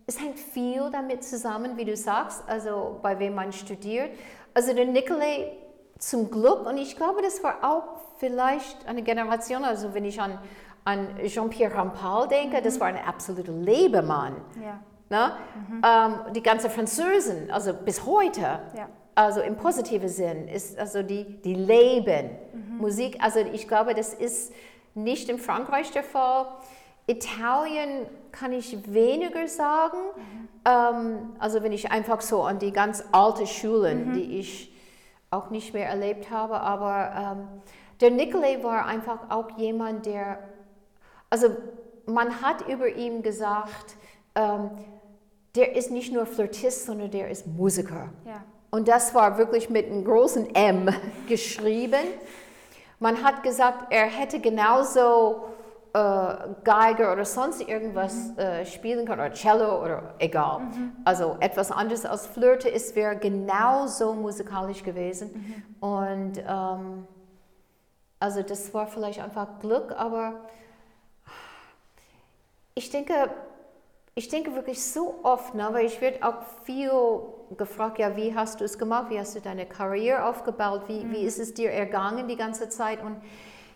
es 0.07 0.21
hängt 0.21 0.39
viel 0.39 0.91
damit 0.91 1.25
zusammen, 1.25 1.77
wie 1.77 1.85
du 1.85 1.97
sagst, 1.97 2.43
also 2.47 2.99
bei 3.03 3.19
wem 3.19 3.35
man 3.35 3.53
studiert. 3.53 4.11
Also 4.53 4.75
der 4.75 4.87
Nicolai 4.87 5.53
zum 5.99 6.31
Glück, 6.31 6.67
und 6.67 6.77
ich 6.77 6.97
glaube, 6.97 7.23
das 7.23 7.43
war 7.43 7.59
auch 7.63 8.01
vielleicht 8.19 8.87
eine 8.87 9.03
Generation, 9.03 9.65
also 9.65 9.95
wenn 9.95 10.05
ich 10.05 10.21
an, 10.21 10.39
an 10.85 11.09
Jean-Pierre 11.27 11.75
Rampal 11.75 12.29
denke, 12.29 12.59
mhm. 12.59 12.65
das 12.65 12.79
war 12.81 12.89
ein 12.89 12.99
absoluter 12.99 13.53
Lebemann. 13.53 14.37
Ja. 14.63 14.81
Ne? 15.11 15.33
Mhm. 15.69 15.83
Ähm, 15.85 16.33
die 16.35 16.43
ganze 16.43 16.69
Französen, 16.69 17.51
also 17.51 17.73
bis 17.73 18.05
heute, 18.05 18.41
ja. 18.77 18.89
also 19.15 19.41
im 19.41 19.57
positiven 19.57 20.09
Sinn, 20.09 20.49
ist 20.49 20.79
also 20.79 21.03
die, 21.03 21.41
die 21.43 21.55
Leben. 21.55 22.31
Mhm. 22.53 22.79
Musik, 22.79 23.19
also 23.21 23.41
ich 23.41 23.69
glaube, 23.69 23.95
das 23.95 24.13
ist 24.13 24.53
nicht 24.95 25.29
in 25.29 25.39
Frankreich 25.39 25.91
der 25.91 26.05
Fall. 26.05 26.47
Italien 27.07 28.07
kann 28.35 28.53
ich 28.53 28.93
weniger 28.93 29.47
sagen. 29.49 29.99
Ähm, 30.65 31.37
also 31.39 31.63
wenn 31.63 31.73
ich 31.73 31.91
einfach 31.91 32.21
so 32.21 32.43
an 32.43 32.59
die 32.59 32.73
ganz 32.73 33.05
alten 33.13 33.47
Schulen, 33.47 34.09
mhm. 34.09 34.13
die 34.15 34.39
ich 34.41 34.75
auch 35.31 35.51
nicht 35.51 35.73
mehr 35.73 35.89
erlebt 35.89 36.31
habe, 36.31 36.61
aber 36.61 37.37
ähm, 37.39 37.49
der 38.01 38.11
Nicolai 38.11 38.63
war 38.63 38.87
einfach 38.87 39.31
auch 39.31 39.57
jemand, 39.57 40.07
der, 40.07 40.39
also 41.31 41.49
man 42.07 42.43
hat 42.43 42.69
über 42.69 42.89
ihn 42.89 43.23
gesagt, 43.23 43.97
ähm, 44.35 44.71
der 45.55 45.77
ist 45.77 45.91
nicht 45.91 46.13
nur 46.13 46.27
Flirtist, 46.27 46.87
sondern 46.87 47.11
der 47.11 47.31
ist 47.31 47.47
Musiker. 47.47 48.11
Ja. 48.27 48.45
Und 48.71 48.89
das 48.89 49.15
war 49.15 49.39
wirklich 49.39 49.71
mit 49.71 49.87
einem 49.87 50.05
großen 50.05 50.53
M 50.55 50.89
geschrieben. 51.29 52.03
Man 52.99 53.23
hat 53.23 53.45
gesagt, 53.45 53.87
er 53.93 54.07
hätte 54.07 54.41
genauso 54.41 55.45
äh, 55.95 56.37
Geige 56.65 57.13
oder 57.13 57.25
sonst 57.25 57.61
irgendwas 57.61 58.15
mhm. 58.15 58.39
äh, 58.39 58.67
spielen 58.67 59.07
kann, 59.07 59.21
oder 59.21 59.33
Cello 59.33 59.81
oder 59.81 60.15
egal. 60.19 60.59
Mhm. 60.61 60.93
Also 61.05 61.37
etwas 61.39 61.71
anderes 61.71 62.05
als 62.05 62.27
Flirte 62.27 62.69
ist, 62.69 62.97
wäre 62.97 63.17
genauso 63.17 64.13
musikalisch 64.13 64.83
gewesen. 64.83 65.31
Mhm. 65.81 65.89
Und 65.89 66.39
ähm, 66.47 67.07
also 68.19 68.43
das 68.43 68.75
war 68.75 68.89
vielleicht 68.89 69.21
einfach 69.21 69.61
Glück, 69.61 69.95
aber 69.97 70.41
ich 72.75 72.91
denke, 72.91 73.31
ich 74.17 74.29
denke 74.29 74.55
wirklich 74.57 74.85
so 74.85 75.21
oft, 75.23 75.55
ne, 75.55 75.69
weil 75.71 75.87
ich 75.87 76.01
werde 76.01 76.27
auch 76.27 76.43
viel 76.65 76.91
gefragt, 77.57 78.01
ja, 78.01 78.17
wie 78.17 78.35
hast 78.35 78.61
du 78.61 78.65
es 78.65 78.79
gemacht, 78.79 79.11
wie 79.11 79.21
hast 79.21 79.37
du 79.37 79.41
deine 79.41 79.67
Karriere 79.67 80.25
aufgebaut, 80.25 80.83
wie, 80.89 81.03
wie 81.13 81.21
mhm. 81.21 81.27
ist 81.29 81.39
es 81.39 81.55
dir 81.55 81.71
ergangen 81.71 82.27
die 82.27 82.37
ganze 82.37 82.69
Zeit 82.69 83.01
und 83.01 83.17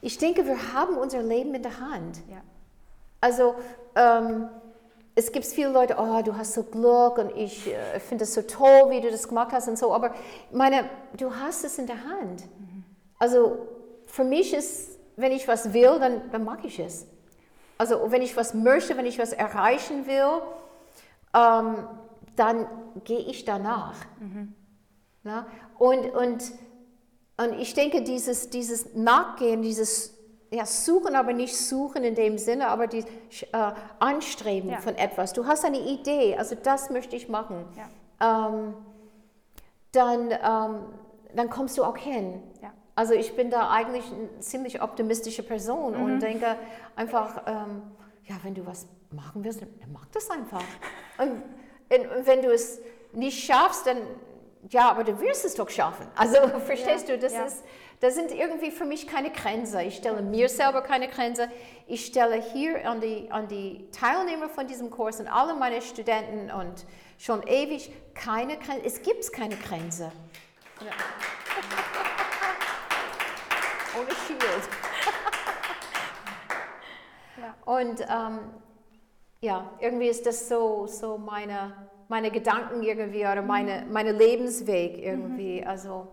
ich 0.00 0.18
denke, 0.18 0.46
wir 0.46 0.72
haben 0.72 0.96
unser 0.96 1.22
Leben 1.22 1.54
in 1.54 1.62
der 1.62 1.80
Hand. 1.80 2.18
Ja. 2.30 2.40
Also 3.20 3.54
ähm, 3.94 4.48
es 5.14 5.32
gibt 5.32 5.46
viele 5.46 5.70
Leute, 5.70 5.96
oh, 5.98 6.22
du 6.22 6.36
hast 6.36 6.54
so 6.54 6.62
Glück 6.62 7.18
und 7.18 7.36
ich 7.36 7.66
äh, 7.66 7.98
finde 7.98 8.24
es 8.24 8.34
so 8.34 8.42
toll, 8.42 8.90
wie 8.90 9.00
du 9.00 9.10
das 9.10 9.26
gemacht 9.26 9.50
hast 9.52 9.66
und 9.68 9.76
so, 9.76 9.92
aber 9.92 10.14
meine, 10.52 10.88
du 11.16 11.34
hast 11.34 11.64
es 11.64 11.78
in 11.78 11.86
der 11.86 12.04
Hand. 12.04 12.42
Mhm. 12.58 12.84
Also 13.18 13.58
für 14.06 14.22
mich 14.22 14.54
ist, 14.54 14.98
wenn 15.16 15.32
ich 15.32 15.48
was 15.48 15.72
will, 15.72 15.98
dann, 15.98 16.30
dann 16.30 16.44
mag 16.44 16.64
ich 16.64 16.78
es. 16.78 17.06
Also 17.78 18.12
wenn 18.12 18.22
ich 18.22 18.36
was 18.36 18.54
möchte, 18.54 18.96
wenn 18.96 19.06
ich 19.06 19.18
was 19.18 19.32
erreichen 19.32 20.06
will, 20.06 20.40
ähm, 21.34 21.88
dann 22.36 22.66
gehe 23.04 23.18
ich 23.18 23.44
danach. 23.44 23.96
Mhm. 24.20 24.54
Na? 25.24 25.46
Und, 25.78 26.10
und 26.10 26.52
und 27.38 27.58
ich 27.58 27.74
denke, 27.74 28.02
dieses, 28.02 28.50
dieses 28.50 28.94
Nachgehen, 28.94 29.62
dieses 29.62 30.14
ja, 30.50 30.64
Suchen, 30.66 31.14
aber 31.14 31.32
nicht 31.32 31.56
Suchen 31.56 32.04
in 32.04 32.14
dem 32.14 32.38
Sinne, 32.38 32.68
aber 32.68 32.86
die 32.86 33.04
äh, 33.52 33.72
Anstreben 33.98 34.70
ja. 34.70 34.78
von 34.78 34.94
etwas. 34.96 35.32
Du 35.32 35.46
hast 35.46 35.64
eine 35.64 35.78
Idee, 35.78 36.36
also 36.36 36.56
das 36.60 36.90
möchte 36.90 37.16
ich 37.16 37.28
machen. 37.28 37.64
Ja. 37.76 38.48
Ähm, 38.48 38.74
dann, 39.92 40.30
ähm, 40.30 40.80
dann 41.34 41.50
kommst 41.50 41.78
du 41.78 41.84
auch 41.84 41.96
hin. 41.96 42.42
Also 42.98 43.14
ich 43.14 43.36
bin 43.36 43.48
da 43.48 43.70
eigentlich 43.70 44.10
eine 44.10 44.40
ziemlich 44.40 44.82
optimistische 44.82 45.44
Person 45.44 45.96
mhm. 45.96 46.02
und 46.02 46.20
denke 46.20 46.56
einfach, 46.96 47.42
ähm, 47.46 47.82
ja, 48.24 48.34
wenn 48.42 48.56
du 48.56 48.66
was 48.66 48.88
machen 49.12 49.44
willst, 49.44 49.62
dann 49.62 49.68
mach 49.92 50.06
das 50.06 50.28
einfach. 50.30 50.64
und, 51.18 51.30
und 51.30 52.26
wenn 52.26 52.42
du 52.42 52.52
es 52.52 52.80
nicht 53.12 53.44
schaffst, 53.44 53.86
dann 53.86 53.98
ja, 54.70 54.90
aber 54.90 55.04
du 55.04 55.20
wirst 55.20 55.44
es 55.44 55.54
doch 55.54 55.70
schaffen. 55.70 56.06
Also 56.16 56.36
verstehst 56.66 57.08
ja, 57.08 57.16
du, 57.16 57.20
das, 57.20 57.32
ja. 57.32 57.44
ist, 57.44 57.64
das 58.00 58.14
sind 58.14 58.32
irgendwie 58.32 58.70
für 58.70 58.84
mich 58.84 59.06
keine 59.06 59.30
Grenzen. 59.30 59.80
Ich 59.80 59.96
stelle 59.96 60.22
mir 60.22 60.48
selber 60.48 60.82
keine 60.82 61.08
Grenze. 61.08 61.50
Ich 61.86 62.06
stelle 62.06 62.42
hier 62.42 62.88
an 62.88 63.00
die, 63.00 63.30
an 63.30 63.48
die 63.48 63.88
Teilnehmer 63.90 64.48
von 64.48 64.66
diesem 64.66 64.90
Kurs 64.90 65.20
und 65.20 65.28
alle 65.28 65.54
meine 65.54 65.80
Studenten 65.82 66.50
und 66.50 66.86
schon 67.18 67.42
ewig 67.46 67.92
keine 68.14 68.56
Grenze. 68.58 68.84
Es 68.84 69.02
gibt 69.02 69.32
keine 69.32 69.56
Grenze. 69.56 70.12
Ja. 70.80 70.92
Ohne 73.98 74.10
Shield. 74.26 74.68
Und 77.64 78.00
ähm, 78.00 78.38
ja, 79.40 79.70
irgendwie 79.80 80.08
ist 80.08 80.24
das 80.26 80.48
so, 80.48 80.86
so 80.86 81.18
meine 81.18 81.88
meine 82.08 82.30
Gedanken 82.30 82.82
irgendwie 82.82 83.20
oder 83.20 83.42
meine, 83.42 83.86
meine 83.90 84.12
Lebensweg 84.12 84.98
irgendwie. 84.98 85.60
Mhm. 85.60 85.68
Also 85.68 86.08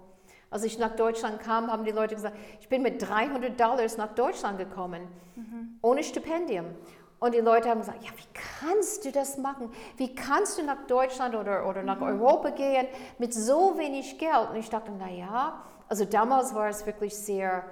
als 0.49 0.63
ich 0.63 0.77
nach 0.77 0.95
Deutschland 0.95 1.39
kam, 1.39 1.71
haben 1.71 1.83
die 1.83 1.91
Leute 1.91 2.15
gesagt, 2.15 2.37
ich 2.59 2.69
bin 2.69 2.81
mit 2.81 3.01
300 3.01 3.59
Dollars 3.59 3.97
nach 3.97 4.13
Deutschland 4.13 4.57
gekommen, 4.57 5.07
mhm. 5.35 5.79
ohne 5.81 6.03
Stipendium. 6.03 6.65
Und 7.19 7.33
die 7.33 7.39
Leute 7.39 7.69
haben 7.69 7.79
gesagt, 7.79 8.03
ja, 8.03 8.11
wie 8.11 8.67
kannst 8.67 9.05
du 9.05 9.11
das 9.11 9.37
machen? 9.37 9.71
Wie 9.97 10.13
kannst 10.13 10.59
du 10.59 10.63
nach 10.63 10.85
Deutschland 10.85 11.33
oder, 11.33 11.67
oder 11.67 11.81
nach 11.81 11.97
mhm. 11.97 12.03
Europa 12.03 12.49
gehen 12.49 12.87
mit 13.17 13.33
so 13.33 13.77
wenig 13.77 14.17
Geld? 14.19 14.49
Und 14.51 14.57
ich 14.57 14.69
dachte, 14.69 14.91
naja, 14.91 15.63
also 15.87 16.05
damals 16.05 16.53
war 16.53 16.67
es 16.67 16.85
wirklich 16.85 17.15
sehr 17.15 17.63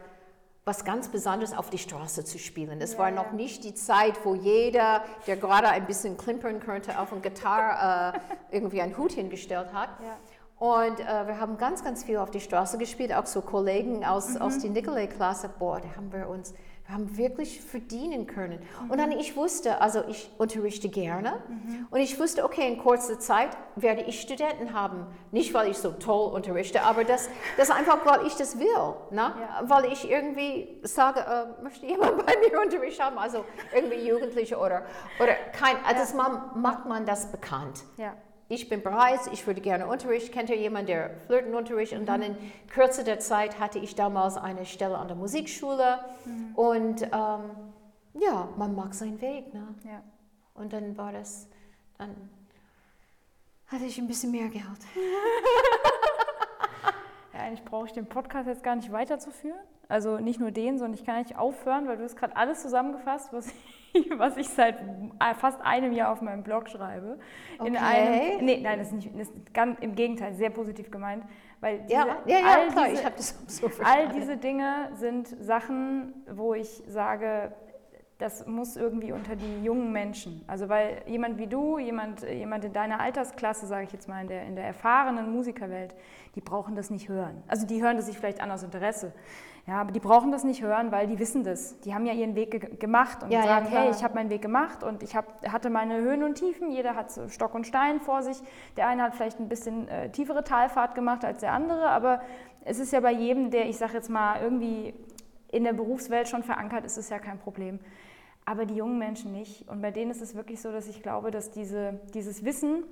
was 0.66 0.86
ganz 0.86 1.10
Besonderes 1.10 1.56
auf 1.56 1.70
die 1.70 1.78
Straße 1.78 2.24
zu 2.24 2.40
spielen. 2.40 2.80
Es 2.82 2.94
ja, 2.94 3.00
war 3.00 3.12
noch 3.12 3.32
nicht 3.32 3.64
die 3.64 3.74
Zeit, 3.74 4.14
wo 4.24 4.34
jeder, 4.34 5.04
der 5.28 5.36
gerade 5.36 5.68
ein 5.68 5.86
bisschen 5.86 6.18
klimpern 6.18 6.60
könnte, 6.60 7.00
auf 7.00 7.12
eine 7.12 7.22
Gitarre 7.22 8.14
äh, 8.16 8.56
irgendwie 8.56 8.82
einen 8.82 8.98
Hut 8.98 9.12
hingestellt 9.12 9.74
hat. 9.74 9.90
Ja. 10.02 10.18
Und 10.60 11.00
äh, 11.02 11.28
wir 11.28 11.40
haben 11.40 11.58
ganz, 11.58 11.84
ganz 11.84 12.06
viel 12.06 12.18
auf 12.18 12.32
die 12.32 12.40
Straße 12.40 12.78
gespielt, 12.78 13.14
auch 13.14 13.26
so 13.26 13.42
Kollegen 13.42 14.06
aus, 14.06 14.36
mhm. 14.36 14.42
aus 14.42 14.60
der 14.60 14.70
Nicolay-Klasse. 14.70 15.50
Boah, 15.60 15.82
da 15.82 15.98
haben 15.98 16.14
wir 16.14 16.30
uns 16.30 16.54
wir 16.86 16.96
haben 16.96 17.18
wirklich 17.18 17.62
verdienen 17.62 18.28
können. 18.28 18.60
Mhm. 18.84 18.92
Und 18.92 18.98
dann 18.98 19.12
ich 19.12 19.38
wusste, 19.38 19.80
also 19.80 20.04
ich 20.10 20.30
unterrichte 20.38 20.90
gerne 20.90 21.42
mhm. 21.48 21.88
und 21.90 22.00
ich 22.00 22.20
wusste, 22.20 22.44
okay, 22.44 22.68
in 22.68 22.78
kurzer 22.78 23.18
Zeit 23.20 23.56
werde 23.76 24.02
ich 24.02 24.20
Studenten 24.20 24.74
haben. 24.74 25.08
Nicht, 25.32 25.54
weil 25.54 25.72
ich 25.72 25.78
so 25.78 25.92
toll 25.92 26.34
unterrichte, 26.34 26.82
aber 26.82 27.06
das, 27.06 27.30
das 27.56 27.72
einfach, 27.72 28.06
weil 28.06 28.28
ich 28.28 28.36
das 28.36 28.60
will. 28.60 28.68
Ne? 29.12 29.34
Ja. 29.40 29.64
Weil 29.64 29.92
ich 29.94 30.10
irgendwie 30.10 30.78
sage, 30.84 31.22
äh, 31.22 31.64
möchte 31.64 31.86
jemand 31.86 32.18
bei 32.26 32.34
mir 32.38 32.60
Unterricht 32.62 33.02
haben, 33.02 33.18
also 33.18 33.46
irgendwie 33.74 34.06
Jugendliche 34.08 34.58
oder, 34.58 34.84
oder 35.22 35.36
kein, 35.58 35.78
also 35.86 36.18
ja. 36.18 36.22
man, 36.22 36.62
macht 36.62 36.86
man 36.86 37.06
das 37.06 37.32
bekannt. 37.32 37.84
Ja 37.98 38.14
ich 38.54 38.70
bin 38.70 38.82
bereit, 38.82 39.22
ich 39.32 39.46
würde 39.48 39.62
gerne 39.62 39.88
Unterricht. 39.88 40.32
Kennt 40.32 40.50
ihr 40.50 40.58
jemanden, 40.58 40.88
der 40.88 41.12
Flirtenunterricht? 41.28 41.94
Und 41.94 42.06
dann 42.06 42.22
in 42.22 42.38
Kürze 42.70 43.04
der 43.04 43.20
Zeit 43.20 43.60
hatte 43.60 43.80
ich 43.80 43.96
damals 43.96 44.38
eine 44.38 44.66
Stelle 44.66 44.98
an 44.98 45.08
der 45.08 45.18
Musikschule. 45.18 46.00
Mhm. 46.26 46.56
Und 46.56 47.04
ähm, 47.04 47.52
ja, 48.14 48.50
man 48.58 48.76
mag 48.76 48.94
seinen 48.94 49.20
Weg. 49.22 49.54
Ne? 49.54 49.68
Ja. 49.86 50.04
Und 50.54 50.74
dann 50.74 50.98
war 50.98 51.12
das, 51.12 51.48
dann 51.98 52.30
hatte 53.68 53.86
ich 53.86 53.98
ein 53.98 54.08
bisschen 54.08 54.32
mehr 54.32 54.50
Geld. 54.50 54.64
ja, 57.34 57.40
eigentlich 57.40 57.66
brauche 57.66 57.88
ich 57.88 57.94
den 57.94 58.06
Podcast 58.06 58.48
jetzt 58.48 58.64
gar 58.64 58.76
nicht 58.76 58.92
weiterzuführen. 58.92 59.60
Also 59.88 60.18
nicht 60.18 60.40
nur 60.40 60.52
den, 60.52 60.78
sondern 60.78 60.98
ich 60.98 61.06
kann 61.06 61.18
nicht 61.18 61.38
aufhören, 61.38 61.88
weil 61.88 61.98
du 61.98 62.04
hast 62.04 62.16
gerade 62.16 62.36
alles 62.36 62.62
zusammengefasst, 62.62 63.34
was 63.34 63.48
ich, 63.48 63.83
was 64.18 64.38
ich 64.38 64.50
seit 64.50 64.78
fast 65.38 65.62
einem 65.62 65.94
Jahr 65.94 66.12
auf 66.12 66.22
meinem 66.22 66.44
Blog 66.44 66.70
schreibe. 66.70 67.20
Okay. 67.58 67.68
In 67.68 67.78
einem, 67.78 68.46
nee, 68.46 68.60
nein, 68.62 68.80
das 68.80 68.88
ist, 68.88 68.94
nicht, 68.94 69.10
das 69.14 69.30
ist 69.30 69.54
ganz 69.54 69.80
im 69.80 69.96
Gegenteil, 69.96 70.34
sehr 70.34 70.50
positiv 70.50 70.92
gemeint. 70.92 71.24
Weil 71.60 71.80
diese, 71.82 71.94
ja, 71.94 72.08
ja, 72.26 72.40
ja, 72.40 72.46
all 72.46 72.68
klar, 72.68 72.86
diese, 72.90 73.00
ich 73.00 73.06
habe 73.06 73.16
das 73.16 73.40
so 73.48 73.70
verstanden. 73.70 74.08
All 74.08 74.20
diese 74.20 74.38
Dinge 74.38 74.90
sind 74.96 75.28
Sachen, 75.28 76.14
wo 76.30 76.54
ich 76.54 76.84
sage, 76.88 77.54
das 78.18 78.46
muss 78.48 78.78
irgendwie 78.78 79.12
unter 79.12 79.36
die 79.36 79.64
jungen 79.64 79.92
Menschen. 79.92 80.44
Also 80.48 80.70
weil 80.70 81.02
jemand 81.08 81.38
wie 81.38 81.48
du, 81.48 81.78
jemand, 81.78 82.22
jemand 82.22 82.64
in 82.66 82.74
deiner 82.74 83.00
Altersklasse, 83.00 83.66
sage 83.66 83.86
ich 83.86 83.92
jetzt 83.92 84.08
mal, 84.08 84.22
in 84.22 84.28
der, 84.28 84.44
in 84.44 84.56
der 84.56 84.66
erfahrenen 84.66 85.32
Musikerwelt, 85.32 85.96
die 86.36 86.42
brauchen 86.42 86.76
das 86.76 86.90
nicht 86.90 87.10
hören. 87.10 87.44
Also 87.48 87.66
die 87.66 87.82
hören 87.82 87.98
das 87.98 88.06
sich 88.06 88.18
vielleicht 88.18 88.42
an 88.42 88.52
aus 88.52 88.64
Interesse. 88.64 89.14
Ja, 89.66 89.80
aber 89.80 89.94
die 89.94 90.02
brauchen 90.02 90.32
das 90.32 90.44
nicht 90.44 90.62
hören, 90.62 90.92
weil 90.92 91.08
die 91.08 91.20
wissen 91.20 91.46
das. 91.46 91.80
Die 91.82 91.94
haben 91.94 92.06
ja 92.06 92.12
ihren 92.12 92.36
Weg 92.36 92.52
ge 92.52 92.76
gemacht 92.76 93.24
und 93.24 93.32
ja, 93.32 93.44
sagen, 93.44 93.68
ja, 93.72 93.80
hey, 93.80 93.92
ich 93.92 94.04
habe 94.04 94.16
meinen 94.16 94.30
Weg 94.30 94.42
gemacht 94.42 94.84
und 94.84 95.04
ich 95.04 95.16
hab, 95.16 95.48
hatte 95.48 95.70
meine 95.70 95.96
Höhen 96.02 96.24
und 96.24 96.36
Tiefen. 96.36 96.70
Jeder 96.70 96.96
hat 96.96 97.12
so 97.12 97.30
Stock 97.30 97.56
und 97.56 97.66
Stein 97.66 98.02
vor 98.02 98.24
sich. 98.24 98.38
Der 98.76 98.88
eine 98.88 99.04
hat 99.04 99.16
vielleicht 99.16 99.40
ein 99.40 99.48
bisschen 99.48 99.88
äh, 99.88 100.10
tiefere 100.10 100.44
Talfahrt 100.44 100.96
gemacht 100.96 101.24
als 101.24 101.40
der 101.40 101.54
andere, 101.54 101.88
aber 101.90 102.22
es 102.66 102.78
ist 102.80 102.92
ja 102.92 103.00
bei 103.00 103.14
jedem, 103.14 103.52
der, 103.52 103.70
ich 103.70 103.78
sage 103.78 103.94
jetzt 103.94 104.10
mal, 104.10 104.42
irgendwie 104.42 104.94
in 105.50 105.64
der 105.64 105.74
Berufswelt 105.74 106.28
schon 106.28 106.44
verankert 106.44 106.84
ist, 106.86 106.98
ist 106.98 107.10
ja 107.10 107.20
kein 107.20 107.40
Problem 107.40 107.80
aber 108.46 108.66
die 108.66 108.76
jungen 108.76 108.98
Menschen 108.98 109.32
nicht. 109.32 109.68
Und 109.70 109.82
bei 109.82 109.92
denen 109.92 110.12
ist 110.12 110.22
es 110.22 110.36
wirklich 110.36 110.62
so, 110.62 110.72
dass 110.72 110.88
ich 110.88 111.02
glaube, 111.02 111.32
dass 111.32 111.52
diese, 111.52 112.00
dieses 112.14 112.44
Wissen 112.44 112.84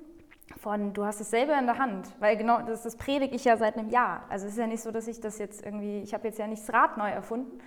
von, 0.59 0.93
du 0.93 1.05
hast 1.05 1.21
es 1.21 1.29
selber 1.29 1.57
in 1.57 1.65
der 1.65 1.77
Hand, 1.77 2.07
weil 2.19 2.37
genau 2.37 2.61
das, 2.61 2.83
das 2.83 2.95
predige 2.95 3.35
ich 3.35 3.45
ja 3.45 3.57
seit 3.57 3.77
einem 3.77 3.89
Jahr. 3.89 4.23
Also 4.29 4.45
es 4.45 4.53
ist 4.53 4.59
ja 4.59 4.67
nicht 4.67 4.81
so, 4.81 4.91
dass 4.91 5.07
ich 5.07 5.19
das 5.19 5.37
jetzt 5.37 5.65
irgendwie, 5.65 6.01
ich 6.01 6.13
habe 6.13 6.27
jetzt 6.27 6.39
ja 6.39 6.47
nicht 6.47 6.61
das 6.61 6.73
Rad 6.73 6.97
neu 6.97 7.09
erfunden, 7.09 7.59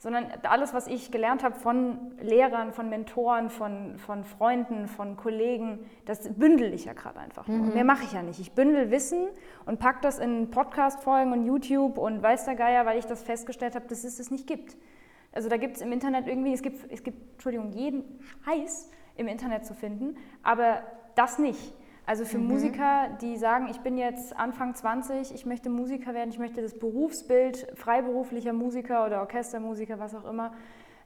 sondern 0.00 0.26
alles, 0.44 0.72
was 0.72 0.86
ich 0.86 1.10
gelernt 1.10 1.44
habe 1.44 1.56
von 1.56 2.12
Lehrern, 2.22 2.72
von 2.72 2.88
Mentoren, 2.88 3.50
von, 3.50 3.98
von 3.98 4.24
Freunden, 4.24 4.88
von 4.88 5.16
Kollegen, 5.18 5.78
das 6.06 6.32
bündel 6.32 6.72
ich 6.72 6.86
ja 6.86 6.94
gerade 6.94 7.20
einfach. 7.20 7.46
Mhm. 7.46 7.74
Mehr 7.74 7.84
mache 7.84 8.04
ich 8.04 8.12
ja 8.12 8.22
nicht. 8.22 8.40
Ich 8.40 8.52
bündel 8.52 8.90
Wissen 8.90 9.28
und 9.66 9.78
packe 9.78 9.98
das 10.00 10.18
in 10.18 10.50
Podcast-Folgen 10.50 11.32
und 11.32 11.44
YouTube 11.44 11.98
und 11.98 12.22
weiß 12.22 12.46
der 12.46 12.54
Geier, 12.54 12.86
weil 12.86 12.98
ich 12.98 13.04
das 13.04 13.22
festgestellt 13.22 13.74
habe, 13.74 13.86
dass 13.88 14.04
es 14.04 14.16
das 14.16 14.30
nicht 14.30 14.46
gibt. 14.46 14.74
Also 15.32 15.50
da 15.50 15.58
gibt 15.58 15.76
es 15.76 15.82
im 15.82 15.92
Internet 15.92 16.26
irgendwie, 16.26 16.54
es 16.54 16.62
gibt, 16.62 16.90
es 16.90 17.02
gibt, 17.02 17.32
Entschuldigung, 17.32 17.70
jeden 17.72 18.04
Scheiß 18.44 18.90
im 19.16 19.28
Internet 19.28 19.66
zu 19.66 19.74
finden, 19.74 20.16
aber 20.42 20.82
das 21.14 21.38
nicht. 21.38 21.74
Also 22.10 22.24
für 22.24 22.38
mhm. 22.38 22.48
Musiker, 22.48 23.08
die 23.20 23.36
sagen, 23.36 23.68
ich 23.70 23.78
bin 23.82 23.96
jetzt 23.96 24.36
Anfang 24.36 24.74
20, 24.74 25.32
ich 25.32 25.46
möchte 25.46 25.70
Musiker 25.70 26.12
werden, 26.12 26.30
ich 26.30 26.40
möchte 26.40 26.60
das 26.60 26.76
Berufsbild 26.76 27.68
freiberuflicher 27.76 28.52
Musiker 28.52 29.06
oder 29.06 29.20
Orchestermusiker, 29.20 30.00
was 30.00 30.16
auch 30.16 30.24
immer, 30.24 30.50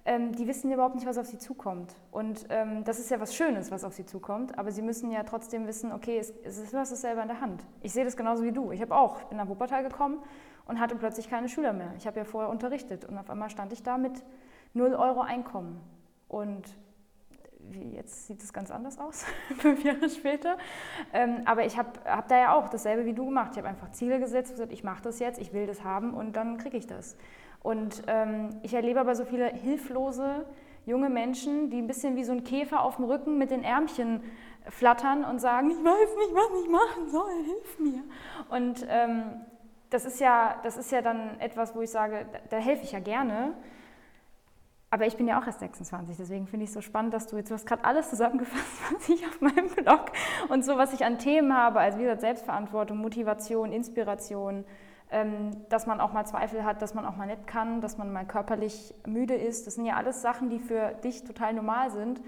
ähm, 0.06 0.32
die 0.32 0.46
wissen 0.46 0.72
überhaupt 0.72 0.94
nicht, 0.94 1.06
was 1.06 1.18
auf 1.18 1.26
sie 1.26 1.36
zukommt. 1.36 1.94
Und 2.10 2.46
ähm, 2.48 2.84
das 2.84 2.98
ist 2.98 3.10
ja 3.10 3.20
was 3.20 3.34
Schönes, 3.34 3.70
was 3.70 3.84
auf 3.84 3.92
sie 3.92 4.06
zukommt, 4.06 4.58
aber 4.58 4.72
sie 4.72 4.80
müssen 4.80 5.10
ja 5.10 5.24
trotzdem 5.24 5.66
wissen, 5.66 5.92
okay, 5.92 6.16
es, 6.16 6.32
es 6.42 6.56
ist 6.56 6.72
was 6.72 6.88
selber 6.98 7.20
in 7.20 7.28
der 7.28 7.42
Hand. 7.42 7.66
Ich 7.82 7.92
sehe 7.92 8.06
das 8.06 8.16
genauso 8.16 8.42
wie 8.42 8.52
du. 8.52 8.72
Ich 8.72 8.80
habe 8.80 8.96
auch, 8.96 9.20
ich 9.20 9.26
bin 9.26 9.36
nach 9.36 9.48
Wuppertal 9.48 9.82
gekommen 9.82 10.22
und 10.64 10.80
hatte 10.80 10.96
plötzlich 10.96 11.28
keine 11.28 11.50
Schüler 11.50 11.74
mehr. 11.74 11.92
Ich 11.98 12.06
habe 12.06 12.16
ja 12.16 12.24
vorher 12.24 12.48
unterrichtet 12.48 13.04
und 13.04 13.18
auf 13.18 13.28
einmal 13.28 13.50
stand 13.50 13.74
ich 13.74 13.82
da 13.82 13.98
mit 13.98 14.24
0 14.72 14.94
Euro 14.94 15.20
Einkommen. 15.20 15.82
Und 16.28 16.64
jetzt 17.92 18.26
sieht 18.26 18.42
es 18.42 18.52
ganz 18.52 18.70
anders 18.70 18.98
aus, 18.98 19.24
fünf 19.58 19.84
Jahre 19.84 20.08
später. 20.08 20.56
Ähm, 21.12 21.42
aber 21.44 21.64
ich 21.64 21.78
habe 21.78 21.90
hab 22.04 22.28
da 22.28 22.38
ja 22.38 22.54
auch 22.54 22.68
dasselbe 22.68 23.04
wie 23.04 23.14
du 23.14 23.26
gemacht. 23.26 23.50
Ich 23.52 23.58
habe 23.58 23.68
einfach 23.68 23.90
Ziele 23.90 24.20
gesetzt, 24.20 24.50
gesagt, 24.50 24.72
ich 24.72 24.84
mache 24.84 25.02
das 25.02 25.18
jetzt, 25.18 25.40
ich 25.40 25.52
will 25.52 25.66
das 25.66 25.84
haben 25.84 26.14
und 26.14 26.36
dann 26.36 26.58
kriege 26.58 26.76
ich 26.76 26.86
das. 26.86 27.16
Und 27.62 28.02
ähm, 28.08 28.50
ich 28.62 28.74
erlebe 28.74 29.00
aber 29.00 29.14
so 29.14 29.24
viele 29.24 29.46
hilflose 29.46 30.44
junge 30.86 31.08
Menschen, 31.08 31.70
die 31.70 31.78
ein 31.78 31.86
bisschen 31.86 32.16
wie 32.16 32.24
so 32.24 32.32
ein 32.32 32.44
Käfer 32.44 32.82
auf 32.82 32.96
dem 32.96 33.06
Rücken 33.06 33.38
mit 33.38 33.50
den 33.50 33.64
Ärmchen 33.64 34.20
flattern 34.68 35.24
und 35.24 35.40
sagen, 35.40 35.70
ich 35.70 35.78
weiß 35.78 36.16
nicht, 36.16 36.34
was 36.34 36.62
ich 36.62 36.70
machen 36.70 37.08
soll, 37.08 37.32
hilf 37.44 37.78
mir. 37.78 38.02
Und 38.50 38.86
ähm, 38.88 39.22
das 39.90 40.04
ist 40.04 40.20
ja, 40.20 40.56
das 40.62 40.76
ist 40.76 40.90
ja 40.90 41.02
dann 41.02 41.38
etwas, 41.40 41.74
wo 41.74 41.80
ich 41.80 41.90
sage, 41.90 42.26
da, 42.32 42.38
da 42.50 42.56
helfe 42.56 42.84
ich 42.84 42.92
ja 42.92 43.00
gerne. 43.00 43.54
Aber 44.94 45.08
ich 45.08 45.16
bin 45.16 45.26
ja 45.26 45.40
auch 45.40 45.46
erst 45.48 45.58
26, 45.58 46.18
deswegen 46.18 46.46
finde 46.46 46.62
ich 46.62 46.70
es 46.70 46.74
so 46.74 46.80
spannend, 46.80 47.12
dass 47.14 47.26
du 47.26 47.36
jetzt, 47.36 47.50
du 47.50 47.54
hast 47.54 47.66
gerade 47.66 47.82
alles 47.84 48.10
zusammengefasst, 48.10 48.64
was 48.94 49.08
ich 49.08 49.26
auf 49.26 49.40
meinem 49.40 49.66
Blog 49.66 50.12
und 50.50 50.64
so, 50.64 50.76
was 50.76 50.92
ich 50.92 51.04
an 51.04 51.18
Themen 51.18 51.52
habe, 51.52 51.80
also 51.80 51.98
wie 51.98 52.02
gesagt, 52.02 52.20
Selbstverantwortung, 52.20 52.98
Motivation, 52.98 53.72
Inspiration, 53.72 54.64
ähm, 55.10 55.50
dass 55.68 55.88
man 55.88 56.00
auch 56.00 56.12
mal 56.12 56.24
Zweifel 56.26 56.62
hat, 56.62 56.80
dass 56.80 56.94
man 56.94 57.06
auch 57.06 57.16
mal 57.16 57.26
nicht 57.26 57.48
kann, 57.48 57.80
dass 57.80 57.98
man 57.98 58.12
mal 58.12 58.24
körperlich 58.24 58.94
müde 59.04 59.34
ist. 59.34 59.66
Das 59.66 59.74
sind 59.74 59.84
ja 59.84 59.96
alles 59.96 60.22
Sachen, 60.22 60.48
die 60.48 60.60
für 60.60 60.92
dich 61.02 61.24
total 61.24 61.54
normal 61.54 61.90
sind, 61.90 62.20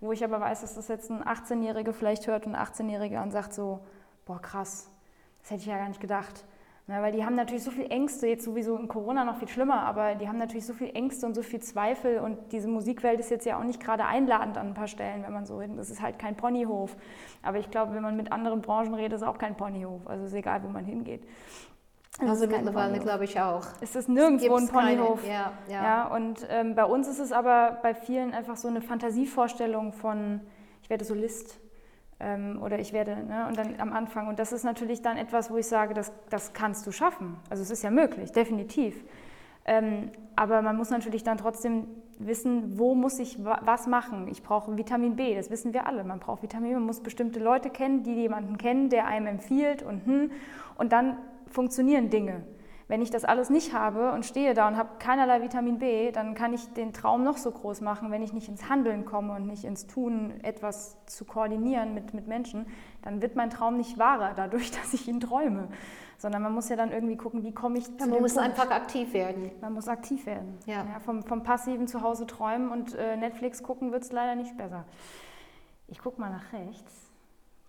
wo 0.00 0.12
ich 0.12 0.22
aber 0.22 0.40
weiß, 0.40 0.60
dass 0.60 0.76
das 0.76 0.86
jetzt 0.86 1.10
ein 1.10 1.24
18-Jähriger 1.24 1.92
vielleicht 1.92 2.28
hört 2.28 2.46
und 2.46 2.54
ein 2.54 2.64
18-Jähriger 2.64 3.20
und 3.20 3.32
sagt 3.32 3.52
so, 3.52 3.80
boah 4.26 4.40
krass, 4.40 4.92
das 5.40 5.50
hätte 5.50 5.62
ich 5.62 5.66
ja 5.66 5.76
gar 5.76 5.88
nicht 5.88 6.00
gedacht. 6.00 6.44
Na, 6.88 7.00
weil 7.00 7.12
die 7.12 7.24
haben 7.24 7.36
natürlich 7.36 7.62
so 7.62 7.70
viel 7.70 7.86
Ängste, 7.90 8.26
jetzt 8.26 8.44
sowieso 8.44 8.76
in 8.76 8.88
Corona 8.88 9.24
noch 9.24 9.36
viel 9.36 9.46
schlimmer, 9.46 9.82
aber 9.82 10.16
die 10.16 10.26
haben 10.26 10.38
natürlich 10.38 10.66
so 10.66 10.72
viel 10.72 10.90
Ängste 10.94 11.26
und 11.26 11.34
so 11.34 11.42
viel 11.42 11.60
Zweifel 11.60 12.18
und 12.18 12.50
diese 12.50 12.66
Musikwelt 12.66 13.20
ist 13.20 13.30
jetzt 13.30 13.46
ja 13.46 13.56
auch 13.58 13.62
nicht 13.62 13.80
gerade 13.80 14.04
einladend 14.04 14.58
an 14.58 14.68
ein 14.68 14.74
paar 14.74 14.88
Stellen, 14.88 15.22
wenn 15.22 15.32
man 15.32 15.46
so 15.46 15.60
hin. 15.62 15.76
Das 15.76 15.90
ist 15.90 16.02
halt 16.02 16.18
kein 16.18 16.36
Ponyhof. 16.36 16.96
Aber 17.42 17.58
ich 17.58 17.70
glaube, 17.70 17.94
wenn 17.94 18.02
man 18.02 18.16
mit 18.16 18.32
anderen 18.32 18.62
Branchen 18.62 18.94
redet, 18.94 19.12
ist 19.12 19.22
es 19.22 19.28
auch 19.28 19.38
kein 19.38 19.56
Ponyhof. 19.56 20.06
Also 20.06 20.24
ist 20.24 20.34
egal, 20.34 20.64
wo 20.64 20.68
man 20.68 20.84
hingeht. 20.84 21.22
Es 22.20 22.28
also 22.28 22.46
mittlerweile 22.46 22.98
glaube 22.98 23.24
ich 23.24 23.40
auch. 23.40 23.64
Es 23.80 23.94
ist 23.94 24.08
nirgendwo 24.08 24.56
ein 24.56 24.68
Ponyhof. 24.68 25.22
Keine, 25.22 25.32
ja, 25.32 25.52
ja. 25.68 25.82
ja, 25.82 26.06
und 26.08 26.46
ähm, 26.50 26.74
bei 26.74 26.84
uns 26.84 27.06
ist 27.06 27.20
es 27.20 27.30
aber 27.30 27.78
bei 27.80 27.94
vielen 27.94 28.34
einfach 28.34 28.56
so 28.56 28.66
eine 28.66 28.82
Fantasievorstellung 28.82 29.92
von, 29.92 30.40
ich 30.82 30.90
werde 30.90 31.04
Solist 31.04 31.61
oder 32.60 32.78
ich 32.78 32.92
werde, 32.92 33.16
ne, 33.16 33.46
und 33.48 33.56
dann 33.56 33.74
am 33.78 33.92
Anfang. 33.92 34.28
Und 34.28 34.38
das 34.38 34.52
ist 34.52 34.64
natürlich 34.64 35.02
dann 35.02 35.16
etwas, 35.16 35.50
wo 35.50 35.56
ich 35.56 35.66
sage, 35.66 35.94
das, 35.94 36.12
das 36.30 36.52
kannst 36.52 36.86
du 36.86 36.92
schaffen. 36.92 37.36
Also 37.50 37.62
es 37.62 37.70
ist 37.70 37.82
ja 37.82 37.90
möglich, 37.90 38.32
definitiv. 38.32 39.04
Ähm, 39.64 40.10
aber 40.36 40.62
man 40.62 40.76
muss 40.76 40.90
natürlich 40.90 41.22
dann 41.24 41.38
trotzdem 41.38 41.86
wissen, 42.18 42.78
wo 42.78 42.94
muss 42.94 43.18
ich 43.18 43.38
was 43.44 43.86
machen. 43.86 44.28
Ich 44.28 44.42
brauche 44.42 44.76
Vitamin 44.76 45.16
B, 45.16 45.34
das 45.34 45.50
wissen 45.50 45.72
wir 45.72 45.86
alle. 45.86 46.04
Man 46.04 46.20
braucht 46.20 46.42
Vitamin 46.42 46.70
B, 46.70 46.74
man 46.74 46.86
muss 46.86 47.00
bestimmte 47.00 47.40
Leute 47.40 47.70
kennen, 47.70 48.02
die 48.02 48.14
jemanden 48.14 48.58
kennen, 48.58 48.88
der 48.88 49.06
einem 49.06 49.26
empfiehlt 49.26 49.82
und 49.82 50.06
hm. 50.06 50.30
Und 50.76 50.92
dann 50.92 51.18
funktionieren 51.48 52.10
Dinge. 52.10 52.42
Wenn 52.92 53.00
ich 53.00 53.08
das 53.08 53.24
alles 53.24 53.48
nicht 53.48 53.72
habe 53.72 54.12
und 54.12 54.26
stehe 54.26 54.52
da 54.52 54.68
und 54.68 54.76
habe 54.76 54.98
keinerlei 54.98 55.40
Vitamin 55.40 55.78
B, 55.78 56.12
dann 56.12 56.34
kann 56.34 56.52
ich 56.52 56.74
den 56.74 56.92
Traum 56.92 57.24
noch 57.24 57.38
so 57.38 57.50
groß 57.50 57.80
machen, 57.80 58.10
wenn 58.10 58.22
ich 58.22 58.34
nicht 58.34 58.50
ins 58.50 58.68
Handeln 58.68 59.06
komme 59.06 59.34
und 59.34 59.46
nicht 59.46 59.64
ins 59.64 59.86
Tun, 59.86 60.38
etwas 60.42 60.98
zu 61.06 61.24
koordinieren 61.24 61.94
mit, 61.94 62.12
mit 62.12 62.26
Menschen, 62.28 62.66
dann 63.00 63.22
wird 63.22 63.34
mein 63.34 63.48
Traum 63.48 63.78
nicht 63.78 63.96
wahrer 63.96 64.34
dadurch, 64.36 64.70
dass 64.82 64.92
ich 64.92 65.08
ihn 65.08 65.20
träume. 65.20 65.68
Sondern 66.18 66.42
man 66.42 66.52
muss 66.52 66.68
ja 66.68 66.76
dann 66.76 66.92
irgendwie 66.92 67.16
gucken, 67.16 67.44
wie 67.44 67.54
komme 67.54 67.78
ich 67.78 67.86
ja, 67.86 67.96
zu 67.96 68.10
Man 68.10 68.20
muss 68.20 68.34
Punkt. 68.34 68.50
einfach 68.50 68.70
aktiv 68.70 69.14
werden. 69.14 69.52
Man 69.62 69.72
muss 69.72 69.88
aktiv 69.88 70.26
werden. 70.26 70.58
Ja. 70.66 70.84
ja 70.84 71.00
vom, 71.00 71.22
vom 71.22 71.42
passiven 71.42 71.88
Zuhause 71.88 72.26
träumen 72.26 72.68
und 72.68 72.94
äh, 72.94 73.16
Netflix 73.16 73.62
gucken 73.62 73.92
wird 73.92 74.02
es 74.02 74.12
leider 74.12 74.34
nicht 74.34 74.58
besser. 74.58 74.84
Ich 75.88 75.98
gucke 75.98 76.20
mal 76.20 76.28
nach 76.28 76.52
rechts 76.52 77.10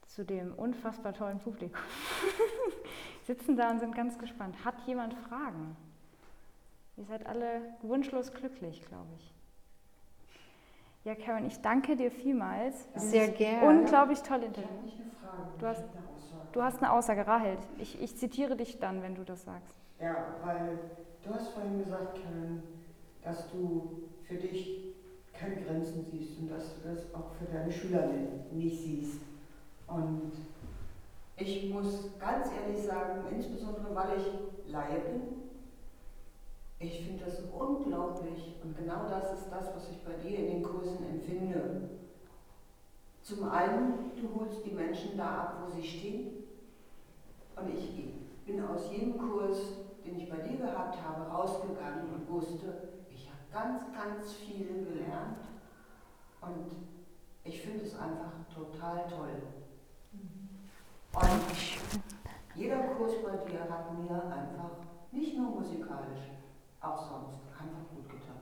zu 0.08 0.26
dem 0.26 0.54
unfassbar 0.54 1.14
tollen 1.14 1.40
Publikum. 1.40 1.80
Sitzen 3.26 3.56
da 3.56 3.72
und 3.72 3.80
sind 3.80 3.96
ganz 3.96 4.18
gespannt. 4.18 4.56
Hat 4.66 4.76
jemand 4.86 5.14
Fragen? 5.14 5.76
Ihr 6.98 7.06
seid 7.06 7.26
alle 7.26 7.62
wunschlos 7.82 8.34
glücklich, 8.34 8.86
glaube 8.86 9.10
ich. 9.18 9.34
Ja, 11.06 11.16
Karen, 11.16 11.46
ich 11.46 11.60
danke 11.62 11.96
dir 11.96 12.12
vielmals. 12.12 12.88
Sehr 12.96 13.30
gerne. 13.30 13.68
Unglaublich 13.68 14.22
toll 14.22 14.44
Interview. 14.44 14.70
Ich 14.86 14.94
habe 14.94 15.04
eine 15.04 15.12
Frage. 15.12 15.50
Du 15.60 15.66
hast, 15.68 15.84
du 16.54 16.64
hast 16.64 16.78
eine 16.78 16.92
Aussage, 16.92 17.28
Rahel. 17.28 17.58
Ich, 17.78 18.02
ich 18.02 18.16
zitiere 18.18 18.56
dich 18.56 18.80
dann, 18.80 19.02
wenn 19.02 19.16
du 19.16 19.24
das 19.24 19.44
sagst. 19.44 19.78
Ja, 20.00 20.16
weil 20.44 20.80
du 21.24 21.34
hast 21.34 21.50
vorhin 21.50 21.80
gesagt, 21.80 22.20
Karen, 22.22 22.64
dass 23.24 23.50
du 23.52 24.04
für 24.28 24.36
dich 24.36 24.94
keine 25.34 25.56
Grenzen 25.62 26.06
siehst 26.12 26.40
und 26.40 26.50
dass 26.50 26.76
du 26.76 26.90
das 26.90 27.14
auch 27.14 27.32
für 27.40 27.46
deine 27.46 27.72
Schüler 27.72 28.08
nicht 28.52 28.80
siehst. 28.80 29.22
Und 29.88 30.32
ich 31.38 31.70
muss 31.70 32.18
ganz 32.20 32.50
ehrlich 32.52 32.84
sagen, 32.84 33.26
insbesondere 33.32 33.94
weil 33.96 34.18
ich 34.18 34.72
Laie 34.72 35.00
bin, 35.00 35.22
ich 36.80 37.06
finde 37.06 37.26
das 37.26 37.40
unglaublich 37.58 38.56
und 38.62 38.78
genau 38.78 39.08
das 39.08 39.40
ist 39.40 39.50
das, 39.50 39.74
was 39.76 39.90
ich 39.90 40.04
bei 40.04 40.14
dir 40.14 40.40
in 40.40 40.48
den 40.48 40.64
Kursen 40.64 41.04
empfinde. 41.10 41.90
Zum 43.22 43.50
einen, 43.50 44.12
du 44.18 44.38
holst 44.38 44.66
die 44.66 44.72
Menschen 44.74 45.18
da 45.18 45.42
ab, 45.42 45.64
wo 45.64 45.72
sie 45.72 45.88
stehen. 45.88 46.44
Und 47.56 47.74
ich 47.74 48.14
bin 48.46 48.62
aus 48.66 48.92
jedem 48.92 49.18
Kurs, 49.18 49.60
den 50.04 50.20
ich 50.20 50.30
bei 50.30 50.38
dir 50.38 50.58
gehabt 50.58 51.02
habe, 51.02 51.32
rausgegangen 51.32 52.14
und 52.14 52.30
wusste, 52.30 52.90
ich 53.10 53.30
habe 53.30 53.40
ganz, 53.54 53.84
ganz 53.94 54.34
viel 54.34 54.66
gelernt. 54.84 55.40
Und 56.42 56.76
ich 57.46 57.62
finde 57.62 57.86
es 57.86 57.98
einfach 57.98 58.34
total 58.54 59.06
toll. 59.08 59.42
Und 61.14 61.46
jeder 62.56 62.78
Kurs 62.78 63.14
bei 63.24 63.50
dir 63.50 63.62
hat 63.70 63.94
mir 63.98 64.24
einfach, 64.24 64.72
nicht 65.12 65.38
nur 65.38 65.52
musikalisch, 65.52 66.32
auch 66.82 66.98
sonst, 66.98 67.40
einfach 67.60 67.88
gut 67.94 68.10
getan. 68.10 68.38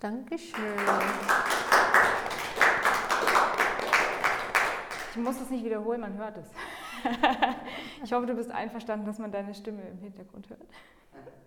Dankeschön. 0.00 0.78
Ich 5.10 5.16
muss 5.16 5.40
es 5.40 5.50
nicht 5.50 5.64
wiederholen, 5.64 6.00
man 6.00 6.14
hört 6.16 6.38
es. 6.38 6.50
ich 8.04 8.12
hoffe, 8.12 8.26
du 8.26 8.34
bist 8.34 8.50
einverstanden, 8.50 9.06
dass 9.06 9.18
man 9.18 9.30
deine 9.30 9.54
Stimme 9.54 9.82
im 9.82 9.98
Hintergrund 9.98 10.48
hört. 10.50 10.60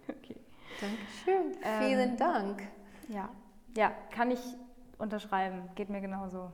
Okay. 0.10 0.38
Dankeschön. 0.80 1.62
Ähm, 1.62 1.82
Vielen 1.82 2.16
Dank. 2.18 2.64
Ja, 3.10 3.28
ja, 3.76 3.92
kann 4.10 4.32
ich 4.32 4.40
unterschreiben. 4.98 5.70
Geht 5.76 5.90
mir 5.90 6.00
genauso. 6.00 6.54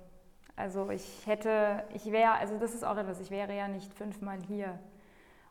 Also 0.56 0.89
ich 0.89 1.26
hätte, 1.26 1.84
ich 1.93 2.12
wäre, 2.12 2.34
also 2.34 2.58
das 2.60 2.74
ist 2.74 2.84
auch 2.84 2.97
etwas, 2.97 3.20
ich 3.20 3.32
wäre 3.32 3.56
ja 3.56 3.68
nicht 3.68 3.93
fünfmal 3.93 4.39
hier. 4.47 4.78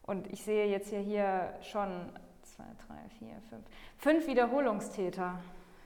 Und 0.02 0.32
ich 0.32 0.42
sehe 0.44 0.66
jetzt 0.66 0.90
hier, 0.90 1.00
hier 1.00 1.54
schon 1.62 2.10
zwei, 2.42 2.64
drei, 2.86 3.08
vier, 3.18 3.40
fünf, 3.48 3.64
fünf 3.98 4.26
Wiederholungstäter. 4.26 5.38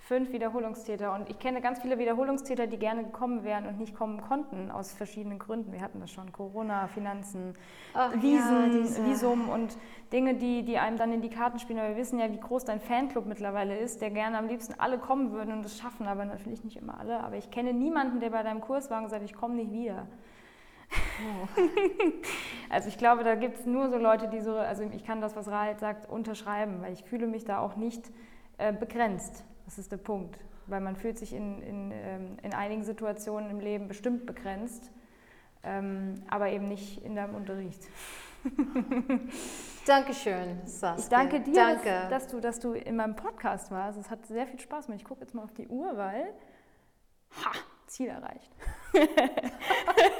Fünf 0.07 0.31
Wiederholungstäter. 0.31 1.13
Und 1.13 1.29
ich 1.29 1.41
kenne 1.41 1.61
ganz 1.61 1.81
viele 1.81 1.99
Wiederholungstäter, 1.99 2.69
die 2.69 2.77
gerne 2.77 3.03
gekommen 3.03 3.43
wären 3.43 3.67
und 3.67 3.81
nicht 3.81 3.93
kommen 3.97 4.21
konnten, 4.21 4.71
aus 4.71 4.93
verschiedenen 4.93 5.41
Gründen. 5.41 5.73
Wir 5.73 5.81
hatten 5.81 5.99
das 5.99 6.13
schon, 6.13 6.31
Corona, 6.31 6.87
Finanzen, 6.87 7.57
Ach, 7.93 8.13
Wiesen, 8.15 8.85
ja, 8.85 9.05
Visum 9.05 9.49
und 9.49 9.77
Dinge, 10.13 10.35
die, 10.35 10.63
die 10.63 10.79
einem 10.79 10.97
dann 10.97 11.13
in 11.13 11.23
die 11.23 11.29
Karten 11.29 11.59
spielen. 11.59 11.81
Aber 11.81 11.89
wir 11.89 11.97
wissen 11.97 12.21
ja, 12.21 12.31
wie 12.31 12.39
groß 12.39 12.65
dein 12.65 12.79
Fanclub 12.79 13.27
mittlerweile 13.27 13.77
ist, 13.77 14.01
der 14.01 14.11
gerne 14.11 14.39
am 14.39 14.47
liebsten 14.47 14.79
alle 14.79 14.99
kommen 14.99 15.33
würden 15.33 15.53
und 15.53 15.65
das 15.65 15.77
schaffen, 15.77 16.07
aber 16.07 16.25
natürlich 16.25 16.63
nicht 16.63 16.77
immer 16.77 17.01
alle. 17.01 17.19
Aber 17.25 17.35
ich 17.35 17.51
kenne 17.51 17.73
niemanden, 17.73 18.21
der 18.21 18.31
bei 18.31 18.45
deinem 18.45 18.61
Kurs 18.61 18.89
war 18.93 18.99
und 18.99 19.05
gesagt, 19.07 19.25
ich 19.25 19.35
komme 19.35 19.57
nicht 19.57 19.73
wieder. 19.73 20.07
Oh. 20.93 21.49
also 22.71 22.89
ich 22.89 22.97
glaube, 22.97 23.25
da 23.25 23.35
gibt 23.35 23.59
es 23.59 23.67
nur 23.67 23.91
so 23.91 23.99
Leute, 23.99 24.29
die 24.29 24.39
so, 24.39 24.55
also 24.55 24.85
ich 24.85 25.05
kann 25.05 25.21
das, 25.21 25.35
was 25.35 25.49
Rahel 25.49 25.77
sagt, 25.81 26.09
unterschreiben, 26.09 26.81
weil 26.81 26.93
ich 26.93 27.03
fühle 27.03 27.27
mich 27.27 27.45
da 27.45 27.59
auch 27.59 27.75
nicht 27.75 28.09
äh, 28.59 28.73
begrenzt. 28.73 29.45
Das 29.67 29.79
ist 29.79 29.93
der 29.93 29.99
Punkt. 29.99 30.39
Weil 30.67 30.81
man 30.81 30.97
fühlt 30.97 31.19
sich 31.19 31.33
in, 31.33 31.63
in, 31.63 31.93
ähm, 31.93 32.39
in 32.43 32.55
einigen 32.55 32.83
Situationen 32.83 33.51
im 33.51 33.61
Leben 33.61 33.87
bestimmt 33.87 34.27
begrenzt, 34.27 34.91
ähm, 35.63 36.15
aber 36.29 36.49
eben 36.49 36.67
nicht 36.67 37.05
in 37.05 37.15
deinem 37.15 37.35
Unterricht. 37.35 37.87
Dankeschön, 39.87 40.61
Saskia. 40.65 41.05
Ich 41.05 41.09
danke 41.09 41.41
dir, 41.41 41.55
danke. 41.55 41.85
Dass, 41.85 42.09
dass, 42.09 42.27
du, 42.29 42.41
dass 42.41 42.61
du 42.61 42.73
in 42.73 42.97
meinem 42.97 43.15
Podcast 43.15 43.71
warst. 43.71 43.99
Es 43.99 44.11
hat 44.11 44.27
sehr 44.27 44.47
viel 44.47 44.59
Spaß 44.59 44.87
gemacht. 44.87 45.01
Ich 45.01 45.07
gucke 45.07 45.21
jetzt 45.21 45.35
mal 45.35 45.45
auf 45.45 45.53
die 45.53 45.69
Uhr, 45.69 45.97
weil 45.97 46.33
ha, 47.45 47.53
Ziel 47.87 48.09
erreicht. 48.09 48.51
Wir 48.93 49.07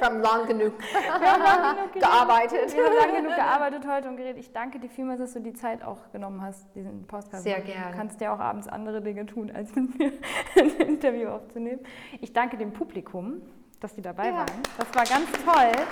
haben 0.01 0.19
lang 0.21 0.47
genug, 0.47 0.73
gearbeitet. 1.93 2.75
Wir 2.75 2.85
haben 2.85 2.95
lang 2.95 3.15
genug 3.15 3.35
gearbeitet 3.35 3.87
heute 3.87 4.09
und 4.09 4.17
geredet. 4.17 4.37
Ich 4.37 4.51
danke 4.51 4.79
dir 4.79 4.89
vielmals, 4.89 5.19
dass 5.19 5.33
du 5.33 5.39
die 5.39 5.53
Zeit 5.53 5.83
auch 5.83 6.11
genommen 6.11 6.41
hast, 6.41 6.73
diesen 6.75 7.05
Podcast. 7.07 7.43
Sehr 7.43 7.61
gerne. 7.61 7.91
Du 7.91 7.97
kannst 7.97 8.21
ja 8.21 8.33
auch 8.33 8.39
abends 8.39 8.67
andere 8.67 9.01
Dinge 9.01 9.25
tun, 9.25 9.51
als 9.51 9.73
mit 9.75 9.97
mir 9.97 10.11
ein 10.55 10.69
Interview 10.87 11.29
aufzunehmen. 11.29 11.81
Ich 12.21 12.33
danke 12.33 12.57
dem 12.57 12.73
Publikum, 12.73 13.41
dass 13.79 13.95
die 13.95 14.01
dabei 14.01 14.27
ja. 14.27 14.35
waren. 14.35 14.63
Das 14.77 14.93
war 14.95 15.03
ganz 15.03 15.31
toll. 15.43 15.85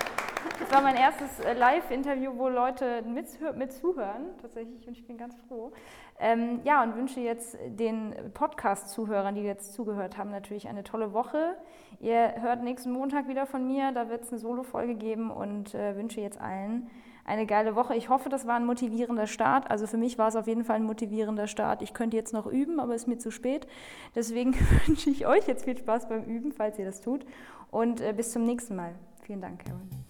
Das 0.59 0.71
war 0.71 0.81
mein 0.81 0.95
erstes 0.95 1.39
äh, 1.39 1.53
Live-Interview, 1.53 2.31
wo 2.35 2.49
Leute 2.49 3.01
mit 3.03 3.73
zuhören, 3.73 4.37
tatsächlich, 4.41 4.87
und 4.87 4.93
ich 4.93 5.05
bin 5.05 5.17
ganz 5.17 5.35
froh. 5.47 5.73
Ähm, 6.17 6.61
ja, 6.63 6.81
und 6.81 6.95
wünsche 6.95 7.19
jetzt 7.19 7.57
den 7.67 8.15
Podcast-Zuhörern, 8.33 9.35
die 9.35 9.41
jetzt 9.41 9.73
zugehört 9.73 10.17
haben, 10.17 10.31
natürlich 10.31 10.67
eine 10.67 10.83
tolle 10.83 11.11
Woche. 11.13 11.57
Ihr 11.99 12.41
hört 12.41 12.63
nächsten 12.63 12.91
Montag 12.91 13.27
wieder 13.27 13.45
von 13.45 13.67
mir, 13.67 13.91
da 13.91 14.09
wird 14.09 14.23
es 14.23 14.29
eine 14.29 14.39
Solo-Folge 14.39 14.95
geben 14.95 15.29
und 15.29 15.75
äh, 15.75 15.95
wünsche 15.97 16.21
jetzt 16.21 16.39
allen 16.39 16.89
eine 17.25 17.47
geile 17.47 17.75
Woche. 17.75 17.95
Ich 17.95 18.09
hoffe, 18.09 18.29
das 18.29 18.45
war 18.45 18.55
ein 18.55 18.65
motivierender 18.65 19.27
Start. 19.27 19.69
Also 19.69 19.87
für 19.87 19.97
mich 19.97 20.17
war 20.17 20.27
es 20.27 20.35
auf 20.35 20.47
jeden 20.47 20.63
Fall 20.63 20.77
ein 20.77 20.83
motivierender 20.83 21.47
Start. 21.47 21.81
Ich 21.81 21.93
könnte 21.93 22.15
jetzt 22.15 22.33
noch 22.33 22.45
üben, 22.45 22.79
aber 22.79 22.93
es 22.93 23.03
ist 23.03 23.07
mir 23.07 23.17
zu 23.17 23.31
spät. 23.31 23.67
Deswegen 24.13 24.53
wünsche 24.85 25.09
ich 25.09 25.25
euch 25.25 25.47
jetzt 25.47 25.65
viel 25.65 25.77
Spaß 25.77 26.07
beim 26.07 26.23
Üben, 26.23 26.51
falls 26.51 26.77
ihr 26.77 26.85
das 26.85 27.01
tut. 27.01 27.25
Und 27.71 27.99
äh, 27.99 28.13
bis 28.15 28.31
zum 28.31 28.45
nächsten 28.45 28.75
Mal. 28.75 28.93
Vielen 29.23 29.41
Dank, 29.41 29.65
Karen. 29.65 30.04